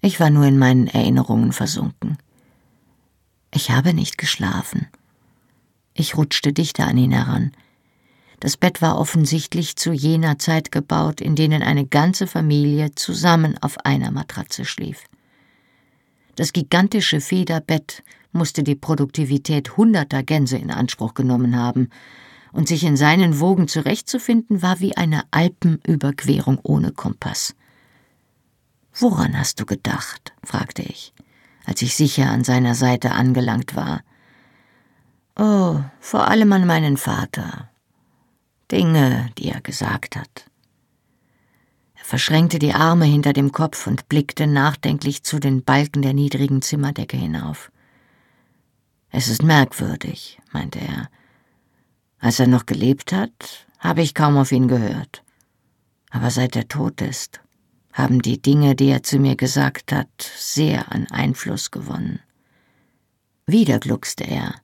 Ich 0.00 0.20
war 0.20 0.30
nur 0.30 0.44
in 0.44 0.58
meinen 0.58 0.86
Erinnerungen 0.86 1.52
versunken. 1.52 2.18
Ich 3.52 3.70
habe 3.70 3.94
nicht 3.94 4.18
geschlafen. 4.18 4.86
Ich 5.94 6.16
rutschte 6.16 6.52
dichter 6.52 6.86
an 6.86 6.98
ihn 6.98 7.12
heran. 7.12 7.52
Das 8.40 8.56
Bett 8.56 8.82
war 8.82 8.98
offensichtlich 8.98 9.76
zu 9.76 9.92
jener 9.92 10.38
Zeit 10.38 10.70
gebaut, 10.70 11.20
in 11.20 11.36
denen 11.36 11.62
eine 11.62 11.86
ganze 11.86 12.26
Familie 12.26 12.94
zusammen 12.94 13.56
auf 13.62 13.78
einer 13.84 14.10
Matratze 14.10 14.64
schlief. 14.64 15.04
Das 16.34 16.52
gigantische 16.52 17.22
Federbett 17.22 18.02
musste 18.32 18.62
die 18.62 18.74
Produktivität 18.74 19.78
hunderter 19.78 20.22
Gänse 20.22 20.58
in 20.58 20.70
Anspruch 20.70 21.14
genommen 21.14 21.56
haben, 21.56 21.88
und 22.56 22.66
sich 22.66 22.82
in 22.82 22.96
seinen 22.96 23.38
Wogen 23.38 23.68
zurechtzufinden 23.68 24.62
war 24.62 24.80
wie 24.80 24.96
eine 24.96 25.22
Alpenüberquerung 25.30 26.58
ohne 26.62 26.90
Kompass. 26.90 27.54
Woran 28.98 29.38
hast 29.38 29.60
du 29.60 29.66
gedacht? 29.66 30.32
fragte 30.42 30.82
ich 30.82 31.12
als 31.66 31.82
ich 31.82 31.94
sicher 31.94 32.30
an 32.30 32.44
seiner 32.44 32.74
Seite 32.74 33.10
angelangt 33.10 33.76
war. 33.76 34.02
Oh, 35.36 35.80
vor 36.00 36.28
allem 36.28 36.52
an 36.52 36.66
meinen 36.66 36.96
Vater. 36.96 37.68
Dinge, 38.70 39.30
die 39.36 39.50
er 39.50 39.60
gesagt 39.60 40.16
hat. 40.16 40.46
Er 41.94 42.04
verschränkte 42.04 42.58
die 42.58 42.72
Arme 42.72 43.04
hinter 43.04 43.32
dem 43.32 43.52
Kopf 43.52 43.86
und 43.86 44.08
blickte 44.08 44.46
nachdenklich 44.46 45.24
zu 45.24 45.40
den 45.40 45.64
Balken 45.64 46.02
der 46.02 46.14
niedrigen 46.14 46.62
Zimmerdecke 46.62 47.16
hinauf. 47.16 47.70
Es 49.10 49.28
ist 49.28 49.42
merkwürdig, 49.42 50.38
meinte 50.52 50.78
er. 50.78 51.08
Als 52.18 52.40
er 52.40 52.46
noch 52.46 52.66
gelebt 52.66 53.12
hat, 53.12 53.66
habe 53.78 54.02
ich 54.02 54.14
kaum 54.14 54.36
auf 54.36 54.52
ihn 54.52 54.68
gehört. 54.68 55.22
Aber 56.10 56.30
seit 56.30 56.56
er 56.56 56.68
tot 56.68 57.00
ist, 57.02 57.40
haben 57.92 58.22
die 58.22 58.40
Dinge, 58.40 58.74
die 58.74 58.88
er 58.88 59.02
zu 59.02 59.18
mir 59.18 59.36
gesagt 59.36 59.92
hat, 59.92 60.08
sehr 60.20 60.92
an 60.92 61.06
Einfluss 61.10 61.70
gewonnen. 61.70 62.20
Wieder 63.46 63.78
gluckste 63.78 64.24
er. 64.24 64.54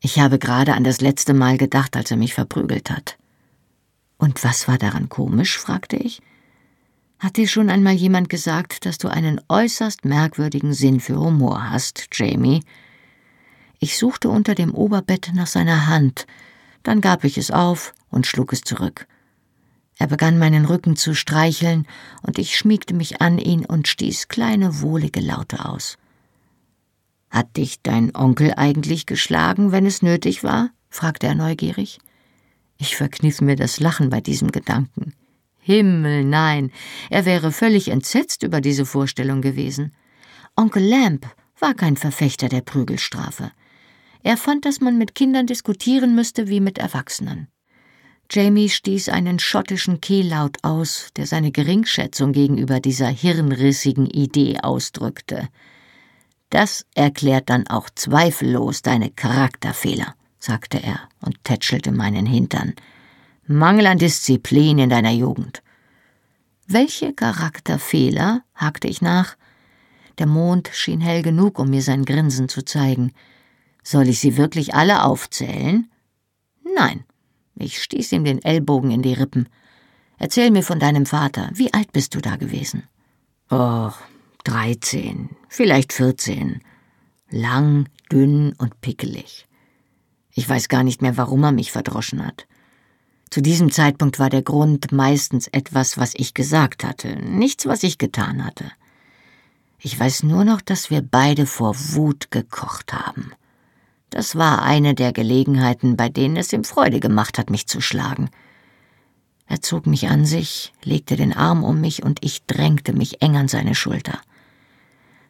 Ich 0.00 0.18
habe 0.18 0.38
gerade 0.38 0.74
an 0.74 0.84
das 0.84 1.00
letzte 1.00 1.34
Mal 1.34 1.58
gedacht, 1.58 1.96
als 1.96 2.10
er 2.10 2.16
mich 2.16 2.34
verprügelt 2.34 2.90
hat. 2.90 3.18
Und 4.18 4.42
was 4.44 4.68
war 4.68 4.78
daran 4.78 5.08
komisch? 5.08 5.58
fragte 5.58 5.96
ich. 5.96 6.20
Hat 7.18 7.36
dir 7.36 7.46
schon 7.46 7.68
einmal 7.68 7.94
jemand 7.94 8.28
gesagt, 8.30 8.86
dass 8.86 8.96
du 8.96 9.08
einen 9.08 9.40
äußerst 9.48 10.04
merkwürdigen 10.04 10.72
Sinn 10.72 11.00
für 11.00 11.18
Humor 11.18 11.70
hast, 11.70 12.08
Jamie? 12.12 12.62
Ich 13.78 13.98
suchte 13.98 14.30
unter 14.30 14.54
dem 14.54 14.74
Oberbett 14.74 15.30
nach 15.34 15.46
seiner 15.46 15.86
Hand, 15.86 16.26
dann 16.82 17.00
gab 17.00 17.24
ich 17.24 17.38
es 17.38 17.50
auf 17.50 17.94
und 18.10 18.26
schlug 18.26 18.52
es 18.52 18.62
zurück. 18.62 19.06
Er 19.98 20.06
begann 20.06 20.38
meinen 20.38 20.64
Rücken 20.64 20.96
zu 20.96 21.14
streicheln, 21.14 21.86
und 22.22 22.38
ich 22.38 22.56
schmiegte 22.56 22.94
mich 22.94 23.20
an 23.20 23.38
ihn 23.38 23.66
und 23.66 23.86
stieß 23.86 24.28
kleine 24.28 24.80
wohlige 24.80 25.20
Laute 25.20 25.66
aus. 25.66 25.98
Hat 27.30 27.56
dich 27.56 27.82
dein 27.82 28.14
Onkel 28.16 28.54
eigentlich 28.56 29.06
geschlagen, 29.06 29.72
wenn 29.72 29.86
es 29.86 30.02
nötig 30.02 30.42
war? 30.42 30.70
fragte 30.88 31.26
er 31.26 31.34
neugierig. 31.34 31.98
Ich 32.78 32.96
verkniff 32.96 33.42
mir 33.42 33.56
das 33.56 33.78
Lachen 33.78 34.08
bei 34.08 34.22
diesem 34.22 34.50
Gedanken. 34.50 35.12
Himmel, 35.58 36.24
nein, 36.24 36.72
er 37.10 37.26
wäre 37.26 37.52
völlig 37.52 37.88
entsetzt 37.88 38.42
über 38.42 38.62
diese 38.62 38.86
Vorstellung 38.86 39.42
gewesen. 39.42 39.92
Onkel 40.56 40.82
Lamp 40.82 41.26
war 41.58 41.74
kein 41.74 41.98
Verfechter 41.98 42.48
der 42.48 42.62
Prügelstrafe. 42.62 43.52
Er 44.22 44.36
fand, 44.36 44.64
dass 44.64 44.80
man 44.80 44.98
mit 44.98 45.14
Kindern 45.14 45.46
diskutieren 45.46 46.14
müsste 46.14 46.48
wie 46.48 46.60
mit 46.60 46.78
Erwachsenen. 46.78 47.48
Jamie 48.30 48.68
stieß 48.68 49.08
einen 49.08 49.40
schottischen 49.40 50.00
Kehllaut 50.00 50.58
aus, 50.62 51.08
der 51.16 51.26
seine 51.26 51.50
Geringschätzung 51.50 52.32
gegenüber 52.32 52.78
dieser 52.78 53.08
hirnrissigen 53.08 54.06
Idee 54.06 54.60
ausdrückte. 54.60 55.48
Das 56.48 56.86
erklärt 56.94 57.50
dann 57.50 57.66
auch 57.66 57.90
zweifellos 57.90 58.82
deine 58.82 59.10
Charakterfehler, 59.10 60.14
sagte 60.38 60.80
er 60.80 61.08
und 61.20 61.42
tätschelte 61.42 61.90
meinen 61.90 62.26
Hintern. 62.26 62.74
Mangel 63.46 63.86
an 63.86 63.98
Disziplin 63.98 64.78
in 64.78 64.90
deiner 64.90 65.10
Jugend. 65.10 65.62
Welche 66.68 67.12
Charakterfehler? 67.12 68.44
hakte 68.54 68.86
ich 68.86 69.02
nach. 69.02 69.36
Der 70.18 70.26
Mond 70.26 70.70
schien 70.72 71.00
hell 71.00 71.22
genug, 71.22 71.58
um 71.58 71.70
mir 71.70 71.82
sein 71.82 72.04
Grinsen 72.04 72.48
zu 72.48 72.64
zeigen. 72.64 73.12
Soll 73.82 74.08
ich 74.08 74.20
sie 74.20 74.36
wirklich 74.36 74.74
alle 74.74 75.04
aufzählen? 75.04 75.90
Nein, 76.74 77.04
ich 77.56 77.82
stieß 77.82 78.12
ihm 78.12 78.24
den 78.24 78.42
Ellbogen 78.42 78.90
in 78.90 79.02
die 79.02 79.14
Rippen. 79.14 79.48
Erzähl 80.18 80.50
mir 80.50 80.62
von 80.62 80.78
deinem 80.78 81.06
Vater. 81.06 81.50
Wie 81.54 81.72
alt 81.72 81.92
bist 81.92 82.14
du 82.14 82.20
da 82.20 82.36
gewesen? 82.36 82.84
Oh, 83.50 83.90
dreizehn, 84.44 85.30
vielleicht 85.48 85.92
vierzehn. 85.92 86.60
Lang, 87.30 87.88
dünn 88.12 88.54
und 88.58 88.80
pickelig. 88.80 89.46
Ich 90.32 90.48
weiß 90.48 90.68
gar 90.68 90.84
nicht 90.84 91.02
mehr, 91.02 91.16
warum 91.16 91.44
er 91.44 91.52
mich 91.52 91.72
verdroschen 91.72 92.24
hat. 92.24 92.46
Zu 93.30 93.40
diesem 93.40 93.70
Zeitpunkt 93.70 94.18
war 94.18 94.28
der 94.28 94.42
Grund 94.42 94.90
meistens 94.90 95.46
etwas, 95.48 95.96
was 95.96 96.14
ich 96.14 96.34
gesagt 96.34 96.82
hatte, 96.82 97.16
nichts, 97.16 97.66
was 97.66 97.82
ich 97.84 97.98
getan 97.98 98.44
hatte. 98.44 98.70
Ich 99.78 99.98
weiß 99.98 100.24
nur 100.24 100.44
noch, 100.44 100.60
dass 100.60 100.90
wir 100.90 101.00
beide 101.00 101.46
vor 101.46 101.74
Wut 101.76 102.30
gekocht 102.30 102.92
haben. 102.92 103.32
Das 104.10 104.36
war 104.36 104.62
eine 104.62 104.94
der 104.94 105.12
Gelegenheiten, 105.12 105.96
bei 105.96 106.08
denen 106.08 106.36
es 106.36 106.52
ihm 106.52 106.64
Freude 106.64 107.00
gemacht 107.00 107.38
hat, 107.38 107.48
mich 107.48 107.66
zu 107.68 107.80
schlagen. 107.80 108.28
Er 109.46 109.62
zog 109.62 109.86
mich 109.86 110.08
an 110.08 110.26
sich, 110.26 110.72
legte 110.84 111.16
den 111.16 111.32
Arm 111.32 111.64
um 111.64 111.80
mich 111.80 112.02
und 112.02 112.18
ich 112.22 112.44
drängte 112.46 112.92
mich 112.92 113.22
eng 113.22 113.36
an 113.36 113.48
seine 113.48 113.74
Schulter. 113.74 114.20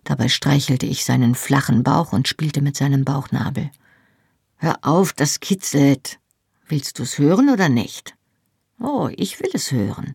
Dabei 0.05 0.29
streichelte 0.29 0.87
ich 0.87 1.05
seinen 1.05 1.35
flachen 1.35 1.83
Bauch 1.83 2.13
und 2.13 2.27
spielte 2.27 2.63
mit 2.63 2.77
seinem 2.77 3.05
Bauchnabel. 3.05 3.71
Hör 4.57 4.79
auf, 4.83 5.13
das 5.13 5.41
kitzelt. 5.41 6.19
Willst 6.69 6.99
du's 6.99 7.19
hören 7.19 7.51
oder 7.51 7.69
nicht? 7.69 8.15
Oh, 8.79 9.09
ich 9.15 9.41
will 9.41 9.51
es 9.53 9.73
hören. 9.73 10.15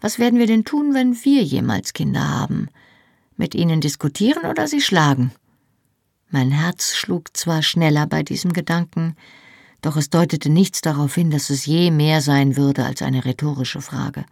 Was 0.00 0.18
werden 0.18 0.38
wir 0.38 0.46
denn 0.46 0.64
tun, 0.64 0.94
wenn 0.94 1.14
wir 1.24 1.42
jemals 1.42 1.92
Kinder 1.92 2.28
haben? 2.28 2.68
Mit 3.36 3.54
ihnen 3.54 3.80
diskutieren 3.80 4.44
oder 4.50 4.68
sie 4.68 4.80
schlagen? 4.80 5.32
Mein 6.28 6.50
Herz 6.50 6.94
schlug 6.94 7.36
zwar 7.36 7.62
schneller 7.62 8.06
bei 8.06 8.22
diesem 8.22 8.52
Gedanken, 8.52 9.14
doch 9.80 9.96
es 9.96 10.10
deutete 10.10 10.50
nichts 10.50 10.80
darauf 10.80 11.14
hin, 11.14 11.30
dass 11.30 11.50
es 11.50 11.66
je 11.66 11.92
mehr 11.92 12.20
sein 12.20 12.56
würde 12.56 12.84
als 12.84 13.02
eine 13.02 13.24
rhetorische 13.24 13.80
Frage. 13.80 14.24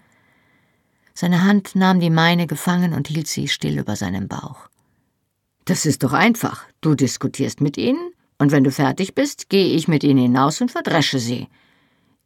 Seine 1.15 1.45
Hand 1.45 1.77
nahm 1.77 2.01
die 2.01 2.11
meine 2.11 2.49
gefangen 2.49 2.93
und 2.93 3.07
hielt 3.07 3.29
sie 3.29 3.47
still 3.47 3.79
über 3.79 3.95
seinem 3.95 4.27
Bauch. 4.27 4.69
Das 5.67 5.87
ist 5.87 6.03
doch 6.03 6.13
einfach. 6.13 6.65
Du 6.81 6.97
diskutierst 6.97 7.61
mit 7.61 7.79
ihnen, 7.79 8.11
und 8.39 8.51
wenn 8.51 8.65
du 8.65 8.73
fertig 8.73 9.15
bist, 9.15 9.49
gehe 9.49 9.77
ich 9.77 9.87
mit 9.87 10.03
ihnen 10.03 10.19
hinaus 10.19 10.61
und 10.61 10.73
verdresche 10.73 11.21
sie. 11.21 11.47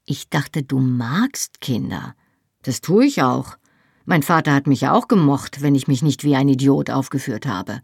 Ich 0.06 0.30
dachte, 0.30 0.62
du 0.62 0.78
magst 0.78 1.60
Kinder. 1.60 2.14
Das 2.62 2.80
tue 2.80 3.04
ich 3.04 3.22
auch. 3.22 3.58
Mein 4.06 4.22
Vater 4.22 4.54
hat 4.54 4.66
mich 4.66 4.80
ja 4.80 4.94
auch 4.94 5.06
gemocht, 5.06 5.60
wenn 5.60 5.74
ich 5.74 5.86
mich 5.86 6.00
nicht 6.00 6.24
wie 6.24 6.34
ein 6.34 6.48
Idiot 6.48 6.88
aufgeführt 6.88 7.44
habe 7.44 7.82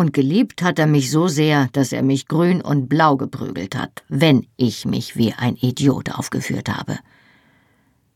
und 0.00 0.14
geliebt 0.14 0.62
hat 0.62 0.78
er 0.78 0.86
mich 0.86 1.10
so 1.10 1.28
sehr, 1.28 1.68
dass 1.72 1.92
er 1.92 2.02
mich 2.02 2.26
grün 2.26 2.62
und 2.62 2.88
blau 2.88 3.18
geprügelt 3.18 3.76
hat, 3.76 4.02
wenn 4.08 4.46
ich 4.56 4.86
mich 4.86 5.14
wie 5.14 5.34
ein 5.34 5.56
Idiot 5.56 6.10
aufgeführt 6.10 6.70
habe. 6.70 6.98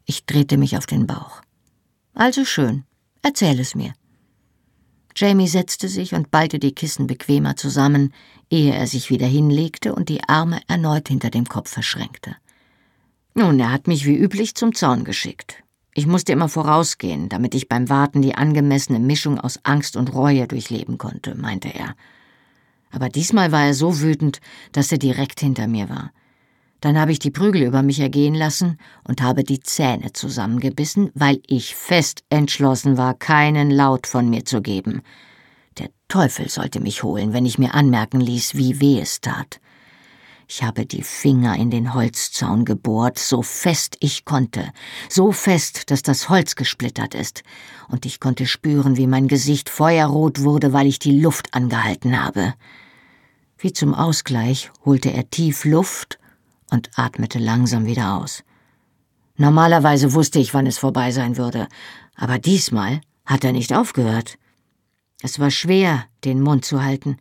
Ich 0.07 0.25
drehte 0.25 0.57
mich 0.57 0.79
auf 0.79 0.87
den 0.87 1.07
Bauch. 1.07 1.43
Also 2.15 2.47
schön, 2.47 2.85
erzähl 3.21 3.61
es 3.61 3.75
mir. 3.75 3.93
Jamie 5.15 5.47
setzte 5.47 5.89
sich 5.89 6.15
und 6.15 6.31
ballte 6.31 6.59
die 6.59 6.75
Kissen 6.75 7.07
bequemer 7.07 7.55
zusammen, 7.55 8.15
ehe 8.49 8.73
er 8.73 8.87
sich 8.87 9.11
wieder 9.11 9.27
hinlegte 9.27 9.95
und 9.95 10.09
die 10.09 10.25
Arme 10.25 10.61
erneut 10.67 11.09
hinter 11.09 11.29
dem 11.29 11.45
Kopf 11.45 11.71
verschränkte. 11.71 12.35
Nun, 13.35 13.61
er 13.61 13.71
hat 13.71 13.89
mich 13.89 14.07
wie 14.07 14.17
üblich 14.17 14.55
zum 14.55 14.75
Zaun 14.75 15.05
geschickt. 15.05 15.64
Ich 15.95 16.09
musste 16.09 16.33
immer 16.33 16.49
vorausgehen, 16.49 17.29
damit 17.29 17.55
ich 17.55 17.69
beim 17.69 17.89
Warten 17.89 18.21
die 18.21 18.35
angemessene 18.35 18.99
Mischung 18.99 19.39
aus 19.39 19.61
Angst 19.63 19.97
und 19.97 20.13
Reue 20.13 20.49
durchleben 20.49 20.99
konnte, 20.99 21.37
meinte 21.37 21.73
er. 21.73 21.95
Aber 22.91 23.09
diesmal 23.09 23.53
war 23.53 23.67
er 23.67 23.75
so 23.75 24.01
wütend, 24.01 24.41
dass 24.73 24.91
er 24.91 24.99
direkt 24.99 25.41
hinter 25.41 25.69
mir 25.69 25.89
war. 25.89 26.11
Dann 26.81 26.99
habe 26.99 27.13
ich 27.13 27.19
die 27.19 27.31
Prügel 27.31 27.63
über 27.63 27.83
mich 27.83 28.01
ergehen 28.01 28.35
lassen 28.35 28.77
und 29.05 29.23
habe 29.23 29.43
die 29.43 29.61
Zähne 29.61 30.13
zusammengebissen, 30.13 31.11
weil 31.15 31.41
ich 31.47 31.75
fest 31.75 32.25
entschlossen 32.29 32.99
war, 32.99 33.15
keinen 33.15 33.71
Laut 33.71 34.07
von 34.07 34.29
mir 34.29 34.45
zu 34.45 34.61
geben. 34.61 35.01
Der 35.79 35.89
Teufel 36.09 36.49
sollte 36.51 36.81
mich 36.81 37.03
holen, 37.03 37.33
wenn 37.33 37.47
ich 37.47 37.59
mir 37.59 37.73
anmerken 37.73 38.21
ließ, 38.21 38.57
wie 38.57 38.81
weh 38.81 39.01
es 39.01 39.21
tat. 39.21 39.61
Ich 40.47 40.63
habe 40.63 40.85
die 40.85 41.03
Finger 41.03 41.57
in 41.57 41.71
den 41.71 41.95
Holzzaun 41.95 42.65
gebohrt, 42.65 43.19
so 43.19 43.43
fest 43.43 43.97
ich 44.01 44.25
konnte, 44.25 44.73
so 45.09 45.33
fest, 45.33 45.91
dass 45.91 46.03
das 46.03 46.29
Holz 46.29 46.55
gesplittert 46.55 47.15
ist, 47.15 47.43
und 47.89 48.05
ich 48.05 48.21
konnte 48.21 48.47
spüren, 48.47 48.97
wie 48.97 49.07
mein 49.07 49.29
Gesicht 49.29 49.71
feuerrot 49.71 50.43
wurde, 50.43 50.73
weil 50.73 50.87
ich 50.87 50.99
die 50.99 51.19
Luft 51.19 51.55
angehalten 51.55 52.23
habe. 52.23 52.55
Wie 53.57 53.73
zum 53.73 53.95
Ausgleich 53.95 54.71
holte 54.85 55.13
er 55.13 55.31
tief 55.31 55.65
Luft 55.65 56.19
und 56.71 56.91
atmete 56.97 57.39
langsam 57.39 57.87
wieder 57.87 58.15
aus. 58.15 58.45
Normalerweise 59.37 60.13
wusste 60.13 60.39
ich, 60.39 60.53
wann 60.55 60.67
es 60.67 60.79
vorbei 60.79 61.11
sein 61.11 61.37
würde, 61.37 61.69
aber 62.15 62.39
diesmal 62.39 63.01
hat 63.25 63.45
er 63.45 63.53
nicht 63.53 63.73
aufgehört. 63.73 64.39
Es 65.23 65.39
war 65.39 65.51
schwer, 65.51 66.05
den 66.25 66.41
Mund 66.41 66.65
zu 66.65 66.83
halten. 66.83 67.17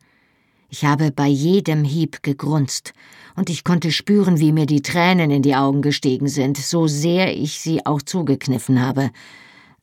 Ich 0.74 0.86
habe 0.86 1.12
bei 1.12 1.28
jedem 1.28 1.84
Hieb 1.84 2.24
gegrunzt, 2.24 2.94
und 3.36 3.52
ich 3.52 3.64
konnte 3.64 3.92
spüren, 3.92 4.40
wie 4.40 4.52
mir 4.52 4.66
die 4.66 4.82
Tränen 4.82 5.30
in 5.30 5.44
die 5.44 5.56
Augen 5.56 5.84
gestiegen 5.84 6.28
sind, 6.28 6.58
so 6.58 6.88
sehr 6.88 7.38
ich 7.38 7.60
sie 7.60 7.86
auch 7.86 8.02
zugekniffen 8.02 8.82
habe. 8.82 9.12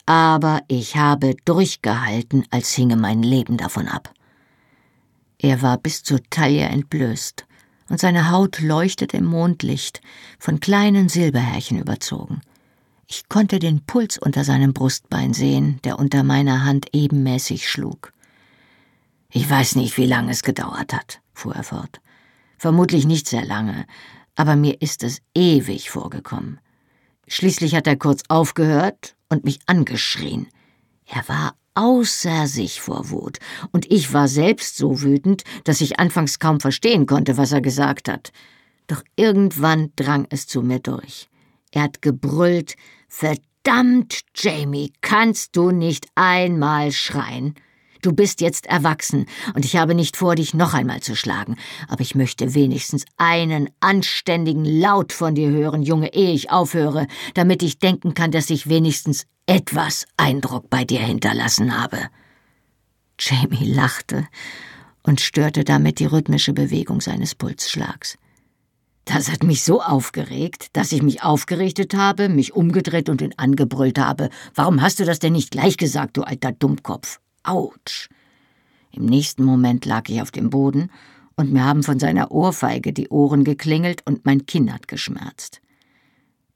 Aber 0.04 0.62
ich 0.66 0.96
habe 0.96 1.36
durchgehalten, 1.44 2.44
als 2.50 2.72
hinge 2.72 2.96
mein 2.96 3.22
Leben 3.22 3.56
davon 3.56 3.86
ab. 3.86 4.12
Er 5.38 5.62
war 5.62 5.78
bis 5.78 6.02
zur 6.02 6.18
Taille 6.28 6.62
entblößt, 6.62 7.46
und 7.88 8.00
seine 8.00 8.32
Haut 8.32 8.58
leuchtete 8.58 9.18
im 9.18 9.26
Mondlicht, 9.26 10.00
von 10.40 10.58
kleinen 10.58 11.08
Silberhärchen 11.08 11.78
überzogen. 11.78 12.40
Ich 13.06 13.28
konnte 13.28 13.60
den 13.60 13.82
Puls 13.86 14.18
unter 14.18 14.42
seinem 14.42 14.72
Brustbein 14.72 15.34
sehen, 15.34 15.78
der 15.84 16.00
unter 16.00 16.24
meiner 16.24 16.64
Hand 16.64 16.88
ebenmäßig 16.92 17.70
schlug. 17.70 18.12
Ich 19.32 19.48
weiß 19.48 19.76
nicht, 19.76 19.96
wie 19.96 20.06
lange 20.06 20.32
es 20.32 20.42
gedauert 20.42 20.92
hat, 20.92 21.20
fuhr 21.32 21.54
er 21.54 21.62
fort. 21.62 22.00
Vermutlich 22.58 23.06
nicht 23.06 23.28
sehr 23.28 23.44
lange, 23.44 23.86
aber 24.34 24.56
mir 24.56 24.82
ist 24.82 25.02
es 25.02 25.22
ewig 25.34 25.90
vorgekommen. 25.90 26.60
Schließlich 27.28 27.74
hat 27.74 27.86
er 27.86 27.96
kurz 27.96 28.22
aufgehört 28.28 29.14
und 29.28 29.44
mich 29.44 29.60
angeschrien. 29.66 30.48
Er 31.06 31.28
war 31.28 31.54
außer 31.74 32.48
sich 32.48 32.80
vor 32.80 33.10
Wut, 33.10 33.38
und 33.70 33.90
ich 33.90 34.12
war 34.12 34.26
selbst 34.26 34.76
so 34.76 35.02
wütend, 35.02 35.44
dass 35.64 35.80
ich 35.80 36.00
anfangs 36.00 36.40
kaum 36.40 36.60
verstehen 36.60 37.06
konnte, 37.06 37.36
was 37.36 37.52
er 37.52 37.60
gesagt 37.60 38.08
hat. 38.08 38.32
Doch 38.88 39.02
irgendwann 39.14 39.92
drang 39.94 40.26
es 40.30 40.48
zu 40.48 40.62
mir 40.62 40.80
durch. 40.80 41.28
Er 41.70 41.82
hat 41.82 42.02
gebrüllt 42.02 42.74
Verdammt, 43.08 44.20
Jamie, 44.34 44.92
kannst 45.00 45.56
du 45.56 45.70
nicht 45.70 46.08
einmal 46.16 46.90
schreien? 46.90 47.54
Du 48.02 48.12
bist 48.12 48.40
jetzt 48.40 48.66
erwachsen, 48.66 49.26
und 49.54 49.64
ich 49.64 49.76
habe 49.76 49.94
nicht 49.94 50.16
vor, 50.16 50.34
dich 50.34 50.54
noch 50.54 50.72
einmal 50.72 51.00
zu 51.00 51.14
schlagen, 51.14 51.56
aber 51.88 52.00
ich 52.00 52.14
möchte 52.14 52.54
wenigstens 52.54 53.04
einen 53.18 53.68
anständigen 53.80 54.64
Laut 54.64 55.12
von 55.12 55.34
dir 55.34 55.50
hören, 55.50 55.82
Junge, 55.82 56.14
ehe 56.14 56.32
ich 56.32 56.50
aufhöre, 56.50 57.06
damit 57.34 57.62
ich 57.62 57.78
denken 57.78 58.14
kann, 58.14 58.30
dass 58.30 58.48
ich 58.48 58.68
wenigstens 58.68 59.26
etwas 59.46 60.06
Eindruck 60.16 60.70
bei 60.70 60.84
dir 60.84 61.00
hinterlassen 61.00 61.78
habe. 61.78 61.98
Jamie 63.18 63.70
lachte 63.70 64.26
und 65.02 65.20
störte 65.20 65.64
damit 65.64 65.98
die 65.98 66.06
rhythmische 66.06 66.54
Bewegung 66.54 67.00
seines 67.00 67.34
Pulsschlags. 67.34 68.16
Das 69.04 69.30
hat 69.30 69.42
mich 69.42 69.62
so 69.62 69.82
aufgeregt, 69.82 70.68
dass 70.74 70.92
ich 70.92 71.02
mich 71.02 71.22
aufgerichtet 71.22 71.94
habe, 71.94 72.28
mich 72.28 72.54
umgedreht 72.54 73.08
und 73.08 73.20
ihn 73.20 73.34
angebrüllt 73.36 73.98
habe. 73.98 74.30
Warum 74.54 74.80
hast 74.80 75.00
du 75.00 75.04
das 75.04 75.18
denn 75.18 75.32
nicht 75.32 75.50
gleich 75.50 75.76
gesagt, 75.76 76.16
du 76.16 76.22
alter 76.22 76.52
Dummkopf? 76.52 77.18
Autsch! 77.42 78.08
Im 78.92 79.06
nächsten 79.06 79.44
Moment 79.44 79.84
lag 79.84 80.08
ich 80.08 80.20
auf 80.20 80.30
dem 80.30 80.50
Boden 80.50 80.90
und 81.36 81.52
mir 81.52 81.64
haben 81.64 81.82
von 81.82 81.98
seiner 81.98 82.32
Ohrfeige 82.32 82.92
die 82.92 83.08
Ohren 83.08 83.44
geklingelt 83.44 84.02
und 84.06 84.26
mein 84.26 84.46
Kinn 84.46 84.72
hat 84.72 84.88
geschmerzt. 84.88 85.60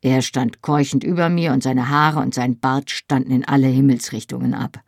Er 0.03 0.21
stand 0.21 0.61
keuchend 0.61 1.03
über 1.03 1.31
mir 1.31 1.53
und 1.53 1.63
seine 1.63 1.89
Haare 1.89 2.21
und 2.21 2.35
sein 2.35 2.59
Bart 2.59 2.91
standen 2.91 3.31
in 3.31 3.45
alle 3.45 3.69
Himmelsrichtungen 3.69 4.53
ab. 4.53 4.83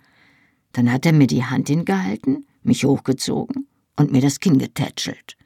Dann 0.72 0.92
hat 0.92 1.06
er 1.06 1.14
mir 1.14 1.26
die 1.26 1.44
Hand 1.44 1.68
hingehalten, 1.68 2.46
mich 2.62 2.84
hochgezogen 2.84 3.66
und 3.96 4.12
mir 4.12 4.20
das 4.20 4.40
Kinn 4.40 4.58
getätschelt. 4.58 5.36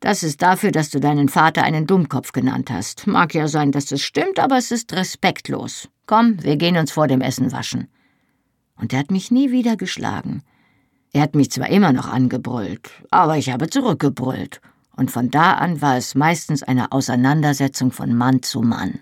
Das 0.00 0.22
ist 0.22 0.40
dafür, 0.40 0.72
dass 0.72 0.88
du 0.88 1.00
deinen 1.00 1.28
Vater 1.28 1.62
einen 1.62 1.86
Dummkopf 1.86 2.32
genannt 2.32 2.70
hast. 2.70 3.06
Mag 3.06 3.34
ja 3.34 3.48
sein, 3.48 3.72
dass 3.72 3.92
es 3.92 4.02
stimmt, 4.02 4.38
aber 4.38 4.56
es 4.56 4.70
ist 4.70 4.94
respektlos. 4.94 5.88
Komm, 6.06 6.42
wir 6.42 6.56
gehen 6.56 6.78
uns 6.78 6.92
vor 6.92 7.08
dem 7.08 7.20
Essen 7.20 7.52
waschen. 7.52 7.88
Und 8.76 8.92
er 8.92 9.00
hat 9.00 9.10
mich 9.10 9.30
nie 9.30 9.50
wieder 9.50 9.76
geschlagen. 9.76 10.42
Er 11.12 11.22
hat 11.22 11.34
mich 11.34 11.50
zwar 11.50 11.70
immer 11.70 11.92
noch 11.92 12.08
angebrüllt, 12.08 12.90
aber 13.10 13.38
ich 13.38 13.50
habe 13.50 13.70
zurückgebrüllt 13.70 14.60
und 14.96 15.10
von 15.10 15.30
da 15.30 15.52
an 15.52 15.80
war 15.82 15.96
es 15.96 16.14
meistens 16.14 16.62
eine 16.62 16.90
Auseinandersetzung 16.90 17.92
von 17.92 18.14
Mann 18.14 18.42
zu 18.42 18.62
Mann. 18.62 18.98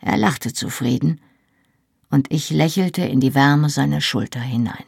Er 0.00 0.16
lachte 0.16 0.52
zufrieden, 0.52 1.20
und 2.08 2.32
ich 2.32 2.50
lächelte 2.50 3.02
in 3.02 3.20
die 3.20 3.34
Wärme 3.34 3.68
seiner 3.68 4.00
Schulter 4.00 4.40
hinein. 4.40 4.84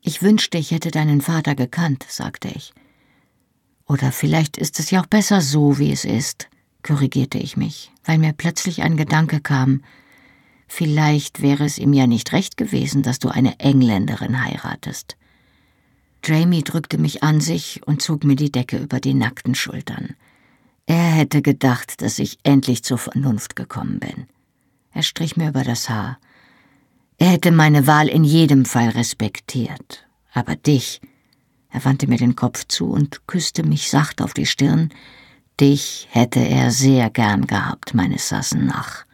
Ich 0.00 0.22
wünschte, 0.22 0.58
ich 0.58 0.70
hätte 0.70 0.90
deinen 0.90 1.20
Vater 1.20 1.54
gekannt, 1.54 2.06
sagte 2.08 2.48
ich. 2.48 2.72
Oder 3.84 4.12
vielleicht 4.12 4.56
ist 4.56 4.78
es 4.78 4.90
ja 4.90 5.02
auch 5.02 5.06
besser 5.06 5.40
so, 5.40 5.78
wie 5.78 5.92
es 5.92 6.04
ist, 6.04 6.48
korrigierte 6.82 7.38
ich 7.38 7.56
mich, 7.56 7.92
weil 8.04 8.18
mir 8.18 8.32
plötzlich 8.32 8.82
ein 8.82 8.96
Gedanke 8.96 9.40
kam, 9.40 9.82
vielleicht 10.68 11.42
wäre 11.42 11.64
es 11.64 11.78
ihm 11.78 11.92
ja 11.92 12.06
nicht 12.06 12.32
recht 12.32 12.56
gewesen, 12.56 13.02
dass 13.02 13.18
du 13.18 13.28
eine 13.28 13.58
Engländerin 13.58 14.44
heiratest. 14.44 15.16
Jamie 16.24 16.62
drückte 16.62 16.98
mich 16.98 17.22
an 17.22 17.40
sich 17.40 17.80
und 17.86 18.02
zog 18.02 18.24
mir 18.24 18.36
die 18.36 18.52
Decke 18.52 18.78
über 18.78 19.00
die 19.00 19.14
nackten 19.14 19.54
Schultern. 19.54 20.14
Er 20.86 21.10
hätte 21.10 21.42
gedacht, 21.42 22.00
dass 22.02 22.18
ich 22.18 22.38
endlich 22.42 22.82
zur 22.82 22.98
Vernunft 22.98 23.56
gekommen 23.56 23.98
bin. 23.98 24.26
Er 24.92 25.02
strich 25.02 25.36
mir 25.36 25.50
über 25.50 25.62
das 25.62 25.88
Haar. 25.88 26.18
Er 27.18 27.28
hätte 27.28 27.50
meine 27.50 27.86
Wahl 27.86 28.08
in 28.08 28.24
jedem 28.24 28.64
Fall 28.64 28.88
respektiert. 28.90 30.06
Aber 30.32 30.56
dich, 30.56 31.00
er 31.70 31.84
wandte 31.84 32.06
mir 32.06 32.18
den 32.18 32.36
Kopf 32.36 32.64
zu 32.66 32.90
und 32.90 33.26
küsste 33.26 33.62
mich 33.64 33.90
sacht 33.90 34.22
auf 34.22 34.34
die 34.34 34.46
Stirn, 34.46 34.90
dich 35.60 36.08
hätte 36.10 36.40
er 36.40 36.70
sehr 36.70 37.10
gern 37.10 37.46
gehabt, 37.46 37.94
meine 37.94 38.18
Sassenach. 38.18 39.04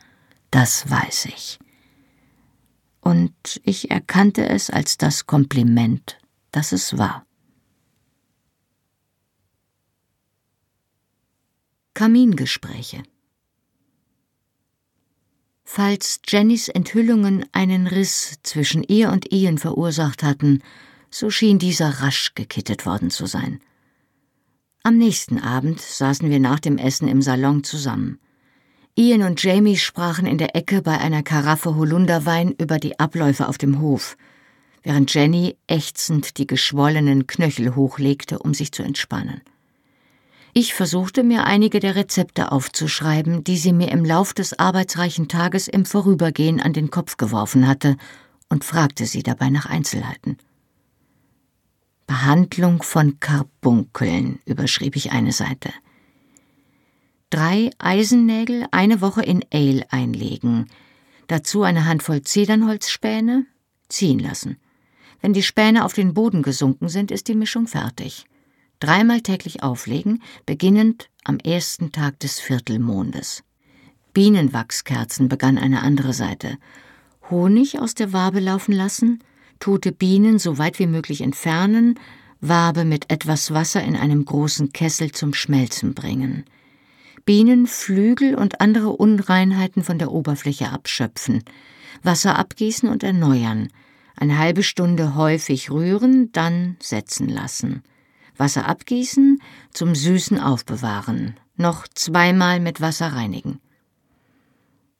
Das 0.55 0.88
weiß 0.88 1.24
ich. 1.24 1.59
Und 3.00 3.61
ich 3.64 3.90
erkannte 3.90 4.48
es 4.48 4.70
als 4.70 4.96
das 4.96 5.26
Kompliment 5.26 6.16
dass 6.55 6.70
es 6.70 6.96
war. 6.96 7.26
Kamingespräche 11.94 13.02
Falls 15.64 16.20
Jennys 16.28 16.68
Enthüllungen 16.68 17.44
einen 17.50 17.88
Riss 17.88 18.38
zwischen 18.44 18.84
ihr 18.84 19.11
und 19.11 19.32
Ian 19.32 19.59
verursacht 19.59 20.22
hatten, 20.22 20.62
so 21.11 21.30
schien 21.30 21.59
dieser 21.59 21.88
rasch 22.02 22.34
gekittet 22.36 22.86
worden 22.86 23.11
zu 23.11 23.26
sein. 23.26 23.61
Am 24.84 24.98
nächsten 24.98 25.40
Abend 25.40 25.80
saßen 25.80 26.30
wir 26.30 26.38
nach 26.38 26.61
dem 26.61 26.78
Essen 26.78 27.09
im 27.09 27.22
Salon 27.22 27.64
zusammen. 27.64 28.20
Ian 28.97 29.22
und 29.22 29.42
Jamie 29.42 29.76
sprachen 29.76 30.26
in 30.26 30.38
der 30.38 30.55
Ecke 30.55 30.82
bei 30.82 30.99
einer 30.99 31.22
Karaffe 31.22 31.74
Holunderwein 31.74 32.53
über 32.53 32.78
die 32.78 32.99
Abläufe 32.99 33.49
auf 33.49 33.59
dem 33.59 33.80
Hof– 33.80 34.16
während 34.84 35.12
Jenny 35.12 35.57
ächzend 35.66 36.38
die 36.38 36.47
geschwollenen 36.47 37.26
Knöchel 37.26 37.74
hochlegte, 37.74 38.38
um 38.38 38.55
sich 38.55 38.70
zu 38.70 38.84
entspannen. 38.84 39.40
Ich 40.53 40.72
versuchte 40.74 41.24
mir 41.24 41.45
einige 41.45 41.80
der 41.80 41.97
Rezepte 41.97 42.53
aufzuschreiben, 42.53 43.42
die 43.42 43.57
sie 43.57 43.72
mir 43.72 43.90
im 43.90 44.05
Lauf 44.05 44.34
des 44.34 44.57
arbeitsreichen 44.57 45.26
Tages 45.26 45.66
im 45.66 45.84
Vorübergehen 45.84 46.61
an 46.61 46.72
den 46.72 46.90
Kopf 46.90 47.16
geworfen 47.16 47.66
hatte, 47.66 47.97
und 48.49 48.62
fragte 48.62 49.07
sie 49.07 49.24
dabei 49.24 49.49
nach 49.49 49.66
Einzelheiten. 49.66 50.36
Behandlung 52.07 52.82
von 52.82 53.18
Karbunkeln, 53.18 54.38
überschrieb 54.45 54.95
ich 54.95 55.11
eine 55.11 55.32
Seite. 55.32 55.70
Drei 57.35 57.70
Eisennägel 57.78 58.66
eine 58.70 59.01
Woche 59.01 59.22
in 59.22 59.45
Ale 59.53 59.85
einlegen, 59.91 60.66
dazu 61.26 61.64
eine 61.64 61.85
Handvoll 61.85 62.22
Zedernholzspäne, 62.22 63.45
ziehen 63.89 64.20
lassen. 64.20 64.57
Wenn 65.20 65.32
die 65.32 65.43
Späne 65.43 65.85
auf 65.85 65.95
den 65.95 66.14
Boden 66.14 66.43
gesunken 66.43 66.89
sind, 66.89 67.11
ist 67.11 67.26
die 67.26 67.35
Mischung 67.35 67.66
fertig. 67.66 68.26
Dreimal 68.78 69.20
täglich 69.20 69.64
auflegen, 69.64 70.22
beginnend 70.47 71.11
am 71.24 71.39
ersten 71.39 71.91
Tag 71.91 72.20
des 72.20 72.39
Viertelmondes. 72.39 73.43
Bienenwachskerzen 74.12 75.28
begann 75.28 75.59
eine 75.59 75.82
andere 75.82 76.12
Seite. 76.12 76.57
Honig 77.30 77.80
aus 77.80 77.97
der 77.97 78.12
Wabe 78.12 78.39
laufen 78.39 78.72
lassen, 78.72 79.24
tote 79.59 79.91
Bienen 79.91 80.39
so 80.39 80.59
weit 80.59 80.78
wie 80.78 80.87
möglich 80.87 81.20
entfernen, 81.20 81.99
Wabe 82.41 82.85
mit 82.85 83.11
etwas 83.11 83.53
Wasser 83.53 83.82
in 83.82 83.97
einem 83.97 84.24
großen 84.24 84.72
Kessel 84.72 85.11
zum 85.11 85.35
Schmelzen 85.35 85.95
bringen. 85.95 86.45
Bienen, 87.25 87.66
Flügel 87.66 88.35
und 88.35 88.61
andere 88.61 88.91
Unreinheiten 88.91 89.83
von 89.83 89.99
der 89.99 90.12
Oberfläche 90.12 90.70
abschöpfen, 90.70 91.43
Wasser 92.03 92.39
abgießen 92.39 92.89
und 92.89 93.03
erneuern, 93.03 93.68
eine 94.16 94.39
halbe 94.39 94.62
Stunde 94.62 95.14
häufig 95.14 95.70
rühren, 95.70 96.31
dann 96.33 96.77
setzen 96.81 97.29
lassen. 97.29 97.83
Wasser 98.37 98.68
abgießen, 98.68 99.41
zum 99.72 99.95
Süßen 99.95 100.39
aufbewahren, 100.39 101.37
noch 101.57 101.87
zweimal 101.89 102.61
mit 102.61 102.81
Wasser 102.81 103.09
reinigen. 103.09 103.61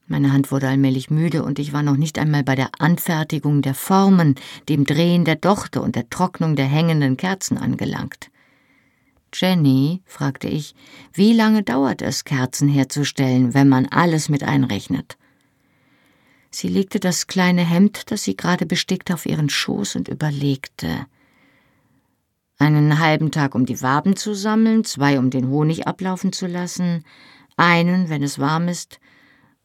Meine 0.07 0.33
Hand 0.33 0.53
wurde 0.53 0.69
allmählich 0.69 1.11
müde 1.11 1.43
und 1.43 1.59
ich 1.59 1.73
war 1.73 1.83
noch 1.83 1.97
nicht 1.97 2.19
einmal 2.19 2.45
bei 2.45 2.55
der 2.55 2.71
Anfertigung 2.79 3.63
der 3.63 3.75
Formen, 3.75 4.35
dem 4.69 4.85
Drehen 4.85 5.25
der 5.25 5.37
Dochte 5.37 5.81
und 5.81 5.97
der 5.97 6.11
Trocknung 6.11 6.57
der 6.57 6.67
hängenden 6.67 7.17
Kerzen 7.17 7.57
angelangt. 7.57 8.31
Jenny, 9.35 10.03
fragte 10.07 10.49
ich, 10.49 10.75
wie 11.13 11.33
lange 11.33 11.63
dauert 11.63 12.03
es, 12.03 12.25
Kerzen 12.25 12.69
herzustellen, 12.69 13.53
wenn 13.53 13.69
man 13.69 13.87
alles 13.87 14.29
mit 14.29 14.45
einrechnet? 14.45 15.17
Sie 16.51 16.69
legte 16.69 17.01
das 17.01 17.27
kleine 17.27 17.63
Hemd, 17.63 18.13
das 18.13 18.23
sie 18.23 18.37
gerade 18.37 18.65
bestickte, 18.65 19.15
auf 19.15 19.27
ihren 19.27 19.51
Schoß 19.51 19.97
und 19.97 20.09
überlegte. 20.09 21.07
Einen 22.59 23.01
halben 23.01 23.33
Tag, 23.33 23.57
um 23.57 23.67
die 23.67 23.83
Waben 23.83 24.15
zu 24.15 24.35
sammeln, 24.35 24.85
zwei, 24.85 25.19
um 25.19 25.31
den 25.31 25.49
Honig 25.49 25.89
ablaufen 25.89 26.33
zu 26.33 26.47
lassen, 26.47 27.05
einen, 27.57 28.09
wenn 28.09 28.23
es 28.23 28.39
warm 28.39 28.69
ist, 28.69 29.01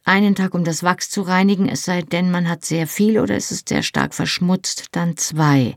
einen 0.03 0.33
Tag, 0.33 0.55
um 0.55 0.63
das 0.63 0.81
Wachs 0.81 1.11
zu 1.11 1.21
reinigen, 1.21 1.69
es 1.69 1.85
sei 1.85 2.01
denn, 2.01 2.31
man 2.31 2.49
hat 2.49 2.65
sehr 2.65 2.87
viel 2.87 3.19
oder 3.19 3.35
es 3.35 3.51
ist 3.51 3.69
sehr 3.69 3.83
stark 3.83 4.15
verschmutzt, 4.15 4.87
dann 4.91 5.17
zwei, 5.17 5.75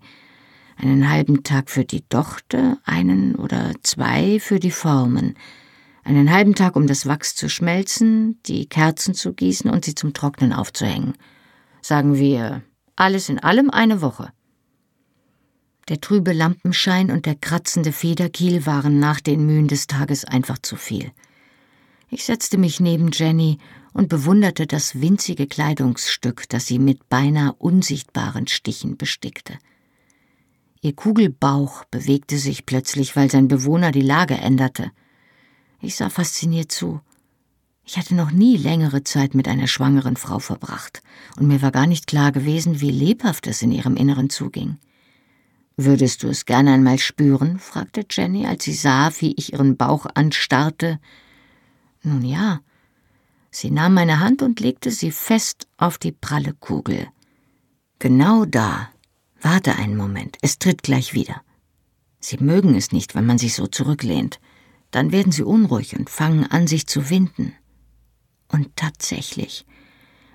einen 0.83 1.09
halben 1.09 1.45
Tag 1.45 1.71
für 1.71 1.85
die 1.85 2.05
Dochte, 2.09 2.77
einen 2.85 3.37
oder 3.37 3.73
zwei 3.83 4.41
für 4.41 4.59
die 4.59 4.73
Formen, 4.73 5.35
einen 6.05 6.31
halben 6.31 6.55
Tag, 6.55 6.75
um 6.75 6.89
das 6.89 7.07
Wachs 7.07 7.37
zu 7.37 7.49
schmelzen, 7.49 8.41
die 8.47 8.67
Kerzen 8.67 9.15
zu 9.15 9.33
gießen 9.33 9.71
und 9.71 9.85
sie 9.85 9.95
zum 9.95 10.13
Trocknen 10.13 10.53
aufzuhängen. 10.53 11.15
Sagen 11.81 12.17
wir, 12.17 12.63
alles 12.97 13.29
in 13.29 13.39
allem 13.39 13.71
eine 13.71 14.03
Woche. 14.03 14.33
Der 15.89 16.01
trübe 16.01 16.33
Lampenschein 16.33 17.11
und 17.11 17.27
der 17.27 17.37
kratzende 17.37 17.93
Federkiel 17.93 18.67
waren 18.67 18.99
nach 18.99 19.21
den 19.21 19.47
Mühen 19.47 19.69
des 19.69 19.87
Tages 19.87 20.25
einfach 20.25 20.59
zu 20.59 20.77
viel. 20.77 21.13
Ich 22.09 22.25
setzte 22.25 22.59
mich 22.59 22.81
neben 22.81 23.11
Jenny 23.13 23.59
und 23.93 24.09
bewunderte 24.09 24.67
das 24.67 25.01
winzige 25.01 25.47
Kleidungsstück, 25.47 26.49
das 26.49 26.67
sie 26.67 26.79
mit 26.79 27.09
beinahe 27.09 27.53
unsichtbaren 27.55 28.49
Stichen 28.49 28.97
bestickte. 28.97 29.55
Ihr 30.85 30.95
Kugelbauch 30.97 31.85
bewegte 31.85 32.39
sich 32.39 32.67
plötzlich, 32.67 33.15
weil 33.15 33.31
sein 33.31 33.47
Bewohner 33.47 33.93
die 33.93 34.01
Lage 34.01 34.35
änderte. 34.35 34.91
Ich 35.81 35.95
sah 35.95 36.11
fasziniert 36.11 36.73
zu. 36.73 37.01
Ich 37.85 37.99
hatte 37.99 38.17
noch 38.17 38.33
nie 38.33 38.57
längere 38.57 39.05
Zeit 39.05 39.37
mit 39.37 39.47
einer 39.47 39.69
schwangeren 39.69 40.17
Frau 40.17 40.41
verbracht, 40.41 41.03
und 41.37 41.47
mir 41.47 41.63
war 41.63 41.71
gar 41.71 41.87
nicht 41.87 42.09
klar 42.09 42.33
gewesen, 42.33 42.81
wie 42.81 42.91
lebhaft 42.91 43.47
es 43.47 43.63
in 43.63 43.71
ihrem 43.71 43.95
Inneren 43.95 44.29
zuging. 44.29 44.79
Würdest 45.77 46.25
du 46.25 46.29
es 46.29 46.47
gerne 46.47 46.73
einmal 46.73 46.99
spüren? 46.99 47.61
fragte 47.61 48.05
Jenny, 48.11 48.47
als 48.47 48.65
sie 48.65 48.75
sah, 48.75 49.13
wie 49.21 49.35
ich 49.37 49.53
ihren 49.53 49.77
Bauch 49.77 50.07
anstarrte. 50.15 50.99
Nun 52.03 52.25
ja. 52.25 52.61
Sie 53.53 53.71
nahm 53.71 53.95
meine 53.95 54.19
Hand 54.19 54.43
und 54.43 54.59
legte 54.59 54.91
sie 54.91 55.13
fest 55.13 55.69
auf 55.77 55.99
die 55.99 56.13
pralle 56.13 56.55
Kugel. 56.55 57.07
Genau 58.01 58.45
da, 58.45 58.92
Warte 59.43 59.75
einen 59.75 59.97
Moment, 59.97 60.39
es 60.41 60.59
tritt 60.59 60.85
gleich 60.85 61.15
wieder. 61.15 61.43
Sie 62.21 62.39
mögen 62.39 62.77
es 62.77 62.93
nicht, 62.93 63.17
wenn 63.17 63.27
man 63.27 63.39
sich 63.39 63.55
so 63.55 63.67
zurücklehnt. 63.67 64.39
Dann 64.93 65.11
werden 65.11 65.33
sie 65.33 65.43
unruhig 65.43 65.99
und 65.99 66.09
fangen 66.09 66.47
an, 66.47 66.69
sich 66.69 66.87
zu 66.87 67.11
winden. 67.11 67.53
Und 68.47 68.77
tatsächlich, 68.77 69.67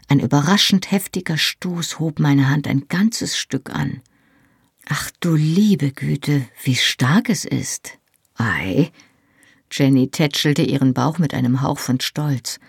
ein 0.09 0.19
überraschend 0.19 0.91
heftiger 0.91 1.37
Stoß 1.37 1.99
hob 1.99 2.19
meine 2.19 2.49
Hand 2.49 2.67
ein 2.67 2.87
ganzes 2.89 3.37
Stück 3.37 3.69
an. 3.69 4.01
Ach 4.89 5.09
du 5.21 5.35
liebe 5.35 5.91
Güte, 5.91 6.45
wie 6.63 6.75
stark 6.75 7.29
es 7.29 7.45
ist. 7.45 7.97
Ei. 8.35 8.91
Jenny 9.71 10.09
tätschelte 10.09 10.63
ihren 10.63 10.93
Bauch 10.93 11.17
mit 11.17 11.33
einem 11.33 11.61
Hauch 11.61 11.79
von 11.79 11.99
Stolz. 12.01 12.59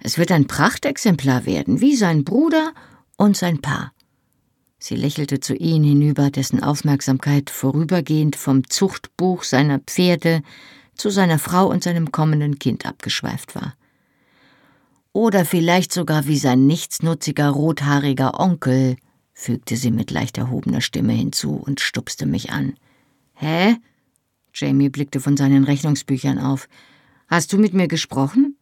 Es 0.00 0.18
wird 0.18 0.32
ein 0.32 0.46
Prachtexemplar 0.46 1.46
werden, 1.46 1.80
wie 1.80 1.96
sein 1.96 2.24
Bruder 2.24 2.72
und 3.16 3.36
sein 3.36 3.60
Paar. 3.60 3.92
Sie 4.78 4.94
lächelte 4.94 5.40
zu 5.40 5.54
ihm 5.54 5.82
hinüber, 5.82 6.30
dessen 6.30 6.62
Aufmerksamkeit 6.62 7.50
vorübergehend 7.50 8.36
vom 8.36 8.68
Zuchtbuch 8.68 9.42
seiner 9.42 9.80
Pferde 9.80 10.42
zu 10.94 11.10
seiner 11.10 11.38
Frau 11.38 11.68
und 11.68 11.82
seinem 11.82 12.12
kommenden 12.12 12.58
Kind 12.58 12.86
abgeschweift 12.86 13.54
war. 13.54 13.74
Oder 15.12 15.44
vielleicht 15.44 15.92
sogar 15.92 16.26
wie 16.26 16.38
sein 16.38 16.66
nichtsnutziger 16.66 17.48
rothaariger 17.48 18.38
Onkel, 18.38 18.96
fügte 19.32 19.76
sie 19.76 19.90
mit 19.90 20.10
leicht 20.10 20.38
erhobener 20.38 20.80
Stimme 20.80 21.12
hinzu 21.12 21.54
und 21.54 21.80
stupste 21.80 22.26
mich 22.26 22.50
an. 22.50 22.74
Hä? 23.34 23.76
Jamie 24.52 24.90
blickte 24.90 25.20
von 25.20 25.36
seinen 25.36 25.64
Rechnungsbüchern 25.64 26.38
auf. 26.38 26.68
Hast 27.28 27.52
du 27.52 27.58
mit 27.58 27.74
mir 27.74 27.88
gesprochen? 27.88 28.57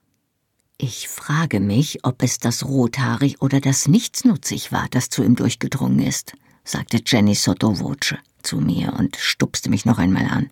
Ich 0.79 1.09
frage 1.09 1.59
mich, 1.59 2.05
ob 2.05 2.23
es 2.23 2.39
das 2.39 2.67
rothaarig 2.67 3.41
oder 3.41 3.61
das 3.61 3.89
nichtsnutzig 3.89 4.73
war, 4.73 4.87
das 4.91 5.09
zu 5.09 5.23
ihm 5.23 5.35
durchgedrungen 5.35 6.01
ist, 6.01 6.35
sagte 6.65 7.01
Jenny 7.05 7.35
Sottovoce 7.35 8.17
zu 8.43 8.59
mir 8.59 8.93
und 8.93 9.17
stupste 9.17 9.71
mich 9.71 9.87
noch 9.87 9.99
einmal 9.99 10.27
an. 10.27 10.51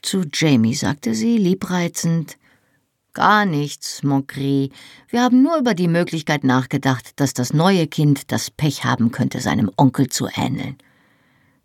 Zu 0.00 0.24
Jamie 0.32 0.74
sagte 0.74 1.14
sie, 1.14 1.38
liebreizend, 1.38 2.38
Gar 3.12 3.44
nichts, 3.44 4.04
Montgris. 4.04 4.70
Wir 5.08 5.22
haben 5.22 5.42
nur 5.42 5.58
über 5.58 5.74
die 5.74 5.88
Möglichkeit 5.88 6.44
nachgedacht, 6.44 7.12
dass 7.16 7.34
das 7.34 7.52
neue 7.52 7.88
Kind 7.88 8.30
das 8.30 8.52
Pech 8.52 8.84
haben 8.84 9.10
könnte, 9.10 9.40
seinem 9.40 9.68
Onkel 9.76 10.08
zu 10.08 10.28
ähneln. 10.32 10.76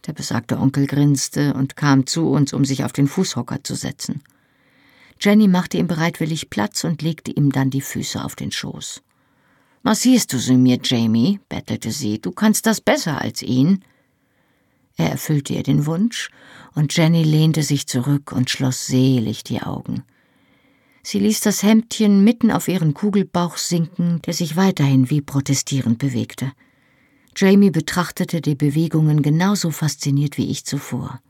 Der 0.08 0.14
besagte 0.14 0.58
Onkel 0.58 0.88
grinste 0.88 1.54
und 1.54 1.76
kam 1.76 2.08
zu 2.08 2.28
uns, 2.32 2.52
um 2.52 2.66
sich 2.66 2.84
auf 2.84 2.94
den 2.94 3.08
Fußhocker 3.08 3.64
zu 3.64 3.76
setzen. 3.76 4.24
Jenny 5.20 5.48
machte 5.48 5.78
ihm 5.78 5.88
bereitwillig 5.88 6.50
Platz 6.50 6.84
und 6.84 7.02
legte 7.02 7.32
ihm 7.32 7.52
dann 7.52 7.70
die 7.70 7.82
Füße 7.82 8.24
auf 8.24 8.36
den 8.36 8.52
Schoß. 8.52 9.02
Massierst 9.84 10.34
du 10.34 10.40
sie 10.40 10.58
mir, 10.58 10.80
Jamie? 10.84 11.40
bettelte 11.48 11.92
sie. 11.92 12.20
Du 12.20 12.32
kannst 12.32 12.66
das 12.66 12.82
besser 12.82 13.22
als 13.22 13.42
ihn. 13.42 13.84
Er 14.98 15.12
erfüllte 15.12 15.54
ihr 15.54 15.64
den 15.64 15.86
Wunsch, 15.86 16.30
und 16.74 16.96
Jenny 16.96 17.24
lehnte 17.24 17.64
sich 17.64 17.86
zurück 17.88 18.32
und 18.32 18.50
schloss 18.50 18.88
selig 18.88 19.44
die 19.44 19.62
Augen. 19.62 20.04
Sie 21.04 21.20
ließ 21.20 21.42
das 21.42 21.62
Hemdchen 21.62 22.24
mitten 22.24 22.50
auf 22.50 22.68
ihren 22.68 22.96
Kugelbauch 22.96 23.58
sinken, 23.58 24.22
der 24.24 24.34
sich 24.34 24.56
weiterhin 24.56 25.12
wie 25.12 25.22
protestierend 25.22 26.00
bewegte. 26.00 26.52
Jamie 27.36 27.70
betrachtete 27.70 28.42
die 28.42 28.56
Bewegungen 28.56 29.22
genauso 29.22 29.70
fasziniert 29.70 30.38
wie 30.38 30.50
ich 30.50 30.66
zuvor. 30.66 31.22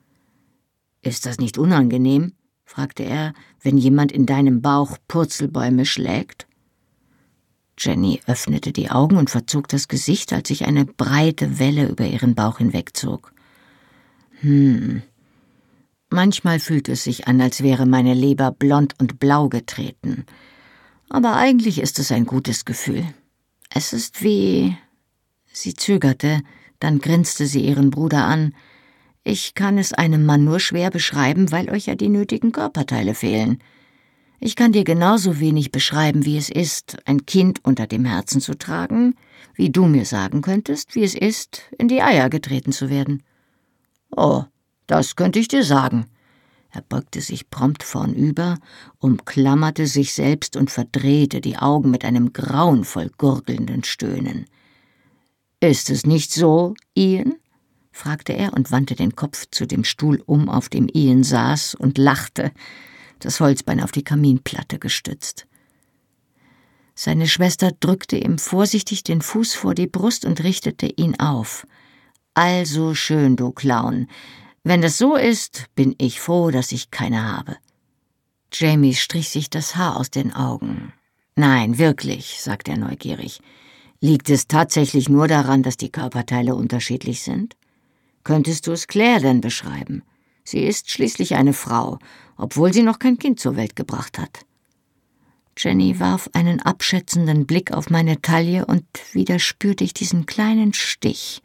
Ist 1.01 1.25
das 1.25 1.39
nicht 1.39 1.57
unangenehm? 1.57 2.31
Fragte 2.65 3.03
er, 3.03 3.33
wenn 3.61 3.77
jemand 3.77 4.11
in 4.11 4.25
deinem 4.25 4.61
Bauch 4.61 4.97
Purzelbäume 5.07 5.85
schlägt? 5.85 6.47
Jenny 7.77 8.21
öffnete 8.25 8.71
die 8.71 8.89
Augen 8.89 9.17
und 9.17 9.29
verzog 9.29 9.67
das 9.67 9.87
Gesicht, 9.87 10.33
als 10.33 10.47
sich 10.47 10.65
eine 10.65 10.85
breite 10.85 11.59
Welle 11.59 11.87
über 11.87 12.05
ihren 12.05 12.35
Bauch 12.35 12.57
hinwegzog. 12.57 13.33
Hm. 14.41 15.01
Manchmal 16.09 16.59
fühlt 16.59 16.87
es 16.89 17.03
sich 17.03 17.27
an, 17.27 17.41
als 17.41 17.61
wäre 17.63 17.85
meine 17.85 18.13
Leber 18.13 18.51
blond 18.51 18.93
und 18.99 19.19
blau 19.19 19.49
getreten. 19.49 20.25
Aber 21.09 21.35
eigentlich 21.35 21.79
ist 21.79 21.99
es 21.99 22.11
ein 22.11 22.25
gutes 22.25 22.65
Gefühl. 22.65 23.05
Es 23.69 23.93
ist 23.93 24.23
wie. 24.23 24.77
Sie 25.51 25.73
zögerte, 25.73 26.41
dann 26.79 26.99
grinste 26.99 27.45
sie 27.45 27.61
ihren 27.61 27.89
Bruder 27.89 28.25
an, 28.25 28.53
ich 29.27 29.55
kann 29.55 29.79
es 29.79 29.91
einem 29.91 30.23
Mann 30.23 30.43
nur 30.43 30.59
schwer 30.59 30.91
beschreiben, 30.91 31.51
weil 31.51 31.71
euch 31.71 31.87
ja 31.87 31.95
die 31.95 32.09
nötigen 32.09 32.51
Körperteile 32.51 33.15
fehlen. 33.15 33.57
Ich 34.39 34.55
kann 34.55 34.71
dir 34.71 34.83
genauso 34.83 35.39
wenig 35.39 35.71
beschreiben, 35.71 36.25
wie 36.25 36.37
es 36.37 36.49
ist, 36.49 36.97
ein 37.05 37.25
Kind 37.25 37.65
unter 37.65 37.87
dem 37.87 38.05
Herzen 38.05 38.39
zu 38.39 38.55
tragen, 38.55 39.15
wie 39.55 39.71
du 39.71 39.87
mir 39.87 40.05
sagen 40.05 40.43
könntest, 40.43 40.93
wie 40.93 41.03
es 41.03 41.15
ist, 41.15 41.63
in 41.79 41.87
die 41.87 42.03
Eier 42.03 42.29
getreten 42.29 42.71
zu 42.71 42.91
werden. 42.91 43.23
Oh, 44.15 44.43
das 44.85 45.15
könnte 45.15 45.39
ich 45.39 45.47
dir 45.47 45.63
sagen. 45.63 46.05
Er 46.69 46.81
beugte 46.81 47.19
sich 47.19 47.49
prompt 47.49 47.81
vornüber, 47.81 48.59
umklammerte 48.99 49.87
sich 49.87 50.13
selbst 50.13 50.55
und 50.55 50.69
verdrehte 50.69 51.41
die 51.41 51.57
Augen 51.57 51.89
mit 51.89 52.05
einem 52.05 52.31
grauenvoll 52.31 53.09
gurgelnden 53.17 53.83
Stöhnen. 53.83 54.45
Ist 55.61 55.89
es 55.89 56.05
nicht 56.05 56.31
so, 56.31 56.75
Ian? 56.93 57.37
Fragte 57.95 58.33
er 58.33 58.53
und 58.53 58.71
wandte 58.71 58.95
den 58.95 59.15
Kopf 59.15 59.45
zu 59.51 59.65
dem 59.65 59.85
Stuhl 59.85 60.21
um, 60.25 60.49
auf 60.49 60.67
dem 60.67 60.89
Ian 60.93 61.23
saß, 61.23 61.75
und 61.75 61.97
lachte, 61.97 62.51
das 63.19 63.39
Holzbein 63.39 63.81
auf 63.81 63.93
die 63.93 64.03
Kaminplatte 64.03 64.79
gestützt. 64.79 65.47
Seine 66.93 67.27
Schwester 67.27 67.71
drückte 67.71 68.17
ihm 68.17 68.37
vorsichtig 68.37 69.03
den 69.03 69.21
Fuß 69.21 69.53
vor 69.53 69.75
die 69.75 69.87
Brust 69.87 70.25
und 70.25 70.43
richtete 70.43 70.87
ihn 70.87 71.19
auf. 71.19 71.65
Also 72.33 72.95
schön, 72.95 73.37
du 73.37 73.51
Clown. 73.51 74.07
Wenn 74.63 74.81
das 74.81 74.97
so 74.97 75.15
ist, 75.15 75.65
bin 75.75 75.95
ich 75.97 76.19
froh, 76.19 76.51
dass 76.51 76.73
ich 76.73 76.91
keine 76.91 77.23
habe. 77.23 77.55
Jamie 78.51 78.93
strich 78.93 79.29
sich 79.29 79.49
das 79.49 79.77
Haar 79.77 79.97
aus 79.97 80.11
den 80.11 80.33
Augen. 80.33 80.91
Nein, 81.35 81.77
wirklich, 81.77 82.41
sagte 82.41 82.71
er 82.71 82.77
neugierig. 82.77 83.39
Liegt 84.01 84.29
es 84.29 84.47
tatsächlich 84.47 85.07
nur 85.07 85.27
daran, 85.27 85.63
dass 85.63 85.77
die 85.77 85.91
Körperteile 85.91 86.55
unterschiedlich 86.55 87.23
sind? 87.23 87.55
Könntest 88.25 88.65
du 88.67 88.71
es 88.73 88.87
Claire 88.87 89.21
denn 89.21 89.39
beschreiben? 89.39 90.03
Sie 90.43 90.59
ist 90.59 90.89
schließlich 90.89 91.35
eine 91.35 91.53
Frau, 91.53 91.99
obwohl 92.37 92.73
sie 92.73 92.81
noch 92.81 92.99
kein 92.99 93.17
Kind 93.17 93.39
zur 93.39 93.55
Welt 93.55 93.75
gebracht 93.75 94.19
hat. 94.19 94.45
Jenny 95.57 95.99
warf 95.99 96.29
einen 96.33 96.59
abschätzenden 96.59 97.45
Blick 97.45 97.71
auf 97.71 97.89
meine 97.89 98.21
Taille 98.21 98.65
und 98.65 98.83
wieder 99.13 99.39
spürte 99.39 99.83
ich 99.83 99.93
diesen 99.93 100.25
kleinen 100.25 100.73
Stich. 100.73 101.41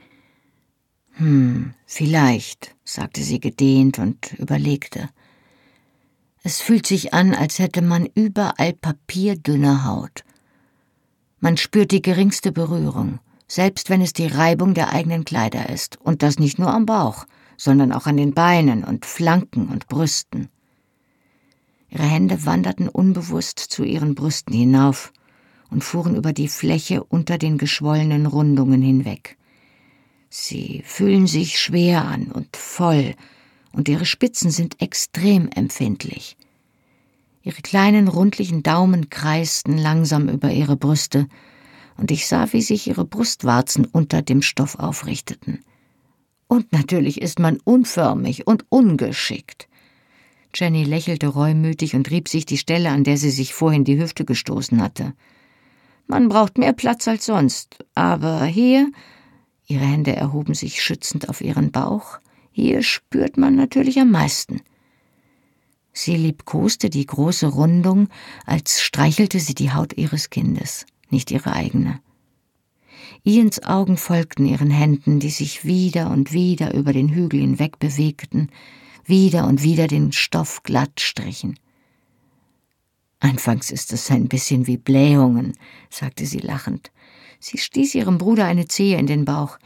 Hm, 1.12 1.74
vielleicht, 1.84 2.74
sagte 2.82 3.22
sie 3.22 3.40
gedehnt 3.40 3.98
und 3.98 4.32
überlegte. 4.38 5.10
Es 6.42 6.62
fühlt 6.62 6.86
sich 6.86 7.12
an, 7.12 7.34
als 7.34 7.58
hätte 7.58 7.82
man 7.82 8.06
überall 8.06 8.72
papierdünne 8.72 9.84
Haut. 9.84 10.24
Man 11.40 11.58
spürt 11.58 11.90
die 11.90 12.02
geringste 12.02 12.52
Berührung 12.52 13.20
selbst 13.50 13.90
wenn 13.90 14.00
es 14.00 14.12
die 14.12 14.28
Reibung 14.28 14.74
der 14.74 14.92
eigenen 14.92 15.24
Kleider 15.24 15.70
ist, 15.70 15.98
und 16.00 16.22
das 16.22 16.38
nicht 16.38 16.60
nur 16.60 16.72
am 16.72 16.86
Bauch, 16.86 17.26
sondern 17.56 17.90
auch 17.90 18.06
an 18.06 18.16
den 18.16 18.32
Beinen 18.32 18.84
und 18.84 19.04
Flanken 19.04 19.66
und 19.66 19.88
Brüsten. 19.88 20.48
Ihre 21.88 22.04
Hände 22.04 22.46
wanderten 22.46 22.88
unbewusst 22.88 23.58
zu 23.58 23.82
ihren 23.82 24.14
Brüsten 24.14 24.54
hinauf 24.54 25.12
und 25.68 25.82
fuhren 25.82 26.14
über 26.14 26.32
die 26.32 26.46
Fläche 26.46 27.02
unter 27.02 27.38
den 27.38 27.58
geschwollenen 27.58 28.26
Rundungen 28.26 28.82
hinweg. 28.82 29.36
Sie 30.28 30.84
fühlen 30.86 31.26
sich 31.26 31.58
schwer 31.58 32.04
an 32.04 32.30
und 32.30 32.56
voll, 32.56 33.16
und 33.72 33.88
ihre 33.88 34.06
Spitzen 34.06 34.52
sind 34.52 34.80
extrem 34.80 35.48
empfindlich. 35.48 36.36
Ihre 37.42 37.62
kleinen 37.62 38.06
rundlichen 38.06 38.62
Daumen 38.62 39.10
kreisten 39.10 39.76
langsam 39.76 40.28
über 40.28 40.52
ihre 40.52 40.76
Brüste 40.76 41.26
und 42.00 42.10
ich 42.10 42.26
sah, 42.26 42.50
wie 42.52 42.62
sich 42.62 42.86
ihre 42.86 43.04
Brustwarzen 43.04 43.84
unter 43.84 44.22
dem 44.22 44.40
Stoff 44.40 44.78
aufrichteten. 44.78 45.62
Und 46.48 46.72
natürlich 46.72 47.20
ist 47.20 47.38
man 47.38 47.58
unförmig 47.62 48.46
und 48.46 48.64
ungeschickt. 48.70 49.68
Jenny 50.54 50.82
lächelte 50.82 51.28
reumütig 51.28 51.94
und 51.94 52.10
rieb 52.10 52.28
sich 52.28 52.46
die 52.46 52.58
Stelle, 52.58 52.90
an 52.90 53.04
der 53.04 53.18
sie 53.18 53.30
sich 53.30 53.52
vorhin 53.52 53.84
die 53.84 54.00
Hüfte 54.00 54.24
gestoßen 54.24 54.82
hatte. 54.82 55.12
Man 56.06 56.28
braucht 56.28 56.58
mehr 56.58 56.72
Platz 56.72 57.06
als 57.06 57.26
sonst, 57.26 57.84
aber 57.94 58.44
hier 58.46 58.90
ihre 59.66 59.84
Hände 59.84 60.16
erhoben 60.16 60.54
sich 60.54 60.82
schützend 60.82 61.28
auf 61.28 61.40
ihren 61.42 61.70
Bauch, 61.70 62.18
hier 62.50 62.82
spürt 62.82 63.36
man 63.36 63.54
natürlich 63.54 64.00
am 64.00 64.10
meisten. 64.10 64.62
Sie 65.92 66.16
liebkoste 66.16 66.88
die 66.88 67.06
große 67.06 67.46
Rundung, 67.46 68.08
als 68.46 68.80
streichelte 68.80 69.38
sie 69.38 69.54
die 69.54 69.72
Haut 69.72 69.92
ihres 69.96 70.30
Kindes 70.30 70.86
nicht 71.12 71.30
ihre 71.30 71.52
eigene. 71.52 72.00
Ians 73.22 73.62
Augen 73.62 73.96
folgten 73.96 74.46
ihren 74.46 74.70
Händen, 74.70 75.20
die 75.20 75.30
sich 75.30 75.64
wieder 75.64 76.10
und 76.10 76.32
wieder 76.32 76.74
über 76.74 76.92
den 76.92 77.08
Hügel 77.10 77.40
hinweg 77.40 77.78
bewegten, 77.78 78.50
wieder 79.04 79.46
und 79.46 79.62
wieder 79.62 79.86
den 79.86 80.12
Stoff 80.12 80.62
glatt 80.62 81.00
strichen. 81.00 81.58
Anfangs 83.18 83.70
ist 83.70 83.92
es 83.92 84.10
ein 84.10 84.28
bisschen 84.28 84.66
wie 84.66 84.78
Blähungen, 84.78 85.52
sagte 85.90 86.24
sie 86.24 86.38
lachend. 86.38 86.90
Sie 87.38 87.58
stieß 87.58 87.94
ihrem 87.94 88.16
Bruder 88.16 88.46
eine 88.46 88.66
Zehe 88.66 88.98
in 88.98 89.06
den 89.06 89.26
Bauch. 89.26 89.58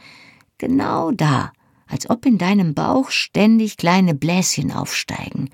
Genau 0.57 1.11
da, 1.11 1.53
als 1.87 2.09
ob 2.09 2.25
in 2.25 2.37
deinem 2.37 2.73
Bauch 2.73 3.09
ständig 3.09 3.77
kleine 3.77 4.15
Bläschen 4.15 4.71
aufsteigen. 4.71 5.49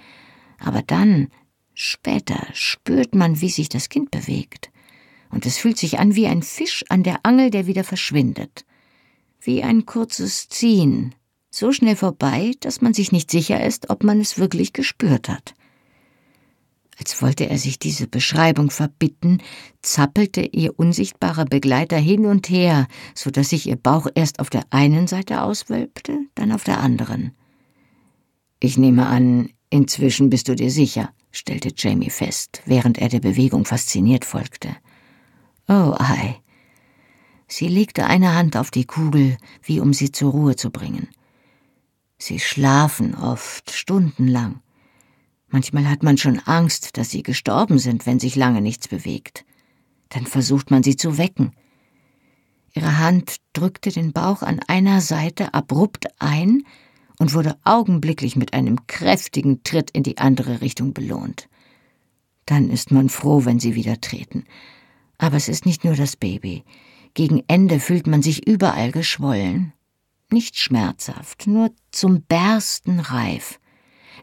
Aber 0.59 0.81
dann, 0.81 1.27
später, 1.75 2.47
spürt 2.53 3.13
man, 3.13 3.41
wie 3.41 3.49
sich 3.49 3.69
das 3.69 3.89
Kind 3.89 4.09
bewegt 4.09 4.70
und 5.31 5.45
es 5.45 5.57
fühlt 5.57 5.77
sich 5.77 5.99
an 5.99 6.15
wie 6.15 6.27
ein 6.27 6.43
Fisch 6.43 6.83
an 6.89 7.03
der 7.03 7.19
Angel, 7.23 7.49
der 7.49 7.67
wieder 7.67 7.83
verschwindet. 7.83 8.65
Wie 9.39 9.63
ein 9.63 9.85
kurzes 9.85 10.49
Ziehen, 10.49 11.15
so 11.49 11.71
schnell 11.71 11.95
vorbei, 11.95 12.53
dass 12.59 12.81
man 12.81 12.93
sich 12.93 13.11
nicht 13.11 13.31
sicher 13.31 13.63
ist, 13.63 13.89
ob 13.89 14.03
man 14.03 14.19
es 14.19 14.37
wirklich 14.37 14.73
gespürt 14.73 15.29
hat. 15.29 15.53
Als 16.97 17.21
wollte 17.21 17.49
er 17.49 17.57
sich 17.57 17.79
diese 17.79 18.07
Beschreibung 18.07 18.69
verbitten, 18.69 19.41
zappelte 19.81 20.41
ihr 20.41 20.77
unsichtbarer 20.77 21.45
Begleiter 21.45 21.97
hin 21.97 22.27
und 22.27 22.49
her, 22.49 22.87
so 23.15 23.31
dass 23.31 23.49
sich 23.49 23.67
ihr 23.67 23.75
Bauch 23.75 24.07
erst 24.13 24.39
auf 24.39 24.49
der 24.49 24.63
einen 24.69 25.07
Seite 25.07 25.41
auswölbte, 25.41 26.19
dann 26.35 26.51
auf 26.51 26.63
der 26.63 26.79
anderen. 26.79 27.31
Ich 28.59 28.77
nehme 28.77 29.07
an, 29.07 29.49
inzwischen 29.71 30.29
bist 30.29 30.47
du 30.47 30.55
dir 30.55 30.69
sicher, 30.69 31.09
stellte 31.31 31.71
Jamie 31.75 32.11
fest, 32.11 32.61
während 32.65 32.99
er 32.99 33.09
der 33.09 33.19
Bewegung 33.19 33.65
fasziniert 33.65 34.23
folgte. 34.23 34.75
Oh 35.73 35.95
ei. 35.97 36.41
Sie 37.47 37.69
legte 37.69 38.05
eine 38.05 38.35
Hand 38.35 38.57
auf 38.57 38.71
die 38.71 38.83
Kugel, 38.83 39.37
wie 39.63 39.79
um 39.79 39.93
sie 39.93 40.11
zur 40.11 40.31
Ruhe 40.31 40.57
zu 40.57 40.69
bringen. 40.69 41.07
Sie 42.17 42.41
schlafen 42.41 43.15
oft 43.15 43.71
stundenlang. 43.71 44.59
Manchmal 45.47 45.89
hat 45.89 46.03
man 46.03 46.17
schon 46.17 46.39
Angst, 46.39 46.97
dass 46.97 47.09
sie 47.09 47.23
gestorben 47.23 47.79
sind, 47.79 48.05
wenn 48.05 48.19
sich 48.19 48.35
lange 48.35 48.59
nichts 48.59 48.89
bewegt. 48.89 49.45
Dann 50.09 50.25
versucht 50.25 50.71
man 50.71 50.83
sie 50.83 50.97
zu 50.97 51.17
wecken. 51.17 51.53
Ihre 52.73 52.97
Hand 52.97 53.37
drückte 53.53 53.91
den 53.91 54.11
Bauch 54.11 54.41
an 54.41 54.59
einer 54.67 54.99
Seite 54.99 55.53
abrupt 55.53 56.07
ein 56.19 56.63
und 57.17 57.33
wurde 57.33 57.57
augenblicklich 57.63 58.35
mit 58.35 58.53
einem 58.53 58.87
kräftigen 58.87 59.63
Tritt 59.63 59.89
in 59.91 60.03
die 60.03 60.17
andere 60.17 60.59
Richtung 60.59 60.91
belohnt. 60.93 61.47
Dann 62.45 62.69
ist 62.69 62.91
man 62.91 63.07
froh, 63.07 63.45
wenn 63.45 63.61
sie 63.61 63.75
wieder 63.75 64.01
treten. 64.01 64.43
Aber 65.21 65.37
es 65.37 65.47
ist 65.47 65.67
nicht 65.67 65.83
nur 65.83 65.95
das 65.95 66.15
Baby. 66.15 66.63
Gegen 67.13 67.43
Ende 67.47 67.79
fühlt 67.79 68.07
man 68.07 68.23
sich 68.23 68.47
überall 68.47 68.91
geschwollen. 68.91 69.71
Nicht 70.31 70.57
schmerzhaft, 70.57 71.45
nur 71.45 71.69
zum 71.91 72.23
Bersten 72.23 72.99
reif. 72.99 73.59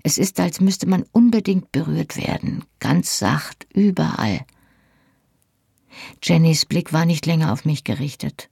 Es 0.03 0.19
ist, 0.19 0.41
als 0.41 0.61
müsste 0.61 0.89
man 0.89 1.05
unbedingt 1.13 1.71
berührt 1.71 2.17
werden, 2.17 2.65
ganz 2.81 3.17
sacht, 3.17 3.69
überall. 3.73 4.45
Jennys 6.21 6.67
Blick 6.67 6.93
war 6.93 7.07
nicht 7.07 7.27
länger 7.27 7.53
auf 7.53 7.65
mich 7.65 7.85
gerichtet. 7.85 8.49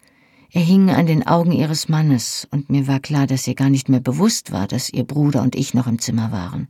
Er 0.52 0.62
hing 0.62 0.90
an 0.90 1.06
den 1.06 1.26
Augen 1.26 1.50
ihres 1.50 1.88
Mannes, 1.88 2.46
und 2.52 2.70
mir 2.70 2.86
war 2.86 3.00
klar, 3.00 3.26
dass 3.26 3.48
ihr 3.48 3.56
gar 3.56 3.70
nicht 3.70 3.88
mehr 3.88 4.00
bewusst 4.00 4.52
war, 4.52 4.68
dass 4.68 4.88
ihr 4.88 5.04
Bruder 5.04 5.42
und 5.42 5.56
ich 5.56 5.74
noch 5.74 5.88
im 5.88 5.98
Zimmer 5.98 6.30
waren. 6.30 6.68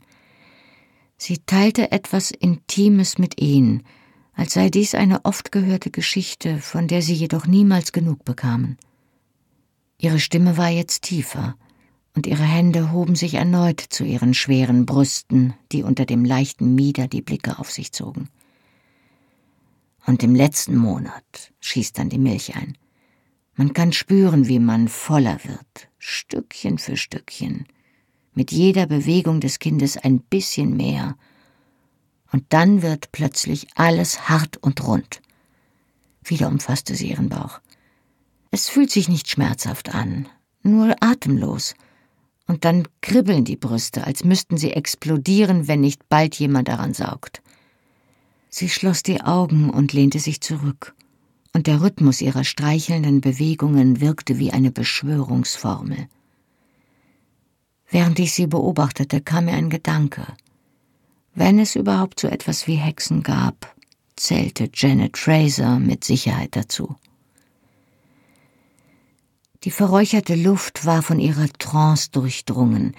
Sie 1.17 1.37
teilte 1.37 1.91
etwas 1.91 2.31
Intimes 2.31 3.19
mit 3.19 3.39
ihnen, 3.39 3.83
als 4.37 4.53
sei 4.53 4.69
dies 4.69 4.93
eine 4.93 5.25
oft 5.25 5.51
gehörte 5.51 5.89
Geschichte, 5.89 6.59
von 6.59 6.87
der 6.87 7.01
sie 7.01 7.15
jedoch 7.15 7.47
niemals 7.47 7.91
genug 7.91 8.23
bekamen. 8.23 8.77
Ihre 9.97 10.19
Stimme 10.19 10.57
war 10.57 10.69
jetzt 10.69 11.01
tiefer, 11.01 11.57
und 12.15 12.27
ihre 12.27 12.43
Hände 12.43 12.91
hoben 12.91 13.15
sich 13.15 13.33
erneut 13.33 13.79
zu 13.79 14.03
ihren 14.03 14.35
schweren 14.35 14.85
Brüsten, 14.85 15.55
die 15.71 15.81
unter 15.81 16.05
dem 16.05 16.23
leichten 16.23 16.75
Mieder 16.75 17.07
die 17.07 17.23
Blicke 17.23 17.57
auf 17.57 17.71
sich 17.71 17.91
zogen. 17.91 18.29
Und 20.05 20.21
im 20.21 20.35
letzten 20.35 20.77
Monat 20.77 21.51
schießt 21.59 21.97
dann 21.97 22.09
die 22.09 22.19
Milch 22.19 22.55
ein. 22.55 22.77
Man 23.55 23.73
kann 23.73 23.91
spüren, 23.91 24.47
wie 24.47 24.59
man 24.59 24.87
voller 24.87 25.39
wird, 25.45 25.89
Stückchen 25.97 26.77
für 26.77 26.95
Stückchen, 26.95 27.65
mit 28.35 28.51
jeder 28.51 28.85
Bewegung 28.85 29.39
des 29.39 29.57
Kindes 29.57 29.97
ein 29.97 30.19
bisschen 30.19 30.77
mehr, 30.77 31.17
und 32.31 32.45
dann 32.49 32.81
wird 32.81 33.11
plötzlich 33.11 33.67
alles 33.75 34.29
hart 34.29 34.57
und 34.57 34.85
rund. 34.85 35.21
Wieder 36.23 36.47
umfasste 36.47 36.95
sie 36.95 37.09
ihren 37.09 37.29
Bauch. 37.29 37.59
Es 38.51 38.69
fühlt 38.69 38.91
sich 38.91 39.09
nicht 39.09 39.29
schmerzhaft 39.29 39.93
an, 39.93 40.27
nur 40.63 40.95
atemlos. 41.01 41.75
Und 42.47 42.63
dann 42.63 42.87
kribbeln 43.01 43.43
die 43.43 43.57
Brüste, 43.57 44.05
als 44.05 44.23
müssten 44.23 44.57
sie 44.57 44.71
explodieren, 44.71 45.67
wenn 45.67 45.81
nicht 45.81 46.07
bald 46.07 46.35
jemand 46.35 46.69
daran 46.69 46.93
saugt. 46.93 47.41
Sie 48.49 48.69
schloss 48.69 49.03
die 49.03 49.21
Augen 49.21 49.69
und 49.69 49.91
lehnte 49.91 50.19
sich 50.19 50.39
zurück, 50.39 50.95
und 51.53 51.67
der 51.67 51.81
Rhythmus 51.81 52.21
ihrer 52.21 52.45
streichelnden 52.45 53.19
Bewegungen 53.19 53.99
wirkte 53.99 54.39
wie 54.39 54.51
eine 54.51 54.71
Beschwörungsformel. 54.71 56.07
Während 57.89 58.19
ich 58.19 58.33
sie 58.33 58.47
beobachtete, 58.47 59.21
kam 59.21 59.45
mir 59.45 59.53
ein 59.53 59.69
Gedanke. 59.69 60.25
Wenn 61.39 61.59
es 61.59 61.75
überhaupt 61.75 62.19
so 62.19 62.27
etwas 62.27 62.65
wie 62.65 62.77
Hexen 62.77 63.21
gab, 63.21 63.75
zählte 64.15 64.71
Janet 64.73 65.19
Fraser 65.19 65.77
mit 65.77 66.03
Sicherheit 66.03 66.55
dazu. 66.55 66.95
Die 69.63 69.69
verräucherte 69.69 70.33
Luft 70.33 70.87
war 70.87 71.03
von 71.03 71.19
ihrer 71.19 71.47
Trance 71.59 72.09
durchdrungen, 72.09 72.95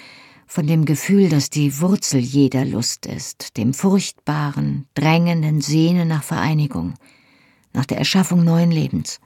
von 0.46 0.68
dem 0.68 0.84
Gefühl, 0.84 1.28
das 1.28 1.50
die 1.50 1.80
Wurzel 1.80 2.20
jeder 2.20 2.64
Lust 2.64 3.06
ist, 3.06 3.56
dem 3.56 3.74
furchtbaren, 3.74 4.86
drängenden 4.94 5.60
Sehnen 5.60 6.06
nach 6.06 6.22
Vereinigung, 6.22 6.94
nach 7.72 7.86
der 7.86 7.98
Erschaffung 7.98 8.44
neuen 8.44 8.70
Lebens. 8.70 9.18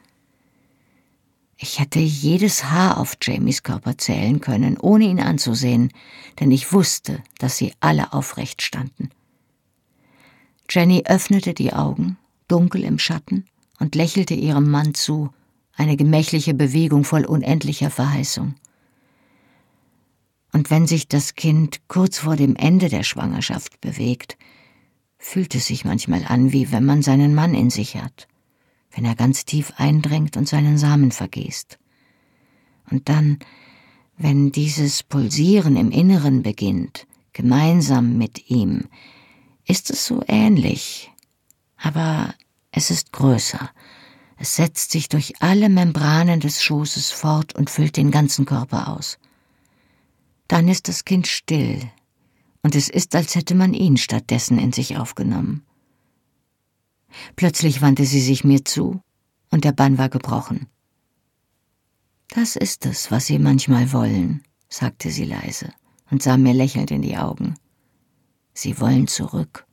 Ich 1.64 1.78
hätte 1.78 2.00
jedes 2.00 2.64
Haar 2.64 2.98
auf 2.98 3.16
Jamies 3.22 3.62
Körper 3.62 3.96
zählen 3.96 4.40
können, 4.40 4.76
ohne 4.78 5.04
ihn 5.04 5.20
anzusehen, 5.20 5.92
denn 6.40 6.50
ich 6.50 6.72
wusste, 6.72 7.22
dass 7.38 7.56
sie 7.56 7.72
alle 7.78 8.12
aufrecht 8.12 8.62
standen. 8.62 9.10
Jenny 10.68 11.04
öffnete 11.06 11.54
die 11.54 11.72
Augen, 11.72 12.18
dunkel 12.48 12.82
im 12.82 12.98
Schatten, 12.98 13.44
und 13.78 13.94
lächelte 13.94 14.34
ihrem 14.34 14.72
Mann 14.72 14.94
zu, 14.94 15.30
eine 15.76 15.96
gemächliche 15.96 16.52
Bewegung 16.52 17.04
voll 17.04 17.24
unendlicher 17.24 17.90
Verheißung. 17.90 18.56
Und 20.52 20.68
wenn 20.68 20.88
sich 20.88 21.06
das 21.06 21.36
Kind 21.36 21.86
kurz 21.86 22.18
vor 22.18 22.34
dem 22.34 22.56
Ende 22.56 22.88
der 22.88 23.04
Schwangerschaft 23.04 23.80
bewegt, 23.80 24.36
fühlt 25.16 25.54
es 25.54 25.66
sich 25.66 25.84
manchmal 25.84 26.24
an, 26.26 26.50
wie 26.50 26.72
wenn 26.72 26.84
man 26.84 27.02
seinen 27.02 27.36
Mann 27.36 27.54
in 27.54 27.70
sich 27.70 27.94
hat, 27.98 28.26
wenn 28.94 29.04
er 29.04 29.14
ganz 29.14 29.44
tief 29.44 29.72
eindringt 29.76 30.36
und 30.36 30.48
seinen 30.48 30.78
Samen 30.78 31.10
vergießt. 31.10 31.78
Und 32.90 33.08
dann, 33.08 33.38
wenn 34.16 34.52
dieses 34.52 35.02
Pulsieren 35.02 35.76
im 35.76 35.90
Inneren 35.90 36.42
beginnt, 36.42 37.06
gemeinsam 37.32 38.18
mit 38.18 38.50
ihm, 38.50 38.84
ist 39.66 39.90
es 39.90 40.06
so 40.06 40.22
ähnlich, 40.26 41.10
aber 41.76 42.34
es 42.70 42.90
ist 42.90 43.12
größer, 43.12 43.70
es 44.36 44.56
setzt 44.56 44.90
sich 44.90 45.08
durch 45.08 45.40
alle 45.40 45.68
Membranen 45.68 46.40
des 46.40 46.62
Schoßes 46.62 47.10
fort 47.10 47.54
und 47.54 47.70
füllt 47.70 47.96
den 47.96 48.10
ganzen 48.10 48.44
Körper 48.44 48.88
aus. 48.88 49.18
Dann 50.48 50.68
ist 50.68 50.88
das 50.88 51.04
Kind 51.04 51.26
still, 51.26 51.80
und 52.62 52.74
es 52.74 52.88
ist, 52.88 53.14
als 53.14 53.34
hätte 53.34 53.54
man 53.54 53.74
ihn 53.74 53.96
stattdessen 53.96 54.58
in 54.58 54.72
sich 54.72 54.96
aufgenommen. 54.96 55.64
Plötzlich 57.36 57.82
wandte 57.82 58.04
sie 58.04 58.20
sich 58.20 58.44
mir 58.44 58.64
zu, 58.64 59.00
und 59.50 59.64
der 59.64 59.72
Bann 59.72 59.98
war 59.98 60.08
gebrochen. 60.08 60.68
Das 62.28 62.56
ist 62.56 62.86
es, 62.86 63.10
was 63.10 63.26
Sie 63.26 63.38
manchmal 63.38 63.92
wollen, 63.92 64.42
sagte 64.68 65.10
sie 65.10 65.24
leise 65.24 65.68
und 66.10 66.22
sah 66.22 66.36
mir 66.36 66.54
lächelnd 66.54 66.90
in 66.90 67.02
die 67.02 67.16
Augen. 67.16 67.56
Sie 68.54 68.78
wollen 68.80 69.06
zurück. 69.06 69.66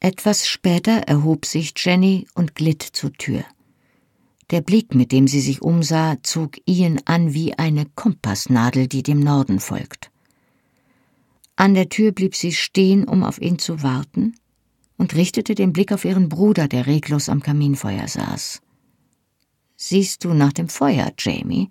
Etwas 0.00 0.46
später 0.46 0.92
erhob 0.92 1.46
sich 1.46 1.72
Jenny 1.76 2.26
und 2.34 2.54
glitt 2.54 2.82
zur 2.82 3.12
Tür. 3.12 3.44
Der 4.50 4.60
Blick, 4.60 4.94
mit 4.94 5.12
dem 5.12 5.26
sie 5.26 5.40
sich 5.40 5.62
umsah, 5.62 6.16
zog 6.22 6.56
Ian 6.66 7.00
an 7.04 7.34
wie 7.34 7.54
eine 7.58 7.86
Kompassnadel, 7.86 8.86
die 8.86 9.02
dem 9.02 9.20
Norden 9.20 9.58
folgt. 9.58 10.10
An 11.56 11.74
der 11.74 11.88
Tür 11.88 12.12
blieb 12.12 12.36
sie 12.36 12.52
stehen, 12.52 13.04
um 13.04 13.24
auf 13.24 13.40
ihn 13.40 13.58
zu 13.58 13.82
warten, 13.82 14.34
und 14.96 15.14
richtete 15.14 15.54
den 15.54 15.72
Blick 15.72 15.92
auf 15.92 16.04
ihren 16.04 16.28
Bruder, 16.28 16.68
der 16.68 16.86
reglos 16.86 17.28
am 17.28 17.42
Kaminfeuer 17.42 18.08
saß. 18.08 18.62
Siehst 19.76 20.24
du 20.24 20.32
nach 20.32 20.52
dem 20.52 20.68
Feuer, 20.68 21.12
Jamie? 21.18 21.70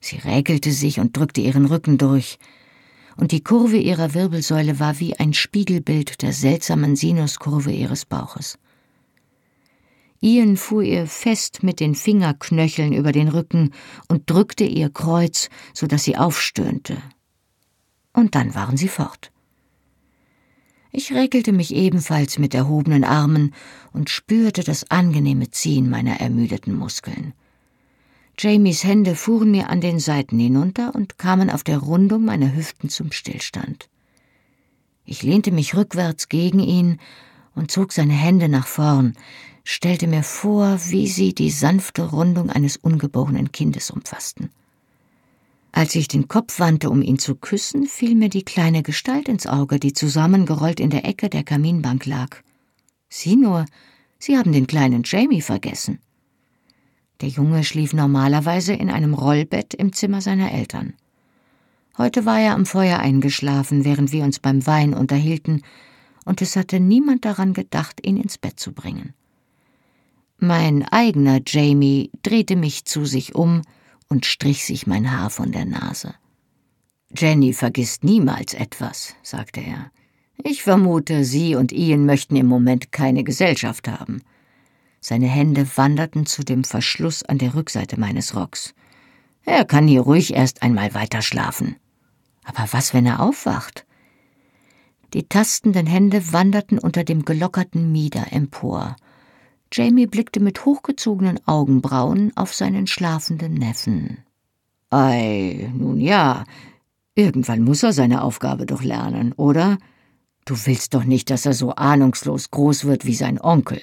Sie 0.00 0.16
räkelte 0.18 0.70
sich 0.70 1.00
und 1.00 1.16
drückte 1.16 1.40
ihren 1.40 1.66
Rücken 1.66 1.98
durch, 1.98 2.38
und 3.16 3.32
die 3.32 3.42
Kurve 3.42 3.78
ihrer 3.78 4.14
Wirbelsäule 4.14 4.78
war 4.78 5.00
wie 5.00 5.18
ein 5.18 5.32
Spiegelbild 5.32 6.22
der 6.22 6.32
seltsamen 6.32 6.96
Sinuskurve 6.96 7.72
ihres 7.72 8.04
Bauches. 8.04 8.58
Ian 10.20 10.56
fuhr 10.56 10.82
ihr 10.82 11.06
fest 11.06 11.62
mit 11.62 11.80
den 11.80 11.94
Fingerknöcheln 11.94 12.92
über 12.92 13.12
den 13.12 13.28
Rücken 13.28 13.72
und 14.08 14.30
drückte 14.30 14.64
ihr 14.64 14.90
Kreuz, 14.90 15.48
so 15.74 15.86
dass 15.86 16.04
sie 16.04 16.16
aufstöhnte. 16.16 16.98
Und 18.12 18.34
dann 18.34 18.54
waren 18.54 18.76
sie 18.76 18.88
fort. 18.88 19.30
Ich 20.98 21.12
räkelte 21.12 21.52
mich 21.52 21.74
ebenfalls 21.74 22.38
mit 22.38 22.54
erhobenen 22.54 23.04
Armen 23.04 23.52
und 23.92 24.08
spürte 24.08 24.64
das 24.64 24.90
angenehme 24.90 25.50
Ziehen 25.50 25.90
meiner 25.90 26.22
ermüdeten 26.22 26.74
Muskeln. 26.74 27.34
Jamies 28.38 28.82
Hände 28.82 29.14
fuhren 29.14 29.50
mir 29.50 29.68
an 29.68 29.82
den 29.82 30.00
Seiten 30.00 30.38
hinunter 30.38 30.94
und 30.94 31.18
kamen 31.18 31.50
auf 31.50 31.64
der 31.64 31.76
Rundung 31.76 32.24
meiner 32.24 32.56
Hüften 32.56 32.88
zum 32.88 33.12
Stillstand. 33.12 33.90
Ich 35.04 35.22
lehnte 35.22 35.52
mich 35.52 35.76
rückwärts 35.76 36.30
gegen 36.30 36.60
ihn 36.60 36.98
und 37.54 37.70
zog 37.70 37.92
seine 37.92 38.14
Hände 38.14 38.48
nach 38.48 38.66
vorn, 38.66 39.18
stellte 39.64 40.06
mir 40.06 40.22
vor, 40.22 40.78
wie 40.88 41.08
sie 41.08 41.34
die 41.34 41.50
sanfte 41.50 42.08
Rundung 42.08 42.48
eines 42.48 42.78
ungeborenen 42.78 43.52
Kindes 43.52 43.90
umfassten. 43.90 44.48
Als 45.76 45.94
ich 45.94 46.08
den 46.08 46.26
Kopf 46.26 46.58
wandte, 46.58 46.88
um 46.88 47.02
ihn 47.02 47.18
zu 47.18 47.34
küssen, 47.34 47.84
fiel 47.84 48.14
mir 48.14 48.30
die 48.30 48.46
kleine 48.46 48.82
Gestalt 48.82 49.28
ins 49.28 49.46
Auge, 49.46 49.78
die 49.78 49.92
zusammengerollt 49.92 50.80
in 50.80 50.88
der 50.88 51.04
Ecke 51.04 51.28
der 51.28 51.44
Kaminbank 51.44 52.06
lag. 52.06 52.38
Sieh 53.10 53.36
nur, 53.36 53.66
Sie 54.18 54.38
haben 54.38 54.52
den 54.52 54.66
kleinen 54.66 55.02
Jamie 55.04 55.42
vergessen. 55.42 55.98
Der 57.20 57.28
Junge 57.28 57.62
schlief 57.62 57.92
normalerweise 57.92 58.72
in 58.72 58.88
einem 58.88 59.12
Rollbett 59.12 59.74
im 59.74 59.92
Zimmer 59.92 60.22
seiner 60.22 60.50
Eltern. 60.50 60.94
Heute 61.98 62.24
war 62.24 62.40
er 62.40 62.54
am 62.54 62.64
Feuer 62.64 62.98
eingeschlafen, 62.98 63.84
während 63.84 64.12
wir 64.12 64.24
uns 64.24 64.38
beim 64.38 64.66
Wein 64.66 64.94
unterhielten, 64.94 65.60
und 66.24 66.40
es 66.40 66.56
hatte 66.56 66.80
niemand 66.80 67.26
daran 67.26 67.52
gedacht, 67.52 68.00
ihn 68.02 68.16
ins 68.16 68.38
Bett 68.38 68.58
zu 68.58 68.72
bringen. 68.72 69.12
Mein 70.38 70.84
eigener 70.84 71.42
Jamie 71.46 72.10
drehte 72.22 72.56
mich 72.56 72.86
zu 72.86 73.04
sich 73.04 73.34
um 73.34 73.60
und 74.08 74.26
strich 74.26 74.64
sich 74.64 74.86
mein 74.86 75.10
Haar 75.10 75.30
von 75.30 75.52
der 75.52 75.64
Nase. 75.64 76.14
Jenny 77.16 77.52
vergisst 77.52 78.04
niemals 78.04 78.54
etwas, 78.54 79.14
sagte 79.22 79.60
er. 79.60 79.90
Ich 80.42 80.62
vermute, 80.62 81.24
Sie 81.24 81.54
und 81.54 81.72
Ian 81.72 82.04
möchten 82.04 82.36
im 82.36 82.46
Moment 82.46 82.92
keine 82.92 83.24
Gesellschaft 83.24 83.88
haben. 83.88 84.22
Seine 85.00 85.26
Hände 85.26 85.66
wanderten 85.76 86.26
zu 86.26 86.42
dem 86.42 86.64
Verschluss 86.64 87.22
an 87.22 87.38
der 87.38 87.54
Rückseite 87.54 87.98
meines 87.98 88.34
Rocks. 88.34 88.74
Er 89.44 89.64
kann 89.64 89.86
hier 89.86 90.02
ruhig 90.02 90.34
erst 90.34 90.62
einmal 90.62 90.94
weiter 90.94 91.22
schlafen. 91.22 91.76
Aber 92.44 92.66
was, 92.72 92.92
wenn 92.92 93.06
er 93.06 93.20
aufwacht? 93.20 93.86
Die 95.14 95.28
tastenden 95.28 95.86
Hände 95.86 96.32
wanderten 96.32 96.78
unter 96.78 97.04
dem 97.04 97.24
gelockerten 97.24 97.92
Mieder 97.92 98.32
empor. 98.32 98.96
Jamie 99.72 100.06
blickte 100.06 100.40
mit 100.40 100.64
hochgezogenen 100.64 101.40
Augenbrauen 101.46 102.32
auf 102.36 102.54
seinen 102.54 102.86
schlafenden 102.86 103.54
Neffen. 103.54 104.18
Ei, 104.90 105.70
nun 105.74 106.00
ja, 106.00 106.44
irgendwann 107.14 107.62
muss 107.62 107.82
er 107.82 107.92
seine 107.92 108.22
Aufgabe 108.22 108.66
doch 108.66 108.82
lernen, 108.82 109.32
oder? 109.32 109.78
Du 110.44 110.54
willst 110.64 110.94
doch 110.94 111.04
nicht, 111.04 111.30
dass 111.30 111.44
er 111.44 111.54
so 111.54 111.74
ahnungslos 111.74 112.52
groß 112.52 112.84
wird 112.84 113.04
wie 113.04 113.14
sein 113.14 113.40
Onkel. 113.40 113.80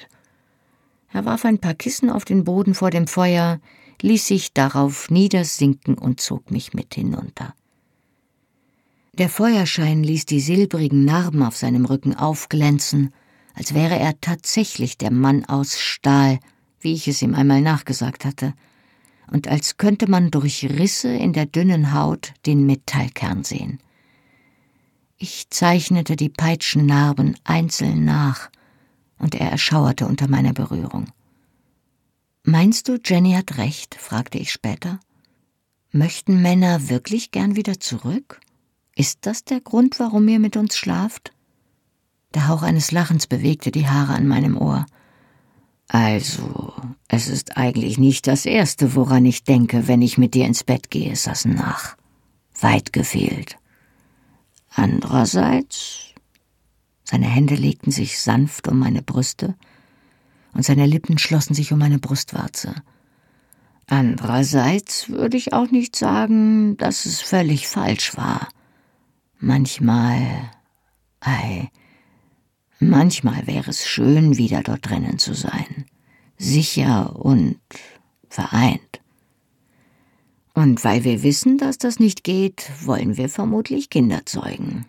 Er 1.12 1.26
warf 1.26 1.46
ein 1.46 1.60
paar 1.60 1.74
Kissen 1.74 2.10
auf 2.10 2.26
den 2.26 2.46
Boden 2.46 2.74
vor 2.74 2.90
dem 2.90 3.06
Feuer, 3.06 3.60
ließ 4.02 4.26
sich 4.26 4.54
darauf 4.54 5.12
niedersinken 5.12 5.96
und 5.98 6.22
zog 6.22 6.52
mich 6.52 6.74
mit 6.74 6.96
hinunter. 6.96 7.54
Der 9.14 9.30
Feuerschein 9.30 10.04
ließ 10.04 10.26
die 10.26 10.40
silbrigen 10.40 11.06
Narben 11.06 11.44
auf 11.44 11.56
seinem 11.56 11.86
Rücken 11.86 12.16
aufglänzen, 12.16 13.14
als 13.54 13.74
wäre 13.74 13.98
er 13.98 14.20
tatsächlich 14.20 14.98
der 14.98 15.12
Mann 15.12 15.46
aus 15.46 15.80
Stahl, 15.80 16.40
wie 16.80 16.94
ich 16.94 17.08
es 17.08 17.22
ihm 17.22 17.36
einmal 17.36 17.62
nachgesagt 17.62 18.26
hatte, 18.26 18.54
und 19.32 19.48
als 19.48 19.78
könnte 19.78 20.10
man 20.10 20.32
durch 20.32 20.66
Risse 20.66 21.14
in 21.14 21.34
der 21.34 21.46
dünnen 21.46 21.94
Haut 21.94 22.34
den 22.46 22.66
Metallkern 22.66 23.44
sehen. 23.44 23.80
Ich 25.18 25.50
zeichnete 25.50 26.16
die 26.16 26.30
Peitschennarben 26.30 27.38
einzeln 27.44 28.06
nach, 28.06 28.50
und 29.18 29.36
er 29.36 29.50
erschauerte 29.50 30.06
unter 30.06 30.28
meiner 30.28 30.54
Berührung. 30.54 31.06
Meinst 32.44 32.90
du, 32.90 33.00
Jenny 33.04 33.34
hat 33.34 33.58
recht? 33.58 33.96
fragte 33.96 34.38
ich 34.38 34.52
später. 34.52 35.00
Möchten 35.92 36.42
Männer 36.42 36.90
wirklich 36.90 37.32
gern 37.32 37.56
wieder 37.56 37.80
zurück? 37.80 38.42
Ist 38.96 39.20
das 39.22 39.46
der 39.46 39.62
Grund, 39.62 40.00
warum 40.00 40.28
ihr 40.28 40.40
mit 40.40 40.58
uns 40.58 40.76
schlaft? 40.76 41.32
Der 42.34 42.48
Hauch 42.48 42.64
eines 42.64 42.92
Lachens 42.92 43.28
bewegte 43.28 43.72
die 43.72 43.88
Haare 43.88 44.14
an 44.14 44.28
meinem 44.28 44.58
Ohr. 44.58 44.86
Also, 45.88 46.74
es 47.08 47.28
ist 47.28 47.58
eigentlich 47.58 47.98
nicht 47.98 48.26
das 48.28 48.46
Erste, 48.46 48.96
woran 48.96 49.26
ich 49.26 49.44
denke, 49.44 49.88
wenn 49.88 50.02
ich 50.02 50.18
mit 50.18 50.34
dir 50.34 50.46
ins 50.46 50.64
Bett 50.64 50.90
gehe, 50.90 51.16
Sassenach. 51.16 51.96
Weit 52.60 52.94
gefehlt. 52.94 53.58
Andererseits 54.76 56.14
seine 57.04 57.28
Hände 57.28 57.56
legten 57.56 57.92
sich 57.92 58.20
sanft 58.20 58.68
um 58.68 58.80
meine 58.80 59.04
Brüste, 59.04 59.56
und 60.54 60.64
seine 60.64 60.86
Lippen 60.86 61.18
schlossen 61.18 61.54
sich 61.54 61.72
um 61.74 61.80
meine 61.80 62.00
Brustwarze. 62.00 62.76
Andererseits 63.88 65.10
würde 65.10 65.36
ich 65.36 65.54
auch 65.54 65.70
nicht 65.70 65.96
sagen, 65.96 66.78
dass 66.78 67.06
es 67.06 67.22
völlig 67.22 67.68
falsch 67.68 68.16
war. 68.16 68.48
Manchmal. 69.40 70.52
Ei. 71.20 71.70
Manchmal 72.90 73.48
wäre 73.48 73.70
es 73.70 73.86
schön, 73.86 74.38
wieder 74.38 74.62
dort 74.62 74.90
drinnen 74.90 75.18
zu 75.18 75.34
sein. 75.34 75.86
Sicher 76.38 77.16
und 77.16 77.60
vereint. 78.30 79.02
Und 80.54 80.84
weil 80.84 81.04
wir 81.04 81.24
wissen, 81.24 81.58
dass 81.58 81.78
das 81.78 82.00
nicht 82.00 82.24
geht, 82.24 82.70
wollen 82.84 83.18
wir 83.18 83.30
vermutlich 83.30 83.90
Kinder 83.90 84.26
zeugen. 84.26 84.86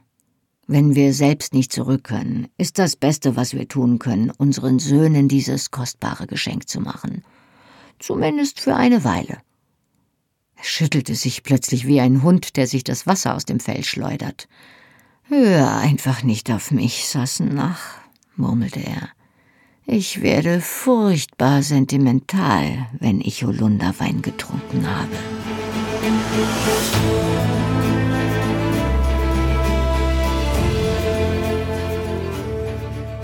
Wenn 0.66 0.94
wir 0.94 1.12
selbst 1.14 1.54
nicht 1.54 1.72
zurück 1.72 2.04
können, 2.04 2.48
ist 2.58 2.78
das 2.78 2.96
Beste, 2.96 3.36
was 3.36 3.54
wir 3.54 3.68
tun 3.68 3.98
können, 3.98 4.30
unseren 4.30 4.78
Söhnen 4.78 5.28
dieses 5.28 5.70
kostbare 5.70 6.26
Geschenk 6.26 6.68
zu 6.68 6.80
machen. 6.80 7.22
Zumindest 7.98 8.60
für 8.60 8.74
eine 8.74 9.04
Weile. 9.04 9.38
Er 10.56 10.64
schüttelte 10.64 11.14
sich 11.14 11.42
plötzlich 11.42 11.86
wie 11.86 12.00
ein 12.00 12.22
Hund, 12.22 12.56
der 12.56 12.66
sich 12.66 12.82
das 12.82 13.06
Wasser 13.06 13.34
aus 13.34 13.44
dem 13.44 13.60
Fell 13.60 13.84
schleudert. 13.84 14.48
Hör 15.28 15.78
einfach 15.78 16.22
nicht 16.22 16.50
auf 16.50 16.70
mich, 16.70 17.08
Sassenach, 17.08 17.80
murmelte 18.36 18.80
er. 18.80 19.08
Ich 19.86 20.20
werde 20.20 20.60
furchtbar 20.60 21.62
sentimental, 21.62 22.88
wenn 22.98 23.22
ich 23.22 23.42
Holunderwein 23.42 24.20
getrunken 24.20 24.86
habe. 24.86 25.16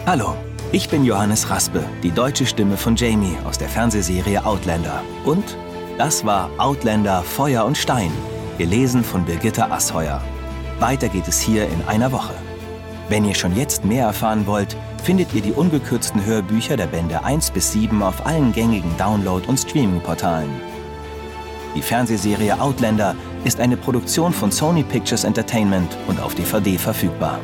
Hallo, 0.06 0.34
ich 0.72 0.88
bin 0.88 1.04
Johannes 1.04 1.50
Raspe, 1.50 1.84
die 2.02 2.12
deutsche 2.12 2.46
Stimme 2.46 2.78
von 2.78 2.96
Jamie 2.96 3.36
aus 3.44 3.58
der 3.58 3.68
Fernsehserie 3.68 4.42
Outlander. 4.46 5.02
Und 5.26 5.54
das 5.98 6.24
war 6.24 6.50
Outlander 6.56 7.22
Feuer 7.22 7.66
und 7.66 7.76
Stein, 7.76 8.10
gelesen 8.56 9.04
von 9.04 9.22
Birgitta 9.26 9.70
Asheuer. 9.70 10.22
Weiter 10.80 11.08
geht 11.08 11.28
es 11.28 11.40
hier 11.40 11.68
in 11.68 11.82
einer 11.86 12.10
Woche. 12.10 12.32
Wenn 13.10 13.26
ihr 13.26 13.34
schon 13.34 13.54
jetzt 13.54 13.84
mehr 13.84 14.06
erfahren 14.06 14.46
wollt, 14.46 14.74
findet 15.02 15.34
ihr 15.34 15.42
die 15.42 15.52
ungekürzten 15.52 16.24
Hörbücher 16.24 16.78
der 16.78 16.86
Bände 16.86 17.22
1 17.22 17.50
bis 17.50 17.72
7 17.72 18.02
auf 18.02 18.24
allen 18.24 18.52
gängigen 18.52 18.96
Download- 18.96 19.46
und 19.46 19.58
Streaming-Portalen. 19.58 20.48
Die 21.74 21.82
Fernsehserie 21.82 22.58
Outlander 22.58 23.14
ist 23.44 23.60
eine 23.60 23.76
Produktion 23.76 24.32
von 24.32 24.50
Sony 24.50 24.82
Pictures 24.82 25.24
Entertainment 25.24 25.94
und 26.08 26.18
auf 26.20 26.34
DVD 26.34 26.78
verfügbar. 26.78 27.40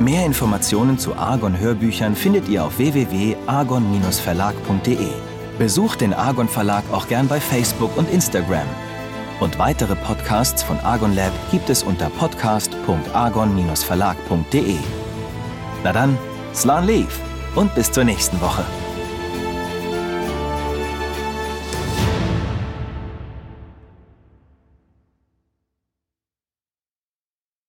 Mehr 0.00 0.26
Informationen 0.26 0.98
zu 0.98 1.14
Argon 1.14 1.56
Hörbüchern 1.56 2.16
findet 2.16 2.48
ihr 2.48 2.64
auf 2.64 2.78
www.argon-verlag.de. 2.78 5.12
Besucht 5.56 6.00
den 6.00 6.14
Argon 6.14 6.48
Verlag 6.48 6.82
auch 6.92 7.06
gern 7.06 7.28
bei 7.28 7.38
Facebook 7.40 7.96
und 7.96 8.10
Instagram. 8.10 8.66
Und 9.44 9.58
weitere 9.58 9.94
Podcasts 9.94 10.62
von 10.62 10.80
Argon 10.80 11.14
Lab 11.14 11.32
gibt 11.50 11.68
es 11.68 11.82
unter 11.82 12.08
podcast.argon-verlag.de. 12.08 14.78
Na 15.84 15.92
dann, 15.92 16.16
Slan 16.54 16.86
Leaf 16.86 17.20
und 17.54 17.74
bis 17.74 17.92
zur 17.92 18.04
nächsten 18.04 18.40
Woche. 18.40 18.64